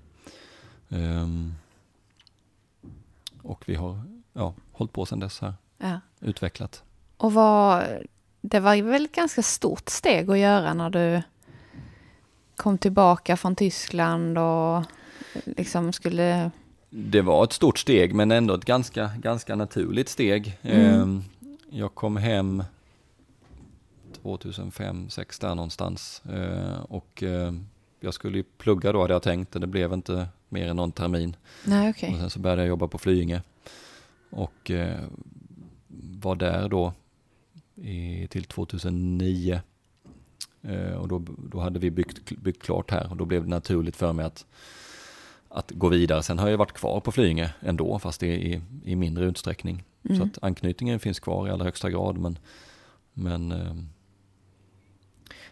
Um, 0.89 0.99
ehm, 0.99 1.55
och 3.43 3.63
vi 3.67 3.75
har 3.75 4.01
ja, 4.33 4.55
hållit 4.73 4.93
på 4.93 5.07
sedan 5.07 5.21
dess 5.21 5.41
här, 5.41 5.55
ja. 5.79 6.01
utvecklat. 6.21 6.83
Och 7.17 7.33
vad, 7.33 7.85
det 8.41 8.61
var 8.61 8.83
väl 8.83 9.05
ett 9.05 9.15
ganska 9.15 9.43
stort 9.43 9.89
steg 9.89 10.31
att 10.31 10.39
göra 10.39 10.75
när 10.75 10.91
du 10.91 11.23
kom 12.57 12.79
tillbaka 12.79 13.37
från 13.37 13.57
Tyskland 13.57 14.39
och 14.39 14.85
liksom 15.45 15.93
skulle... 15.93 16.51
Det 16.91 17.23
var 17.23 17.45
ett 17.45 17.53
stort 17.53 17.79
steg 17.79 18.15
men 18.15 18.31
ändå 18.31 18.55
ett 18.55 18.65
ganska, 18.65 19.11
ganska 19.19 19.57
naturligt 19.57 20.09
steg. 20.09 20.59
Mm. 20.63 21.01
Um, 21.01 21.25
jag 21.71 21.95
kom 21.95 22.17
hem 22.17 22.65
2005, 24.23 24.97
2006 24.97 25.39
där 25.39 25.55
någonstans 25.55 26.23
uh, 26.33 26.81
och 26.89 27.23
jag 28.05 28.15
skulle 28.15 28.39
ju 28.39 28.45
plugga 28.59 28.93
då 28.93 29.01
hade 29.01 29.13
jag 29.13 29.23
tänkt, 29.23 29.53
det 29.53 29.67
blev 29.67 29.93
inte 29.93 30.29
mer 30.49 30.69
än 30.69 30.77
någon 30.77 30.93
termin. 30.93 31.37
Nej, 31.65 31.91
okay. 31.91 32.13
Och 32.13 32.19
sen 32.19 32.31
så 32.31 32.39
började 32.39 32.63
jag 32.63 32.69
jobba 32.69 32.89
på 32.89 32.99
Flyinge. 32.99 33.43
Och 34.31 34.71
eh, 34.71 35.01
var 36.21 36.37
där 36.37 36.69
då 36.69 36.93
i, 37.75 38.27
till 38.31 38.45
2009. 38.45 39.61
Eh, 40.63 40.93
och 40.93 41.09
då, 41.09 41.23
då 41.51 41.61
hade 41.61 41.79
vi 41.79 41.91
byggt, 41.91 42.31
byggt 42.31 42.63
klart 42.63 42.91
här 42.91 43.11
och 43.11 43.17
då 43.17 43.25
blev 43.25 43.43
det 43.43 43.51
naturligt 43.51 43.97
för 43.97 44.13
mig 44.13 44.25
att, 44.25 44.47
att 45.49 45.71
gå 45.71 45.89
vidare. 45.89 46.23
Sen 46.23 46.39
har 46.39 46.49
jag 46.49 46.59
varit 46.59 46.73
kvar 46.73 47.01
på 47.01 47.13
Flyinge 47.13 47.55
ändå, 47.61 47.99
fast 47.99 48.23
är 48.23 48.27
i, 48.27 48.61
i 48.85 48.97
mindre 48.97 49.25
utsträckning. 49.25 49.85
Mm. 50.03 50.17
Så 50.17 50.25
att 50.25 50.45
anknytningen 50.45 51.01
finns 51.01 51.21
kvar 51.21 51.49
i 51.49 51.51
allra 51.51 51.65
högsta 51.65 51.91
grad. 51.91 52.19
Men, 52.19 52.39
men 53.13 53.53
eh, 53.53 53.75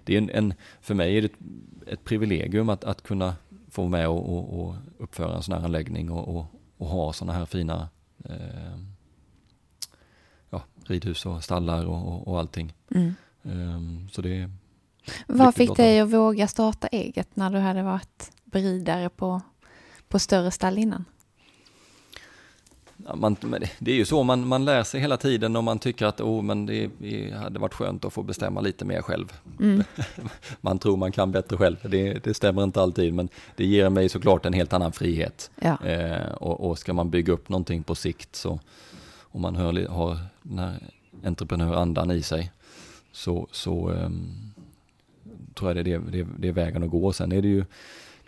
det 0.05 0.15
är 0.15 0.19
en, 0.19 0.31
en, 0.31 0.55
för 0.81 0.95
mig 0.95 1.17
är 1.17 1.23
det 1.23 1.27
ett, 1.27 1.39
ett 1.87 2.05
privilegium 2.05 2.69
att, 2.69 2.85
att 2.85 3.03
kunna 3.03 3.35
få 3.71 3.89
med 3.89 4.09
och, 4.09 4.39
och, 4.39 4.61
och 4.61 4.75
uppföra 4.99 5.37
en 5.37 5.43
sån 5.43 5.55
här 5.55 5.65
anläggning 5.65 6.11
och, 6.11 6.37
och, 6.37 6.47
och 6.77 6.87
ha 6.87 7.13
såna 7.13 7.33
här 7.33 7.47
fina 7.47 7.89
eh, 8.25 8.79
ja, 10.51 10.63
ridhus 10.85 11.27
och 11.27 11.45
stallar 11.45 11.87
och, 11.87 12.29
och, 12.29 12.39
allting. 12.39 12.73
Mm. 12.91 13.15
Um, 13.43 14.09
så 14.13 14.23
det 14.23 14.51
Vad 15.27 15.55
fick 15.55 15.77
dig 15.77 16.01
att 16.01 16.11
våga 16.11 16.49
starta 16.49 16.87
eget 16.87 17.37
när 17.37 17.51
du 17.51 17.59
hade 17.59 17.83
varit 17.83 18.33
beridare 18.45 19.09
på, 19.09 19.41
på 20.09 20.19
större 20.19 20.51
stall 20.51 20.79
innan? 20.79 21.05
Man, 23.15 23.37
det 23.79 23.91
är 23.91 23.95
ju 23.95 24.05
så, 24.05 24.23
man, 24.23 24.49
man 24.49 24.65
lär 24.65 24.83
sig 24.83 25.01
hela 25.01 25.17
tiden 25.17 25.57
och 25.57 25.65
man 25.65 25.79
tycker 25.79 26.07
att 26.07 26.21
oh, 26.21 26.43
men 26.43 26.67
det, 26.67 26.91
det 26.99 27.31
hade 27.31 27.59
varit 27.59 27.75
skönt 27.75 28.05
att 28.05 28.13
få 28.13 28.23
bestämma 28.23 28.61
lite 28.61 28.85
mer 28.85 29.03
själv. 29.03 29.33
Mm. 29.61 29.85
man 30.61 30.79
tror 30.79 30.97
man 30.97 31.13
kan 31.13 31.33
bättre 31.33 31.57
själv, 31.57 31.77
det, 31.83 32.25
det, 32.25 32.35
stämmer 32.35 32.65
inte 32.65 32.83
alltid, 32.83 33.15
men 33.15 33.29
det 33.57 33.65
ger 33.65 33.91
mig 33.91 34.09
såklart 34.09 34.47
en 34.47 34.53
helt 34.53 34.73
annan 34.73 34.93
frihet. 34.93 35.51
Ja. 35.61 35.87
Eh, 35.87 36.33
och, 36.33 36.71
och, 36.71 36.79
ska 36.79 36.93
man 36.93 37.11
bygga 37.11 37.33
upp 37.33 37.49
någonting 37.49 37.83
på 37.83 37.95
sikt 37.95 38.37
så, 38.37 38.61
om 39.21 39.41
man 39.41 39.57
hör, 39.57 39.89
har 39.89 40.19
den 40.43 40.59
här 40.59 40.79
entreprenörandan 41.25 42.11
i 42.11 42.23
sig, 42.23 42.53
så, 43.13 43.47
så 43.51 43.91
um, 43.91 44.53
tror 45.55 45.71
jag 45.71 45.85
det 45.85 45.93
är, 45.93 45.99
det, 45.99 46.27
det 46.39 46.49
är 46.49 46.53
vägen 46.53 46.83
att 46.83 46.91
gå. 46.91 47.13
Sen 47.13 47.33
är 47.33 47.43
det 47.43 47.49
ju 47.49 47.65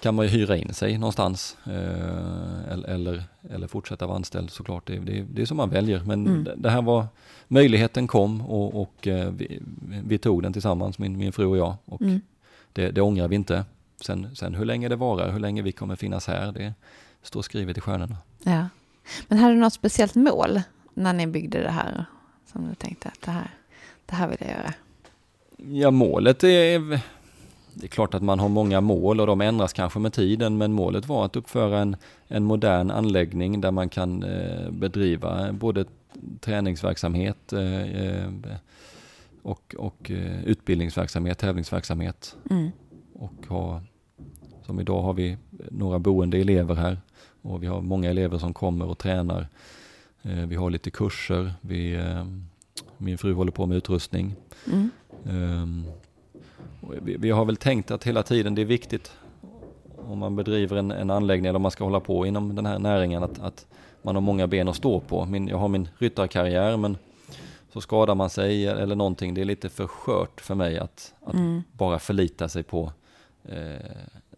kan 0.01 0.15
man 0.15 0.25
ju 0.25 0.31
hyra 0.31 0.57
in 0.57 0.75
sig 0.75 0.99
någonstans 0.99 1.57
eh, 1.67 2.73
eller, 2.89 3.23
eller 3.51 3.67
fortsätta 3.67 4.07
vara 4.07 4.17
anställd 4.17 4.51
såklart. 4.51 4.87
Det, 4.87 4.99
det, 4.99 5.23
det 5.23 5.43
är 5.43 5.47
som 5.47 5.57
man 5.57 5.71
väljer. 5.71 6.03
Men 6.07 6.27
mm. 6.27 6.49
det, 6.57 6.71
här 6.71 6.83
var, 6.83 7.07
möjligheten 7.49 8.07
kom 8.07 8.41
och, 8.41 8.83
och 8.83 9.07
eh, 9.07 9.31
vi, 9.31 9.61
vi, 10.07 10.19
tog 10.19 10.43
den 10.43 10.53
tillsammans, 10.53 10.99
min, 10.99 11.17
min 11.17 11.33
fru 11.33 11.47
och 11.47 11.57
jag. 11.57 11.75
Och 11.85 12.03
mm. 12.03 12.21
det, 12.73 12.91
det 12.91 13.01
ångrar 13.01 13.29
vi 13.29 13.37
inte. 13.37 13.65
Sen, 14.01 14.37
sen 14.37 14.55
hur 14.55 14.65
länge 14.65 14.89
det 14.89 14.97
varar, 14.97 15.33
hur 15.33 15.41
länge 15.41 15.63
vi 15.63 15.73
kommer 15.73 15.97
finnas 15.97 16.27
här, 16.27 16.53
det 16.53 16.75
står 17.23 17.43
skrivet 17.43 17.79
i 17.79 17.81
stjärnorna. 17.81 18.17
Ja. 18.43 18.69
Men 19.29 19.39
hade 19.39 19.55
du 19.55 19.61
något 19.61 19.73
speciellt 19.73 20.15
mål 20.15 20.61
när 20.95 21.13
ni 21.13 21.27
byggde 21.27 21.63
det 21.63 21.71
här? 21.71 22.05
Som 22.53 22.69
du 22.69 22.75
tänkte 22.75 23.09
att 23.09 23.23
det 23.23 23.31
här, 23.31 23.51
det 24.07 24.15
här 24.15 24.29
vill 24.29 24.39
jag 24.41 24.51
göra? 24.51 24.75
Ja, 25.57 25.91
målet 25.91 26.45
är 26.45 27.01
det 27.75 27.87
är 27.87 27.89
klart 27.89 28.15
att 28.15 28.23
man 28.23 28.41
har 28.41 28.49
många 28.49 28.81
mål 28.81 29.21
och 29.21 29.27
de 29.27 29.41
ändras 29.41 29.73
kanske 29.73 29.99
med 29.99 30.13
tiden 30.13 30.59
men 30.59 30.73
målet 30.73 31.09
var 31.09 31.25
att 31.25 31.37
uppföra 31.37 31.79
en, 31.79 31.97
en 32.29 32.45
modern 32.45 32.91
anläggning 32.91 33.61
där 33.61 33.71
man 33.71 33.89
kan 33.89 34.23
eh, 34.23 34.71
bedriva 34.71 35.53
både 35.53 35.85
träningsverksamhet 36.41 37.53
eh, 37.53 37.83
eh 37.83 38.29
och, 39.43 39.75
och 39.79 40.11
utbildningsverksamhet, 40.45 41.39
tävlingsverksamhet. 41.39 42.37
Mm. 42.51 42.71
Och 43.13 43.47
ha, 43.49 43.83
som 44.67 44.81
idag 44.81 45.03
har 45.03 45.15
vi 45.15 45.37
några 45.71 45.99
boende 45.99 46.39
elever 46.39 46.75
här 46.75 47.01
och 47.43 47.63
vi 47.63 47.67
har 47.67 47.81
många 47.81 48.11
elever 48.11 48.39
som 48.39 48.55
kommer 48.55 48.87
och 48.87 48.99
tränar. 48.99 49.49
Vi 50.23 50.57
har 50.57 50.71
lite 50.71 50.91
kurser, 50.91 51.55
vi, 51.61 52.13
min 52.99 53.19
fru 53.19 53.35
håller 53.35 53.53
på 53.53 53.67
med 53.67 53.77
utrustning. 53.77 54.35
Mm. 54.67 55.85
Vi, 57.03 57.17
vi, 57.17 57.31
har 57.31 57.45
väl 57.45 57.57
tänkt 57.57 57.91
att 57.91 58.05
hela 58.05 58.23
tiden 58.23 58.55
det 58.55 58.63
är 58.63 58.67
viktigt 58.67 59.13
om 59.97 60.19
man 60.19 60.37
bedriver 60.37 60.77
en, 60.77 60.91
en 60.91 61.11
anläggning 61.11 61.49
eller 61.49 61.57
om 61.57 61.63
man 61.63 61.71
ska 61.71 61.85
hålla 61.85 62.01
på 62.01 62.27
inom 62.27 62.55
den 62.55 62.67
här 62.67 62.79
näringen 62.79 63.23
att, 63.23 63.41
att 63.41 63.67
man 64.03 64.15
har 64.15 64.23
många 64.23 64.47
ben 64.47 64.69
att 64.69 64.77
stå 64.77 65.01
på. 65.01 65.25
Min, 65.25 65.49
jag 65.49 65.57
har 65.57 65.69
min 65.69 65.89
ryttarkarriär 65.99 66.77
men 66.77 66.97
så 67.73 67.81
skadar 67.81 68.15
man 68.15 68.31
sig 68.31 68.67
eller 68.67 68.97
någonting. 68.97 69.35
Det 69.35 69.41
är 69.41 69.45
lite 69.45 69.69
för 69.69 69.87
skört 69.87 70.41
för 70.41 70.55
mig 70.55 70.79
att, 70.79 71.15
att 71.23 71.35
mm. 71.35 71.63
bara 71.73 71.99
förlita 71.99 72.49
sig 72.49 72.63
på 72.63 72.93
eh, 73.45 73.75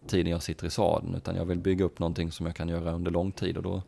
tiden 0.07 0.31
jag 0.31 0.43
sitter 0.43 0.67
i 0.67 0.69
sadeln 0.69 1.15
utan 1.15 1.35
jag 1.35 1.45
vill 1.45 1.59
bygga 1.59 1.85
upp 1.85 1.99
någonting 1.99 2.31
som 2.31 2.45
jag 2.45 2.55
kan 2.55 2.69
göra 2.69 2.91
under 2.91 3.11
lång 3.11 3.31
tid 3.31 3.57
och 3.57 3.63
då 3.63 3.81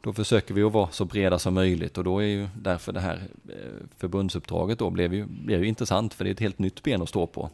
då 0.00 0.12
försöker 0.12 0.54
vi 0.54 0.62
att 0.62 0.72
vara 0.72 0.90
så 0.90 1.04
breda 1.04 1.38
som 1.38 1.54
möjligt 1.54 1.98
och 1.98 2.04
då 2.04 2.18
är 2.18 2.26
ju 2.26 2.48
därför 2.56 2.92
det 2.92 3.00
här 3.00 3.22
eh, 3.48 3.86
förbundsuppdraget 3.98 4.78
då 4.78 4.90
blev 4.90 5.14
ju, 5.14 5.26
blev 5.26 5.62
ju 5.62 5.68
intressant 5.68 6.14
för 6.14 6.24
det 6.24 6.30
är 6.30 6.32
ett 6.32 6.40
helt 6.40 6.58
nytt 6.58 6.82
ben 6.82 7.02
att 7.02 7.08
stå 7.08 7.26
på. 7.26 7.50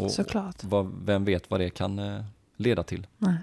Och 0.00 0.10
Såklart. 0.10 0.64
Vad, 0.64 0.92
vem 1.04 1.24
vet 1.24 1.50
vad 1.50 1.60
det 1.60 1.70
kan 1.70 1.98
eh, 1.98 2.24
leda 2.56 2.82
till. 2.82 3.06
Nej. 3.18 3.36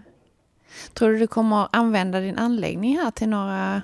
Tror 0.93 1.09
du 1.09 1.17
du 1.17 1.27
kommer 1.27 1.67
använda 1.71 2.19
din 2.19 2.37
anläggning 2.37 2.97
här 2.97 3.11
till 3.11 3.29
några 3.29 3.81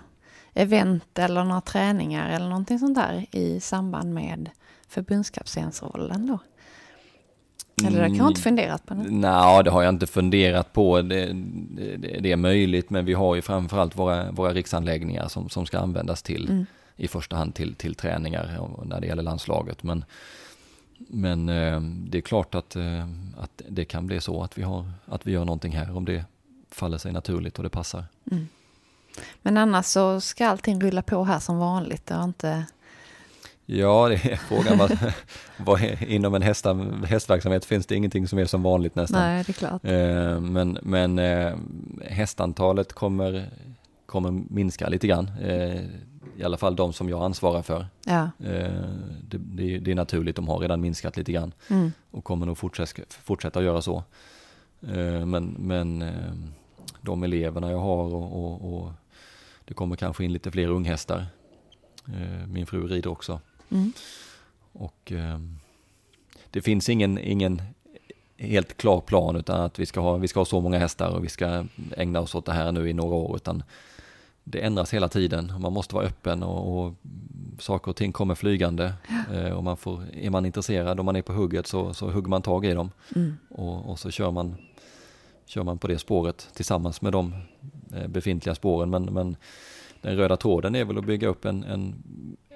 event 0.54 1.20
eller 1.20 1.44
några 1.44 1.62
träningar 1.62 2.30
eller 2.30 2.48
någonting 2.48 2.80
sånt 2.80 2.96
där 2.96 3.26
i 3.32 3.60
samband 3.60 4.14
med 4.14 4.50
förbundskaptensrollen 4.88 6.28
då? 6.28 6.40
Eller 7.88 7.98
det 7.98 8.10
har 8.10 8.18
jag 8.18 8.28
inte 8.28 8.42
funderat 8.42 8.86
på? 8.86 8.94
Nej, 8.94 9.64
det 9.64 9.72
har 9.72 9.84
jag 9.84 9.94
inte 9.94 10.08
funderat 10.08 10.74
på. 10.74 11.02
Det, 11.02 11.34
det, 11.98 12.20
det, 12.20 12.32
är 12.32 12.36
möjligt, 12.36 12.90
men 12.90 13.06
vi 13.06 13.14
har 13.14 13.36
ju 13.36 13.42
framförallt 13.42 13.98
våra, 13.98 14.32
våra 14.32 14.54
riksanläggningar 14.54 15.28
som, 15.28 15.50
som 15.50 15.66
ska 15.66 15.80
användas 15.80 16.22
till, 16.22 16.50
mm. 16.50 16.66
i 16.96 17.08
första 17.08 17.36
hand 17.36 17.56
till, 17.56 17.76
till 17.76 17.96
träningar 17.96 18.68
när 18.86 19.02
det 19.02 19.08
gäller 19.08 19.24
landslaget. 19.24 19.84
Men, 19.84 20.06
men 20.98 21.50
eh, 21.50 21.82
det 21.82 22.18
är 22.18 22.22
klart 22.22 22.56
att, 22.56 22.76
eh, 22.76 23.08
att 23.38 23.62
det 23.68 23.86
kan 23.86 24.08
bli 24.08 24.22
så 24.22 24.44
att 24.44 24.58
vi, 24.58 24.64
har, 24.64 24.92
att 25.06 25.28
vi 25.28 25.32
gör 25.32 25.46
någonting 25.46 25.72
här 25.72 25.98
om 25.98 26.06
det 26.06 26.26
faller 26.70 26.98
sig 26.98 27.12
naturligt 27.12 27.58
och 27.58 27.64
det 27.64 27.70
passar. 27.70 28.06
Mm. 28.32 28.48
Men 29.42 29.58
annars 29.58 29.86
så 29.86 30.22
ska 30.22 30.48
allting 30.48 30.82
rulla 30.82 31.02
på 31.02 31.24
här 31.24 31.40
som 31.40 31.58
vanligt 31.58 32.12
och 32.12 32.24
inte 32.24 32.66
Ja, 33.66 34.10
det 34.10 34.32
är 34.32 34.36
frågan. 34.48 34.78
Vad, 34.78 35.14
vad 35.58 35.82
är, 35.82 36.04
inom 36.04 36.36
en 36.36 36.42
hästa, 36.42 36.74
hästverksamhet 37.06 37.66
finns 37.66 37.86
det 37.86 37.96
ingenting 37.96 38.28
som 38.28 38.40
är 38.40 38.46
som 38.46 38.64
vanligt 38.64 38.96
nästan. 38.96 39.22
Nej, 39.22 39.44
det 39.44 39.52
är 39.52 39.54
klart. 39.54 39.86
Eh, 39.86 40.40
men 40.40 40.78
men 40.82 41.20
eh, 41.20 41.56
hästantalet 42.06 42.94
kommer, 42.94 43.50
kommer 44.06 44.32
minska 44.32 44.90
lite 44.90 45.08
grann. 45.08 45.32
Eh, 45.42 45.82
I 46.38 46.44
alla 46.44 46.58
fall 46.58 46.76
de 46.76 46.94
som 46.94 47.10
jag 47.10 47.24
ansvarar 47.24 47.62
för. 47.62 47.88
Ja. 48.06 48.30
Det, 48.38 49.38
det, 49.38 49.80
det, 49.80 49.92
är 49.92 49.96
naturligt, 49.96 50.36
de 50.36 50.48
har 50.48 50.60
redan 50.60 50.82
minskat 50.82 51.18
lite 51.18 51.32
grann 51.32 51.54
mm. 51.68 51.92
och 52.12 52.24
kommer 52.24 52.46
nog 52.46 52.58
fortsätta, 52.58 53.02
fortsätta 53.10 53.64
göra 53.64 53.82
så. 53.82 54.04
Men, 55.26 55.56
men 55.60 56.04
de 57.02 57.24
eleverna 57.24 57.72
jag 57.72 57.80
har 57.80 58.14
och, 58.16 58.46
och, 58.46 58.74
och 58.74 58.92
det 59.66 59.74
kommer 59.74 59.96
kanske 59.96 60.26
in 60.26 60.34
lite 60.34 60.52
fler 60.52 60.68
unghästar. 60.68 61.26
Min 62.48 62.66
fru 62.66 62.88
rider 62.88 63.10
också. 63.10 63.40
Mm. 63.74 63.94
Och 64.72 65.12
eh, 65.12 65.40
det 66.50 66.62
finns 66.62 66.90
ingen, 66.90 67.18
ingen 67.18 67.62
helt 68.38 68.78
klar 68.78 69.02
plan 69.02 69.36
utan 69.36 69.62
att 69.62 69.80
vi 69.80 69.86
ska, 69.86 70.00
ha, 70.00 70.18
vi 70.18 70.28
ska 70.28 70.40
ha 70.40 70.46
så 70.46 70.62
många 70.62 70.80
hästar 70.80 71.10
och 71.10 71.24
vi 71.24 71.30
ska 71.30 71.66
ägna 71.98 72.20
oss 72.20 72.36
åt 72.36 72.46
det 72.46 72.54
här 72.54 72.72
nu 72.72 72.90
i 72.90 72.94
några 72.94 73.16
år 73.16 73.36
utan 73.36 73.64
det 74.44 74.60
ändras 74.60 74.94
hela 74.94 75.10
tiden. 75.10 75.54
Man 75.60 75.74
måste 75.74 75.96
vara 75.96 76.06
öppen 76.06 76.44
och, 76.44 76.86
och 76.86 76.94
saker 77.60 77.90
och 77.90 77.96
ting 77.96 78.12
kommer 78.12 78.36
flygande. 78.36 78.94
Eh, 79.34 79.50
och 79.50 79.64
man 79.64 79.78
får, 79.78 80.04
är 80.14 80.30
man 80.30 80.46
intresserad 80.46 81.00
och 81.00 81.06
man 81.06 81.16
är 81.16 81.22
på 81.22 81.34
hugget 81.34 81.68
så, 81.68 81.94
så 81.94 82.10
hugger 82.10 82.30
man 82.30 82.42
tag 82.42 82.66
i 82.66 82.74
dem. 82.74 82.92
Mm. 83.16 83.38
och, 83.50 83.90
och, 83.90 84.00
så 84.00 84.12
kör 84.12 84.32
man, 84.32 84.56
kör 85.46 85.64
man 85.64 85.78
på 85.78 85.88
det 85.88 86.00
spåret 86.00 86.50
tillsammans 86.54 87.02
med 87.02 87.12
de 87.12 87.34
eh, 87.96 88.08
befintliga 88.08 88.56
spåren. 88.56 88.90
Men, 88.90 89.04
men 89.04 89.36
den 90.02 90.18
röda 90.18 90.38
tråden 90.38 90.76
är 90.76 90.86
väl 90.86 90.98
att 90.98 91.06
bygga 91.06 91.28
upp 91.28 91.46
en, 91.46 91.64
en 91.64 92.04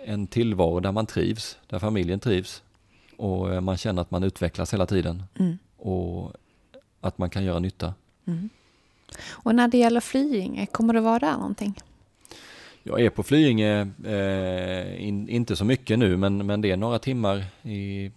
en 0.07 0.27
tillvaro 0.27 0.79
där 0.79 0.91
man 0.91 1.05
trivs, 1.05 1.57
där 1.67 1.79
familjen 1.79 2.19
trivs 2.19 2.63
och 3.17 3.53
eh, 3.53 3.61
man 3.61 3.77
känner 3.77 4.01
att 4.01 4.11
man 4.11 4.23
utvecklas 4.23 4.73
hela 4.73 4.85
tiden 4.85 5.23
mm. 5.39 5.57
och 5.77 6.33
att 7.01 7.17
man 7.17 7.29
kan 7.29 7.43
göra 7.43 7.59
nytta. 7.59 7.93
Mm. 8.25 8.49
Och 9.29 9.55
när 9.55 9.67
det 9.67 9.77
gäller 9.77 9.99
Flyinge, 9.99 10.65
kommer 10.65 10.93
du 10.93 10.99
vara 10.99 11.19
där 11.19 11.37
någonting? 11.37 11.73
Jag 12.83 13.01
är 13.01 13.09
på 13.09 13.23
Flyinge, 13.23 13.87
eh, 14.05 15.07
in, 15.07 15.29
inte 15.29 15.55
så 15.55 15.65
mycket 15.65 15.99
nu, 15.99 16.17
men, 16.17 16.45
men 16.45 16.61
det 16.61 16.71
är 16.71 16.77
några 16.77 16.99
timmar 16.99 17.45
i, 17.61 18.11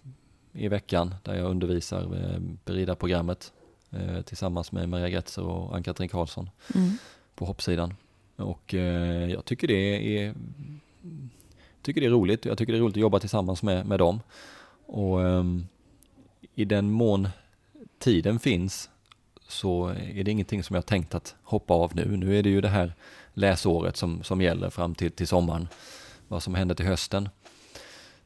i 0.53 0.67
veckan 0.67 1.15
där 1.23 1.35
jag 1.35 1.49
undervisar 1.49 2.01
eh, 2.01 2.39
beridarprogrammet 2.65 3.51
eh, 3.91 4.21
tillsammans 4.21 4.71
med 4.71 4.89
Maria 4.89 5.09
Gretzer 5.09 5.43
och 5.43 5.75
Ann-Katrin 5.75 6.09
Karlsson 6.09 6.49
mm. 6.75 6.91
på 7.35 7.45
hoppsidan. 7.45 7.93
Och 8.35 8.73
eh, 8.73 9.31
jag 9.31 9.45
tycker 9.45 9.67
det 9.67 10.17
är 10.17 10.33
tycker 11.81 12.01
det 12.01 12.07
är 12.07 12.11
roligt. 12.11 12.45
Jag 12.45 12.57
tycker 12.57 12.73
det 12.73 12.79
är 12.79 12.81
roligt 12.81 12.95
att 12.95 13.01
jobba 13.01 13.19
tillsammans 13.19 13.63
med, 13.63 13.85
med 13.85 13.99
dem. 13.99 14.19
Och 14.85 15.19
um, 15.19 15.67
i 16.55 16.65
den 16.65 16.91
mån 16.91 17.29
tiden 17.99 18.39
finns 18.39 18.89
så 19.47 19.87
är 19.87 20.23
det 20.23 20.31
ingenting 20.31 20.63
som 20.63 20.75
jag 20.75 20.85
tänkt 20.85 21.15
att 21.15 21.35
hoppa 21.43 21.73
av 21.73 21.95
nu. 21.95 22.17
Nu 22.17 22.39
är 22.39 22.43
det 22.43 22.49
ju 22.49 22.61
det 22.61 22.69
här 22.69 22.93
läsåret 23.33 23.97
som, 23.97 24.23
som 24.23 24.41
gäller 24.41 24.69
fram 24.69 24.95
till, 24.95 25.11
till 25.11 25.27
sommaren. 25.27 25.67
Vad 26.27 26.43
som 26.43 26.55
händer 26.55 26.75
till 26.75 26.85
hösten. 26.85 27.29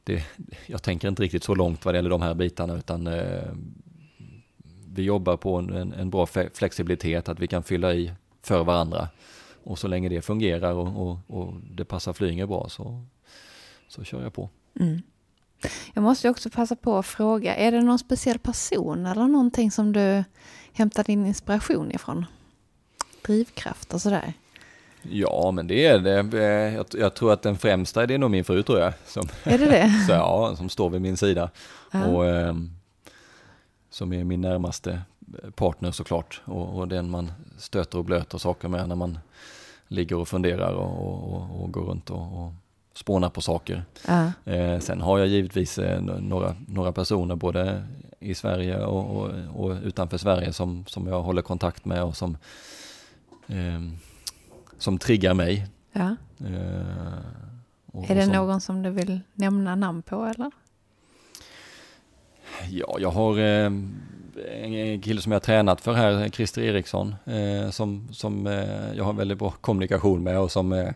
Det, 0.03 0.24
jag 0.68 0.84
tänker 0.84 1.08
inte 1.08 1.24
riktigt 1.24 1.43
så 1.43 1.56
långt 1.56 1.86
vad 1.86 1.93
det 1.93 1.97
gäller 1.97 2.10
de 2.10 2.22
här 2.22 2.34
bitarna 2.34 2.78
utan 2.78 3.08
eh, 3.08 3.53
vi 4.93 5.03
jobbar 5.03 5.38
på 5.38 5.56
en, 5.56 5.93
en, 5.93 6.10
bra 6.10 6.26
flexibilitet, 6.53 7.30
att 7.30 7.39
vi 7.39 7.47
kan 7.47 7.64
fylla 7.64 7.93
i 7.93 8.12
för 8.41 8.64
varandra. 8.64 9.10
Och 9.66 9.80
så 9.80 9.88
länge 9.88 10.09
det 10.09 10.22
fungerar 10.22 10.74
och, 10.74 11.07
och, 11.07 11.20
och 11.28 11.53
det 11.72 11.86
passar 11.86 12.13
Flyinge 12.13 12.47
bra 12.47 12.70
så, 12.70 13.05
så 13.88 14.03
kör 14.03 14.24
jag 14.24 14.34
på. 14.34 14.49
Mm. 14.80 15.01
Jag 15.93 16.01
måste 16.03 16.30
också 16.30 16.49
passa 16.49 16.76
på 16.76 16.97
att 16.97 17.05
fråga, 17.05 17.55
är 17.55 17.72
det 17.72 17.82
någon 17.82 17.99
speciell 17.99 18.39
person 18.39 19.05
eller 19.05 19.28
någonting 19.28 19.72
som 19.72 19.93
du 19.93 20.24
hämtar 20.74 21.03
din 21.03 21.26
inspiration 21.26 21.91
ifrån? 21.91 22.26
Drivkraft 23.26 23.93
och 23.93 24.01
sådär. 24.01 24.34
Ja, 25.01 25.51
men 25.51 25.68
det 25.68 25.86
är 25.86 25.99
det. 25.99 26.86
Jag, 26.97 27.13
tror 27.16 27.34
att 27.34 27.41
den 27.41 27.57
främsta 27.57 28.05
det 28.05 28.13
är 28.13 28.18
nog 28.18 28.32
min 28.32 28.43
fru 28.43 28.63
tror 28.63 28.80
jag. 28.80 28.93
Som, 29.05 29.28
är 29.43 29.57
det 29.57 29.66
det? 29.66 29.89
så, 30.07 30.11
ja, 30.13 30.55
som 30.57 30.70
står 30.70 30.89
vid 30.89 31.01
min 31.01 31.18
sida. 31.18 31.49
Ja. 31.91 32.05
Och, 32.05 32.26
eh, 32.26 32.55
som 33.89 34.13
är 34.13 34.24
min 34.24 34.41
närmaste 34.41 35.01
partner 35.55 35.91
såklart. 35.91 36.41
Och, 36.45 36.78
och 36.78 36.88
den 36.88 37.09
man 37.09 37.32
stöter 37.57 37.97
och 37.97 38.05
blöter 38.05 38.38
saker 38.38 38.68
med 38.68 38.89
när 38.89 38.95
man 38.95 39.20
ligger 39.88 40.15
och 40.15 40.27
funderar 40.27 40.73
och, 40.73 41.33
och, 41.33 41.63
och 41.63 41.71
går 41.71 41.81
runt 41.81 42.09
och, 42.09 42.45
och 42.45 42.53
spånar 42.93 43.29
på 43.29 43.41
saker. 43.41 43.86
Eh, 44.45 44.79
sen 44.79 45.01
har 45.01 45.19
jag 45.19 45.27
givetvis 45.27 45.77
eh, 45.77 46.01
några, 46.01 46.55
några 46.67 46.91
personer 46.91 47.36
både 47.36 47.88
i 48.19 48.36
Sverige 48.36 48.86
och, 48.86 49.31
och, 49.55 49.77
utanför 49.83 50.17
Sverige 50.17 50.53
som, 50.53 50.86
som 50.88 51.07
jag 51.07 51.21
håller 51.21 51.41
kontakt 51.41 51.86
med 51.86 52.03
och 52.03 52.17
som, 52.17 52.38
eh, 53.47 53.81
som 54.77 54.97
triggar 54.97 55.33
mig. 55.33 55.67
Ja. 55.91 56.15
Och, 57.91 58.09
är 58.09 58.15
det 58.15 58.23
som, 58.23 58.33
någon 58.33 58.61
som 58.61 58.81
du 58.81 58.89
vill 58.89 59.19
nämna 59.33 59.75
namn 59.75 60.01
på 60.01 60.25
eller? 60.25 60.51
Ja, 62.69 62.97
jag 62.99 63.11
har 63.11 63.39
eh, 63.39 63.71
en 64.51 65.01
kille 65.01 65.21
som 65.21 65.31
jag 65.31 65.43
tränat 65.43 65.81
för 65.81 65.93
här, 65.93 66.29
Christer 66.29 66.61
Eriksson, 66.61 67.15
eh, 67.25 67.69
som, 67.69 68.07
som 68.11 68.47
eh, 68.47 68.93
jag 68.95 69.03
har 69.03 69.13
väldigt 69.13 69.38
bra 69.38 69.51
kommunikation 69.51 70.23
med 70.23 70.39
och 70.39 70.51
som 70.51 70.71
är 70.71 70.93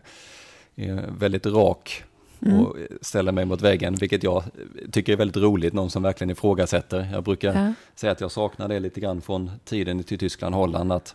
väldigt 1.18 1.46
rak 1.46 2.04
mm. 2.42 2.60
och 2.60 2.76
ställer 3.00 3.32
mig 3.32 3.44
mot 3.44 3.62
väggen, 3.62 3.94
vilket 3.94 4.22
jag 4.22 4.44
tycker 4.92 5.12
är 5.12 5.16
väldigt 5.16 5.36
roligt, 5.36 5.72
någon 5.72 5.90
som 5.90 6.02
verkligen 6.02 6.30
ifrågasätter. 6.30 7.08
Jag 7.12 7.24
brukar 7.24 7.54
ja. 7.54 7.72
säga 7.94 8.12
att 8.12 8.20
jag 8.20 8.30
saknar 8.30 8.68
det 8.68 8.80
lite 8.80 9.00
grann 9.00 9.20
från 9.20 9.50
tiden 9.64 10.02
till 10.02 10.18
Tyskland, 10.18 10.54
Holland, 10.54 10.92
att 10.92 11.14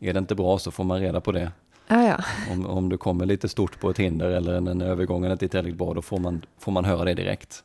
är 0.00 0.12
det 0.12 0.18
inte 0.18 0.34
bra 0.34 0.58
så 0.58 0.70
får 0.70 0.84
man 0.84 1.00
reda 1.00 1.20
på 1.20 1.32
det. 1.32 1.52
Ja, 1.88 2.06
ja. 2.06 2.24
Om, 2.52 2.66
om 2.66 2.88
du 2.88 2.96
kommer 2.96 3.26
lite 3.26 3.48
stort 3.48 3.80
på 3.80 3.90
ett 3.90 3.98
hinder 3.98 4.30
eller 4.30 4.54
en, 4.54 4.82
övergång 4.82 5.32
inte 5.32 5.44
är 5.44 5.48
tillräckligt 5.48 5.76
bra, 5.76 5.94
då 5.94 6.02
får 6.02 6.18
man, 6.18 6.42
får 6.58 6.72
man 6.72 6.84
höra 6.84 7.04
det 7.04 7.14
direkt. 7.14 7.64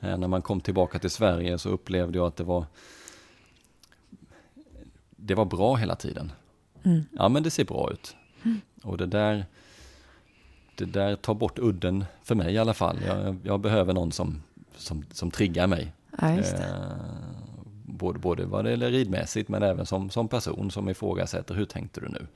Eh, 0.00 0.18
när 0.18 0.28
man 0.28 0.42
kom 0.42 0.60
tillbaka 0.60 0.98
till 0.98 1.10
Sverige 1.10 1.58
så 1.58 1.68
upplevde 1.68 2.18
jag 2.18 2.26
att 2.26 2.36
det 2.36 2.44
var 2.44 2.64
det 5.26 5.34
var 5.34 5.44
bra 5.44 5.76
hela 5.76 5.96
tiden. 5.96 6.32
Mm. 6.82 7.04
Ja 7.12 7.28
men 7.28 7.42
det 7.42 7.50
ser 7.50 7.64
bra 7.64 7.90
ut. 7.92 8.16
Mm. 8.44 8.60
Och 8.82 8.98
det 8.98 9.06
där, 9.06 9.46
det 10.74 10.84
där 10.84 11.16
tar 11.16 11.34
bort 11.34 11.58
udden 11.58 12.04
för 12.22 12.34
mig 12.34 12.54
i 12.54 12.58
alla 12.58 12.74
fall. 12.74 12.98
Jag, 13.06 13.36
jag 13.42 13.60
behöver 13.60 13.92
någon 13.92 14.12
som, 14.12 14.42
som, 14.76 15.04
som 15.12 15.30
triggar 15.30 15.66
mig. 15.66 15.92
Ja, 16.20 16.38
eh, 16.38 16.42
både, 17.84 18.18
både 18.18 18.44
vad 18.46 18.64
det 18.64 18.70
gäller 18.70 18.90
ridmässigt 18.90 19.48
men 19.48 19.62
även 19.62 19.86
som, 19.86 20.10
som 20.10 20.28
person 20.28 20.70
som 20.70 20.88
ifrågasätter 20.88 21.54
hur 21.54 21.64
tänkte 21.64 22.00
du 22.00 22.08
nu? 22.08 22.26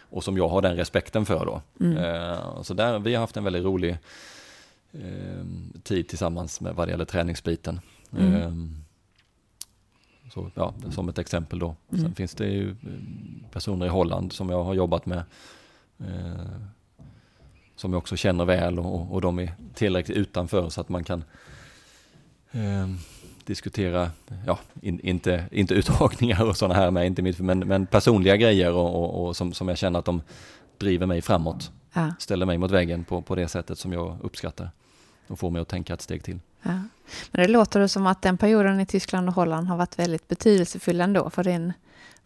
Och 0.00 0.24
som 0.24 0.36
jag 0.36 0.48
har 0.48 0.62
den 0.62 0.76
respekten 0.76 1.26
för 1.26 1.46
då. 1.46 1.62
Mm. 1.80 1.96
Eh, 1.96 2.62
så 2.62 2.74
där, 2.74 2.98
vi 2.98 3.14
har 3.14 3.20
haft 3.20 3.36
en 3.36 3.44
väldigt 3.44 3.64
rolig 3.64 3.98
eh, 4.92 5.44
tid 5.82 6.08
tillsammans 6.08 6.60
med 6.60 6.74
vad 6.74 6.88
det 6.88 6.90
gäller 6.90 7.04
träningsbiten. 7.04 7.80
Mm. 8.18 8.82
Så, 10.34 10.50
ja, 10.54 10.74
som 10.90 11.08
ett 11.08 11.18
exempel 11.18 11.58
då. 11.58 11.76
Sen 11.90 11.98
mm. 11.98 12.14
finns 12.14 12.34
det 12.34 12.46
ju 12.46 12.70
eh, 12.70 12.76
personer 13.50 13.86
i 13.86 13.88
Holland 13.88 14.32
som 14.32 14.50
jag 14.50 14.64
har 14.64 14.74
jobbat 14.74 15.06
med. 15.06 15.22
Eh, 15.98 16.60
som 17.76 17.92
jag 17.92 17.98
också 17.98 18.16
känner 18.16 18.44
väl 18.44 18.78
och, 18.78 19.12
och 19.12 19.20
de 19.20 19.38
är 19.38 19.52
tillräckligt 19.74 20.16
utanför 20.16 20.68
så 20.68 20.80
att 20.80 20.88
man 20.88 21.04
kan 21.04 21.24
eh, 22.52 22.88
diskutera, 23.44 24.10
ja, 24.46 24.58
in, 24.82 25.00
inte, 25.00 25.44
inte 25.50 25.74
uttagningar 25.74 26.48
och 26.48 26.56
sådana 26.56 26.74
här 26.74 26.90
med, 26.90 27.06
inte 27.06 27.22
mitt, 27.22 27.38
men, 27.38 27.58
men 27.58 27.86
personliga 27.86 28.36
grejer 28.36 28.72
och, 28.72 28.94
och, 28.94 29.26
och 29.26 29.36
som, 29.36 29.52
som 29.52 29.68
jag 29.68 29.78
känner 29.78 29.98
att 29.98 30.04
de 30.04 30.22
driver 30.78 31.06
mig 31.06 31.22
framåt. 31.22 31.70
Ja. 31.92 32.14
Ställer 32.18 32.46
mig 32.46 32.58
mot 32.58 32.70
väggen 32.70 33.04
på, 33.04 33.22
på 33.22 33.34
det 33.34 33.48
sättet 33.48 33.78
som 33.78 33.92
jag 33.92 34.18
uppskattar 34.22 34.70
och 35.26 35.38
får 35.38 35.50
mig 35.50 35.62
att 35.62 35.68
tänka 35.68 35.94
ett 35.94 36.02
steg 36.02 36.24
till. 36.24 36.38
Ja. 36.62 36.70
Men 37.30 37.42
det 37.42 37.48
låter 37.48 37.86
som 37.86 38.06
att 38.06 38.22
den 38.22 38.38
perioden 38.38 38.80
i 38.80 38.86
Tyskland 38.86 39.28
och 39.28 39.34
Holland 39.34 39.68
har 39.68 39.76
varit 39.76 39.98
väldigt 39.98 40.28
betydelsefull 40.28 41.00
ändå 41.00 41.30
för 41.30 41.44
din, 41.44 41.72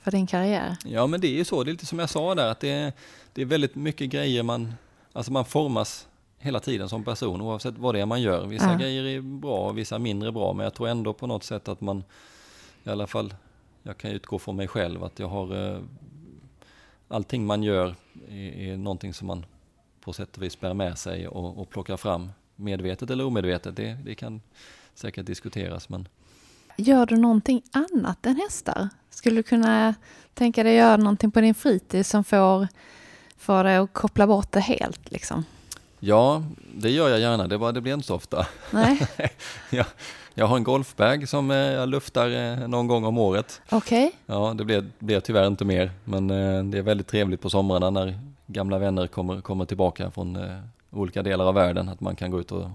för 0.01 0.11
din 0.11 0.27
karriär. 0.27 0.77
Ja, 0.85 1.07
men 1.07 1.21
det 1.21 1.27
är 1.27 1.37
ju 1.37 1.45
så. 1.45 1.65
Det 1.65 1.71
är 1.71 1.73
lite 1.73 1.87
som 1.87 1.99
jag 1.99 2.11
sa 2.11 2.35
där, 2.35 2.51
att 2.51 2.61
det 2.61 2.71
är, 2.71 2.93
det 3.33 3.43
är 3.43 3.47
väldigt 3.47 3.75
mycket 3.75 4.11
grejer 4.11 4.43
man, 4.43 4.75
alltså 5.13 5.33
man 5.33 5.45
formas 5.45 6.07
hela 6.39 6.61
tiden 6.61 6.89
som 6.89 7.05
person 7.05 7.41
oavsett 7.41 7.79
vad 7.79 7.95
det 7.95 8.01
är 8.01 8.07
man 8.07 8.23
gör. 8.23 8.47
Vissa 8.47 8.73
ja. 8.73 8.79
grejer 8.79 9.05
är 9.05 9.21
bra 9.21 9.59
och 9.59 9.79
vissa 9.79 9.99
mindre 9.99 10.33
bra, 10.33 10.53
men 10.53 10.65
jag 10.65 10.75
tror 10.75 10.89
ändå 10.89 11.13
på 11.13 11.27
något 11.27 11.45
sätt 11.45 11.69
att 11.69 11.81
man, 11.81 12.05
i 12.85 12.91
alla 12.91 13.07
fall, 13.07 13.35
jag 13.83 13.99
kan 13.99 14.11
utgå 14.11 14.39
från 14.39 14.57
mig 14.57 14.69
själv, 14.69 15.05
att 15.05 15.19
jag 15.19 15.29
har 15.29 15.75
eh, 15.75 15.81
allting 17.09 17.47
man 17.47 17.63
gör 17.63 17.95
är, 18.29 18.73
är 18.73 18.77
någonting 18.77 19.15
som 19.15 19.27
man 19.27 19.47
på 20.01 20.13
sätt 20.13 20.37
och 20.37 20.43
vis 20.43 20.61
bär 20.61 20.75
med 20.75 20.99
sig 20.99 21.29
och, 21.29 21.59
och 21.59 21.71
plockar 21.71 21.97
fram 21.97 22.31
medvetet 22.57 23.11
eller 23.11 23.25
omedvetet, 23.25 23.77
det, 23.77 23.99
det 24.05 24.15
kan 24.15 24.41
säkert 24.95 25.27
diskuteras. 25.27 25.89
Men... 25.89 26.09
Gör 26.77 27.07
du 27.07 27.17
någonting 27.17 27.63
annat 27.73 28.27
än 28.27 28.37
hästar? 28.37 28.89
Skulle 29.11 29.37
du 29.37 29.43
kunna 29.43 29.95
tänka 30.35 30.63
dig 30.63 30.75
göra 30.75 30.97
någonting 30.97 31.31
på 31.31 31.41
din 31.41 31.55
fritid 31.55 32.07
som 32.07 32.25
får, 32.25 32.69
får 33.37 33.65
dig 33.65 33.77
att 33.77 33.93
koppla 33.93 34.27
bort 34.27 34.53
det 34.53 34.61
helt? 34.61 35.11
Liksom? 35.11 35.45
Ja, 35.99 36.43
det 36.75 36.91
gör 36.91 37.09
jag 37.09 37.21
gärna, 37.21 37.47
det, 37.47 37.59
bara, 37.59 37.73
det 37.73 37.81
blir 37.81 37.95
inte 37.95 38.07
så 38.07 38.15
ofta. 38.15 38.47
Nej. 38.71 39.09
jag, 39.71 39.87
jag 40.35 40.47
har 40.47 40.57
en 40.57 40.65
golfbag 40.65 41.29
som 41.29 41.51
eh, 41.51 41.57
jag 41.57 41.89
luftar 41.89 42.31
eh, 42.31 42.69
någon 42.69 42.87
gång 42.87 43.05
om 43.05 43.19
året. 43.19 43.63
Okej. 43.71 44.07
Okay. 44.07 44.19
Ja, 44.27 44.55
det 44.55 44.65
blir, 44.65 44.91
blir 44.99 45.21
tyvärr 45.21 45.47
inte 45.47 45.65
mer, 45.65 45.91
men 46.05 46.31
eh, 46.31 46.65
det 46.65 46.79
är 46.79 46.83
väldigt 46.83 47.09
trevligt 47.09 47.41
på 47.41 47.51
somrarna 47.51 47.91
när 47.91 48.19
gamla 48.47 48.79
vänner 48.79 49.07
kommer, 49.07 49.41
kommer 49.41 49.65
tillbaka 49.65 50.11
från 50.11 50.39
olika 50.97 51.23
delar 51.23 51.45
av 51.45 51.55
världen. 51.55 51.89
Att 51.89 52.01
man 52.01 52.17
kan 52.17 52.31
gå 52.31 52.41
ut 52.41 52.53
och, 52.53 52.71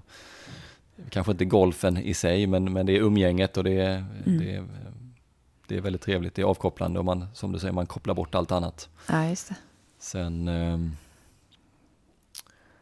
kanske 1.09 1.31
inte 1.31 1.45
golfen 1.45 1.97
i 1.97 2.13
sig, 2.13 2.47
men, 2.47 2.73
men 2.73 2.85
det 2.85 2.95
är 2.95 2.99
umgänget 2.99 3.57
och 3.57 3.63
det 3.63 3.81
är, 3.81 4.05
mm. 4.25 4.39
det, 4.39 4.55
är, 4.55 4.65
det 5.67 5.77
är 5.77 5.81
väldigt 5.81 6.01
trevligt. 6.01 6.35
Det 6.35 6.41
är 6.41 6.45
avkopplande 6.45 6.99
och 6.99 7.05
man, 7.05 7.27
som 7.33 7.51
du 7.51 7.59
säger, 7.59 7.73
man 7.73 7.85
kopplar 7.85 8.13
bort 8.13 8.35
allt 8.35 8.51
annat. 8.51 8.89
Ja, 9.09 9.25
just 9.25 9.49
det. 9.49 9.55
Sen 9.99 10.47
ehm, 10.47 10.91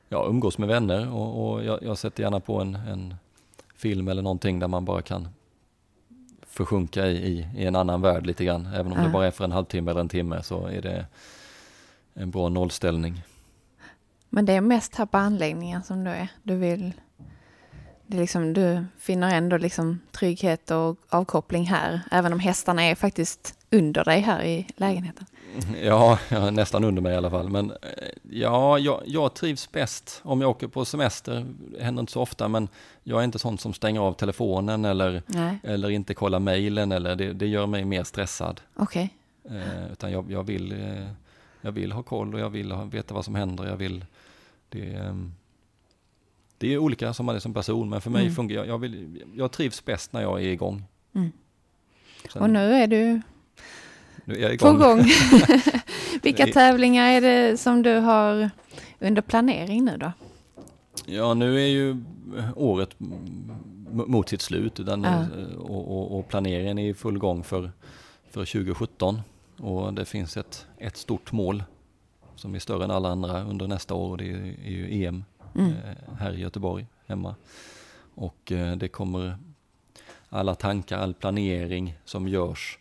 ja, 0.09 0.25
umgås 0.29 0.57
med 0.57 0.67
vänner 0.67 1.13
och, 1.13 1.51
och 1.51 1.63
jag, 1.63 1.83
jag, 1.83 1.97
sätter 1.97 2.23
gärna 2.23 2.39
på 2.39 2.61
en, 2.61 2.75
en, 2.75 3.15
film 3.75 4.07
eller 4.07 4.21
någonting 4.21 4.59
där 4.59 4.67
man 4.67 4.85
bara 4.85 5.01
kan 5.01 5.27
försjunka 6.47 7.07
i, 7.07 7.15
i, 7.15 7.47
i 7.57 7.65
en 7.65 7.75
annan 7.75 8.01
värld 8.01 8.25
lite 8.25 8.45
grann. 8.45 8.65
Även 8.65 8.91
om 8.91 8.97
ja. 8.97 9.03
det 9.03 9.09
bara 9.09 9.27
är 9.27 9.31
för 9.31 9.43
en 9.43 9.51
halvtimme 9.51 9.91
eller 9.91 10.01
en 10.01 10.09
timme 10.09 10.43
så 10.43 10.67
är 10.67 10.81
det 10.81 11.05
en 12.13 12.31
bra 12.31 12.49
nollställning. 12.49 13.21
Men 14.29 14.45
det 14.45 14.53
är 14.53 14.61
mest 14.61 14.95
här 14.95 15.05
på 15.05 15.17
anläggningen 15.17 15.83
som 15.83 16.03
du 16.03 16.09
är. 16.09 16.27
Du 16.43 16.55
vill... 16.55 16.93
Det 18.07 18.17
är 18.17 18.21
liksom, 18.21 18.53
du 18.53 18.85
finner 18.99 19.35
ändå 19.35 19.57
liksom 19.57 19.99
trygghet 20.11 20.71
och 20.71 20.97
avkoppling 21.09 21.65
här, 21.65 22.01
även 22.11 22.33
om 22.33 22.39
hästarna 22.39 22.83
är 22.83 22.95
faktiskt 22.95 23.55
under 23.71 24.03
dig 24.03 24.19
här 24.19 24.43
i 24.43 24.67
lägenheten. 24.75 25.25
Ja, 25.83 26.19
ja 26.29 26.51
nästan 26.51 26.83
under 26.83 27.01
mig 27.01 27.13
i 27.13 27.15
alla 27.15 27.29
fall. 27.29 27.49
Men 27.49 27.71
eh, 27.71 27.77
ja, 28.29 28.79
jag, 28.79 29.01
jag 29.05 29.33
trivs 29.33 29.71
bäst 29.71 30.21
om 30.23 30.41
jag 30.41 30.49
åker 30.49 30.67
på 30.67 30.85
semester. 30.85 31.45
Det 31.77 31.83
händer 31.83 31.99
inte 31.99 32.11
så 32.11 32.21
ofta, 32.21 32.47
men 32.47 32.67
jag 33.03 33.19
är 33.19 33.23
inte 33.23 33.39
sån 33.39 33.57
som 33.57 33.73
stänger 33.73 34.01
av 34.01 34.13
telefonen 34.13 34.85
eller, 34.85 35.21
eller 35.63 35.89
inte 35.89 36.13
kollar 36.13 36.39
mejlen. 36.39 36.91
Eller 36.91 37.15
det, 37.15 37.33
det, 37.33 37.47
gör 37.47 37.65
mig 37.65 37.85
mer 37.85 38.03
stressad. 38.03 38.61
Okej. 38.75 39.13
Okay. 39.43 39.57
Eh, 39.57 39.91
utan 39.91 40.11
jag, 40.11 40.31
jag, 40.31 40.43
vill, 40.43 40.71
eh, 40.71 41.07
jag 41.61 41.71
vill 41.71 41.91
ha 41.91 42.03
koll 42.03 42.33
och 42.33 42.39
jag 42.39 42.49
vill 42.49 42.71
ha, 42.71 42.83
veta 42.83 43.13
vad 43.13 43.25
som 43.25 43.35
händer. 43.35 43.65
Jag 43.65 43.77
vill 43.77 44.05
det, 44.69 44.93
ehm, 44.93 45.33
det 46.57 46.73
är 46.73 46.77
olika 46.77 47.13
som 47.13 47.25
man 47.25 47.35
är 47.35 47.39
som 47.39 47.53
person, 47.53 47.89
men 47.89 48.01
för 48.01 48.09
mig 48.09 48.21
mm. 48.21 48.35
fungerar 48.35 48.65
jag, 48.65 48.77
vill, 48.77 49.23
jag 49.35 49.51
trivs 49.51 49.85
bäst 49.85 50.13
när 50.13 50.21
jag 50.21 50.41
är 50.41 50.47
igång. 50.47 50.83
Mm. 51.15 51.31
Sen, 52.33 52.41
och 52.41 52.49
nu 52.49 52.73
är 52.73 52.87
du 52.87 53.21
nu 54.25 54.35
är 54.35 54.41
jag 54.41 54.53
igång. 54.53 54.79
på 54.79 54.85
gång. 54.85 55.05
Vilka 56.21 56.47
tävlingar 56.47 57.09
är 57.09 57.21
det 57.21 57.57
som 57.57 57.81
du 57.81 57.95
har 57.95 58.49
under 58.99 59.21
planering 59.21 59.85
nu 59.85 59.97
då? 59.97 60.11
Ja, 61.05 61.33
nu 61.33 61.55
är 61.55 61.67
ju 61.67 62.03
året 62.55 62.89
mot 63.91 64.29
sitt 64.29 64.41
slut 64.41 64.79
utan, 64.79 65.03
ja. 65.03 65.25
och, 65.57 65.97
och, 65.97 66.19
och, 66.19 66.27
planeringen 66.27 66.77
är 66.77 66.89
i 66.89 66.93
full 66.93 67.17
gång 67.17 67.43
för, 67.43 67.71
för 68.31 68.45
2017. 68.45 69.21
Och 69.57 69.93
det 69.93 70.05
finns 70.05 70.37
ett, 70.37 70.67
ett 70.77 70.97
stort 70.97 71.31
mål 71.31 71.63
som 72.39 72.55
är 72.55 72.59
större 72.59 72.83
än 72.83 72.91
alla 72.91 73.09
andra 73.09 73.43
under 73.43 73.67
nästa 73.67 73.93
år. 73.93 74.17
Det 74.17 74.29
är, 74.29 74.69
ju 74.69 75.05
EM 75.05 75.23
mm. 75.55 75.71
Eh, 75.71 76.13
här 76.19 76.33
i 76.33 76.39
Göteborg 76.39 76.87
hemma. 77.05 77.35
Och 78.15 78.51
eh, 78.51 78.77
det 78.77 78.87
kommer 78.87 79.37
alla 80.29 80.55
tankar, 80.55 80.97
all 80.99 81.13
planering 81.13 81.99
som 82.05 82.27
görs 82.27 82.79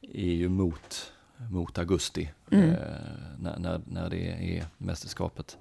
är 0.00 0.32
ju 0.32 0.48
mot, 0.48 1.12
mot 1.50 1.78
augusti 1.78 2.30
mm. 2.50 2.70
Eh, 2.70 2.76
när, 3.38 3.58
när, 3.58 3.80
när 3.86 4.10
det 4.10 4.56
är 4.58 4.66
mästerskapet. 4.78 5.58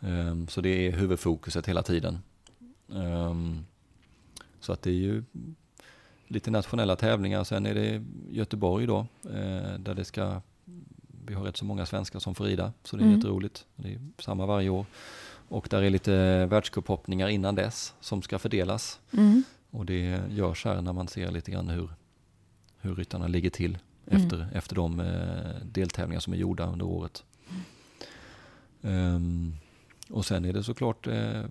Um, 0.00 0.48
så 0.48 0.60
det 0.60 0.68
är 0.68 0.92
huvudfokuset 0.92 1.68
hela 1.68 1.82
tiden. 1.82 2.18
Um, 2.86 3.66
så 4.60 4.72
att 4.72 4.82
det 4.82 4.90
är 4.90 4.94
ju 4.94 5.24
lite 6.28 6.50
nationella 6.50 6.96
tävlingar. 6.96 7.44
Sen 7.44 7.66
är 7.66 7.74
det 7.74 8.04
Göteborg 8.30 8.86
då, 8.86 9.06
eh, 9.24 9.78
där 9.78 9.94
det 9.94 10.04
ska, 10.04 10.40
vi 11.26 11.34
har 11.34 11.44
rätt 11.44 11.56
så 11.56 11.64
många 11.64 11.86
svenskar 11.86 12.18
som 12.18 12.34
får 12.34 12.44
rida, 12.44 12.72
så 12.82 12.96
det 12.96 13.02
är 13.02 13.04
mm. 13.04 13.16
jätteroligt. 13.16 13.66
Det 13.76 13.94
är 13.94 14.00
samma 14.18 14.46
varje 14.46 14.68
år. 14.68 14.86
Och 15.48 15.66
där 15.70 15.82
är 15.82 15.90
lite 15.90 16.46
världscuphoppningar 16.46 17.28
innan 17.28 17.54
dess 17.54 17.94
som 18.00 18.22
ska 18.22 18.38
fördelas. 18.38 19.00
Mm. 19.12 19.42
Och 19.70 19.86
det 19.86 20.22
görs 20.30 20.64
här 20.64 20.82
när 20.82 20.92
man 20.92 21.08
ser 21.08 21.30
lite 21.30 21.50
grann 21.50 21.68
hur, 21.68 21.90
hur 22.80 22.94
ryttarna 22.94 23.26
ligger 23.26 23.50
till 23.50 23.78
mm. 24.06 24.22
efter, 24.22 24.48
efter 24.52 24.76
de 24.76 25.00
eh, 25.00 25.66
deltävlingar 25.72 26.20
som 26.20 26.32
är 26.32 26.36
gjorda 26.36 26.66
under 26.66 26.86
året. 26.86 27.24
Um, 28.80 29.56
och 30.10 30.24
sen 30.24 30.44
är 30.44 30.52
det 30.52 30.62
såklart 30.62 31.06
eh, 31.06 31.44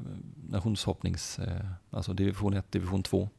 nationshoppnings, 0.50 1.40
eh, 1.40 1.66
alltså 1.90 2.14
division 2.14 2.54
1, 2.54 2.72
division 2.72 3.04
2. 3.04 3.30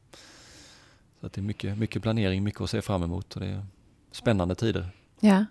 Så 1.21 1.27
det 1.27 1.37
är 1.37 1.41
mycket, 1.41 1.77
mycket 1.77 2.01
planering, 2.01 2.43
mycket 2.43 2.61
att 2.61 2.69
se 2.69 2.81
fram 2.81 3.03
emot 3.03 3.33
och 3.33 3.41
det 3.41 3.47
är 3.47 3.65
spännande 4.11 4.55
tider. 4.55 4.89
Ja, 5.19 5.45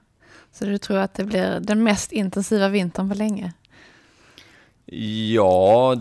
så 0.52 0.64
du 0.64 0.78
tror 0.78 0.98
att 0.98 1.14
det 1.14 1.24
blir 1.24 1.60
den 1.60 1.82
mest 1.82 2.12
intensiva 2.12 2.68
vintern 2.68 3.08
på 3.08 3.14
länge? 3.14 3.52
Ja, 5.34 5.96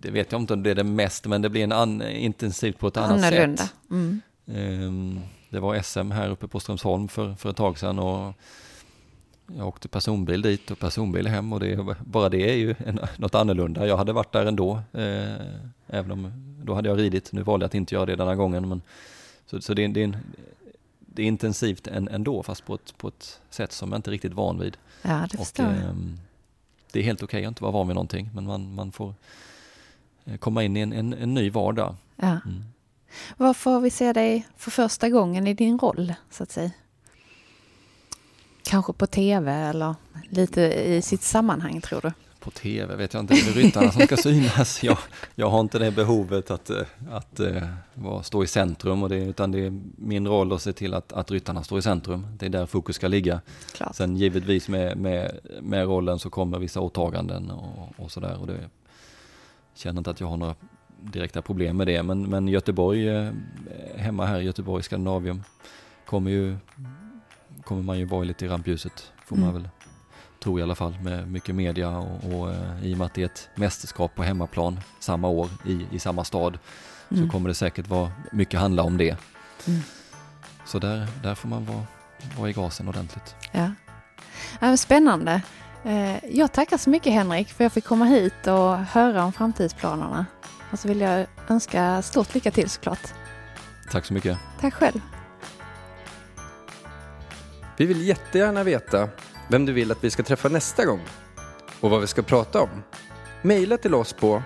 det 0.00 0.10
vet 0.10 0.32
jag 0.32 0.40
inte 0.40 0.54
om 0.54 0.62
det 0.62 0.70
är 0.70 0.74
det 0.74 0.84
mest, 0.84 1.26
men 1.26 1.42
det 1.42 1.48
blir 1.48 1.64
en 1.64 1.72
an, 1.72 2.02
intensivt 2.02 2.78
på 2.78 2.88
ett 2.88 2.96
annat 2.96 3.10
Annorlunda. 3.10 3.62
sätt. 3.62 3.74
Mm. 3.90 4.20
Um, 4.46 5.20
det 5.50 5.60
var 5.60 5.82
SM 5.82 6.10
här 6.10 6.30
uppe 6.30 6.48
på 6.48 6.60
Strömsholm 6.60 7.08
för, 7.08 7.34
för 7.34 7.50
ett 7.50 7.56
tag 7.56 7.78
sedan 7.78 7.98
och 7.98 8.34
jag 9.56 9.68
åkte 9.68 9.88
personbil 9.88 10.42
dit 10.42 10.70
och 10.70 10.78
personbil 10.78 11.26
hem 11.26 11.52
och 11.52 11.60
det, 11.60 11.96
bara 12.00 12.28
det 12.28 12.50
är 12.50 12.54
ju 12.54 12.74
en, 12.86 13.00
något 13.16 13.34
annorlunda. 13.34 13.86
Jag 13.86 13.96
hade 13.96 14.12
varit 14.12 14.32
där 14.32 14.46
ändå, 14.46 14.82
eh, 14.92 15.34
även 15.86 16.10
om 16.10 16.32
då 16.64 16.74
hade 16.74 16.88
jag 16.88 16.98
ridit. 16.98 17.32
Nu 17.32 17.42
valde 17.42 17.64
jag 17.64 17.68
att 17.68 17.74
inte 17.74 17.94
göra 17.94 18.06
det 18.06 18.16
denna 18.16 18.34
gången. 18.34 18.68
Men, 18.68 18.82
så 19.46 19.60
så 19.60 19.74
det, 19.74 19.86
det, 19.86 20.00
är 20.00 20.04
en, 20.04 20.16
det 21.20 21.24
är 21.24 21.28
intensivt 21.28 21.86
ändå, 21.86 22.42
fast 22.42 22.64
på 22.64 22.74
ett, 22.74 22.98
på 22.98 23.08
ett 23.08 23.40
sätt 23.50 23.72
som 23.72 23.92
jag 23.92 23.98
inte 23.98 24.10
är 24.10 24.12
riktigt 24.12 24.32
van 24.32 24.58
vid. 24.58 24.76
Ja, 25.02 25.26
det 25.30 25.36
förstår 25.36 25.64
och, 25.64 25.70
eh, 25.70 25.94
Det 26.92 26.98
är 26.98 27.02
helt 27.02 27.22
okej 27.22 27.38
okay 27.38 27.44
att 27.44 27.48
inte 27.48 27.62
vara 27.62 27.72
van 27.72 27.88
vid 27.88 27.94
någonting, 27.94 28.30
men 28.34 28.46
man, 28.46 28.74
man 28.74 28.92
får 28.92 29.14
eh, 30.24 30.36
komma 30.36 30.62
in 30.62 30.76
i 30.76 30.80
en, 30.80 30.92
en, 30.92 31.12
en 31.12 31.34
ny 31.34 31.50
vardag. 31.50 31.96
Ja. 32.16 32.40
Mm. 32.46 32.64
Var 33.36 33.54
får 33.54 33.80
vi 33.80 33.90
se 33.90 34.12
dig 34.12 34.46
för 34.56 34.70
första 34.70 35.08
gången 35.08 35.46
i 35.46 35.54
din 35.54 35.78
roll, 35.78 36.14
så 36.30 36.42
att 36.42 36.50
säga? 36.50 36.70
Kanske 38.62 38.92
på 38.92 39.06
tv 39.06 39.52
eller 39.52 39.94
lite 40.28 40.60
i 40.62 41.02
sitt 41.02 41.22
sammanhang, 41.22 41.80
tror 41.80 42.00
du? 42.00 42.12
På 42.40 42.50
tv 42.50 42.96
vet 42.96 43.14
jag 43.14 43.22
inte, 43.22 43.34
det 43.34 43.40
är 43.40 43.52
ryttarna 43.52 43.92
som 43.92 44.02
ska 44.02 44.16
synas. 44.16 44.82
Jag, 44.82 44.98
jag 45.34 45.50
har 45.50 45.60
inte 45.60 45.78
det 45.78 45.90
behovet 45.90 46.50
att, 46.50 46.70
eh, 46.70 46.76
att, 47.10 47.40
att 47.40 47.40
eh, 47.40 48.22
stå 48.22 48.44
i 48.44 48.46
centrum, 48.46 49.02
och 49.02 49.08
det, 49.08 49.16
utan 49.16 49.50
det 49.50 49.66
är 49.66 49.80
min 49.96 50.28
roll 50.28 50.52
att 50.52 50.62
se 50.62 50.72
till 50.72 50.94
att, 50.94 51.12
att 51.12 51.30
ryttarna 51.30 51.62
står 51.62 51.78
i 51.78 51.82
centrum. 51.82 52.26
Det 52.38 52.46
är 52.46 52.50
där 52.50 52.66
fokus 52.66 52.96
ska 52.96 53.08
ligga. 53.08 53.40
Klart. 53.72 53.94
Sen 53.96 54.16
givetvis 54.16 54.68
med, 54.68 54.98
med, 54.98 55.38
med 55.60 55.86
rollen 55.86 56.18
så 56.18 56.30
kommer 56.30 56.58
vissa 56.58 56.80
åtaganden 56.80 57.50
och, 57.50 57.92
och 57.96 58.10
sådär. 58.10 58.40
Och 58.40 58.46
det, 58.46 58.52
jag 58.52 58.70
känner 59.74 59.98
inte 59.98 60.10
att 60.10 60.20
jag 60.20 60.26
har 60.26 60.36
några 60.36 60.54
direkta 61.00 61.42
problem 61.42 61.76
med 61.76 61.86
det, 61.86 62.02
men, 62.02 62.30
men 62.30 62.48
Göteborg, 62.48 63.08
eh, 63.08 63.32
hemma 63.96 64.26
här 64.26 64.40
i 64.40 64.44
Göteborg, 64.44 64.82
Skandinavium, 64.82 65.42
kommer 66.06 66.30
ju 66.30 66.56
kommer 67.64 67.82
man 67.82 67.98
ju 67.98 68.04
vara 68.04 68.24
lite 68.24 68.44
i 68.44 68.48
rampljuset, 68.48 69.12
får 69.24 69.36
mm. 69.36 69.52
man 69.52 69.68
väl 70.40 70.44
tro 70.44 70.58
i 70.58 70.62
alla 70.62 70.74
fall, 70.74 70.94
med 71.02 71.28
mycket 71.28 71.54
media 71.54 71.88
och, 71.88 72.24
och 72.24 72.48
uh, 72.48 72.84
i 72.84 72.94
och 72.94 72.98
med 72.98 73.06
att 73.06 73.14
det 73.14 73.22
är 73.22 73.26
ett 73.26 73.48
mästerskap 73.56 74.14
på 74.14 74.22
hemmaplan 74.22 74.80
samma 75.00 75.28
år 75.28 75.48
i, 75.66 75.86
i 75.92 75.98
samma 75.98 76.24
stad 76.24 76.58
mm. 77.10 77.24
så 77.24 77.32
kommer 77.32 77.48
det 77.48 77.54
säkert 77.54 77.88
vara 77.88 78.10
mycket 78.32 78.60
handla 78.60 78.82
om 78.82 78.98
det. 78.98 79.16
Mm. 79.66 79.80
Så 80.66 80.78
där, 80.78 81.06
där 81.22 81.34
får 81.34 81.48
man 81.48 81.66
vara, 81.66 81.86
vara 82.38 82.50
i 82.50 82.52
gasen 82.52 82.88
ordentligt. 82.88 83.34
Ja. 83.52 83.70
ja 84.60 84.76
spännande. 84.76 85.42
Eh, 85.84 86.24
jag 86.36 86.52
tackar 86.52 86.78
så 86.78 86.90
mycket 86.90 87.12
Henrik 87.12 87.48
för 87.48 87.54
att 87.54 87.60
jag 87.64 87.72
fick 87.72 87.84
komma 87.84 88.04
hit 88.04 88.46
och 88.46 88.76
höra 88.76 89.24
om 89.24 89.32
framtidsplanerna. 89.32 90.26
Och 90.72 90.78
så 90.78 90.88
vill 90.88 91.00
jag 91.00 91.26
önska 91.48 92.02
stort 92.02 92.34
lycka 92.34 92.50
till 92.50 92.70
såklart. 92.70 93.14
Tack 93.90 94.06
så 94.06 94.14
mycket. 94.14 94.38
Tack 94.60 94.74
själv. 94.74 95.00
Vi 97.76 97.86
vill 97.86 98.06
jättegärna 98.06 98.62
veta 98.62 99.08
vem 99.50 99.66
du 99.66 99.72
vill 99.72 99.92
att 99.92 100.04
vi 100.04 100.10
ska 100.10 100.22
träffa 100.22 100.48
nästa 100.48 100.84
gång 100.84 101.00
och 101.80 101.90
vad 101.90 102.00
vi 102.00 102.06
ska 102.06 102.22
prata 102.22 102.60
om. 102.60 102.82
Mejla 103.42 103.76
till 103.76 103.94
oss 103.94 104.12
på 104.12 104.42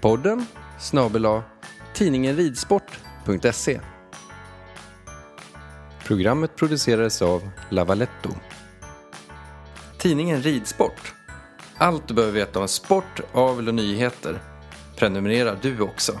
podden 0.00 0.46
snabela 0.80 1.42
tidningenridsport.se 1.94 3.80
Programmet 6.04 6.56
producerades 6.56 7.22
av 7.22 7.50
Lavaletto. 7.68 8.30
Tidningen 9.98 10.42
Ridsport. 10.42 11.14
Allt 11.76 12.08
du 12.08 12.14
behöver 12.14 12.34
veta 12.34 12.60
om 12.60 12.68
sport, 12.68 13.20
avel 13.32 13.68
och 13.68 13.74
nyheter. 13.74 14.38
Prenumerera 14.96 15.56
du 15.62 15.80
också. 15.80 16.20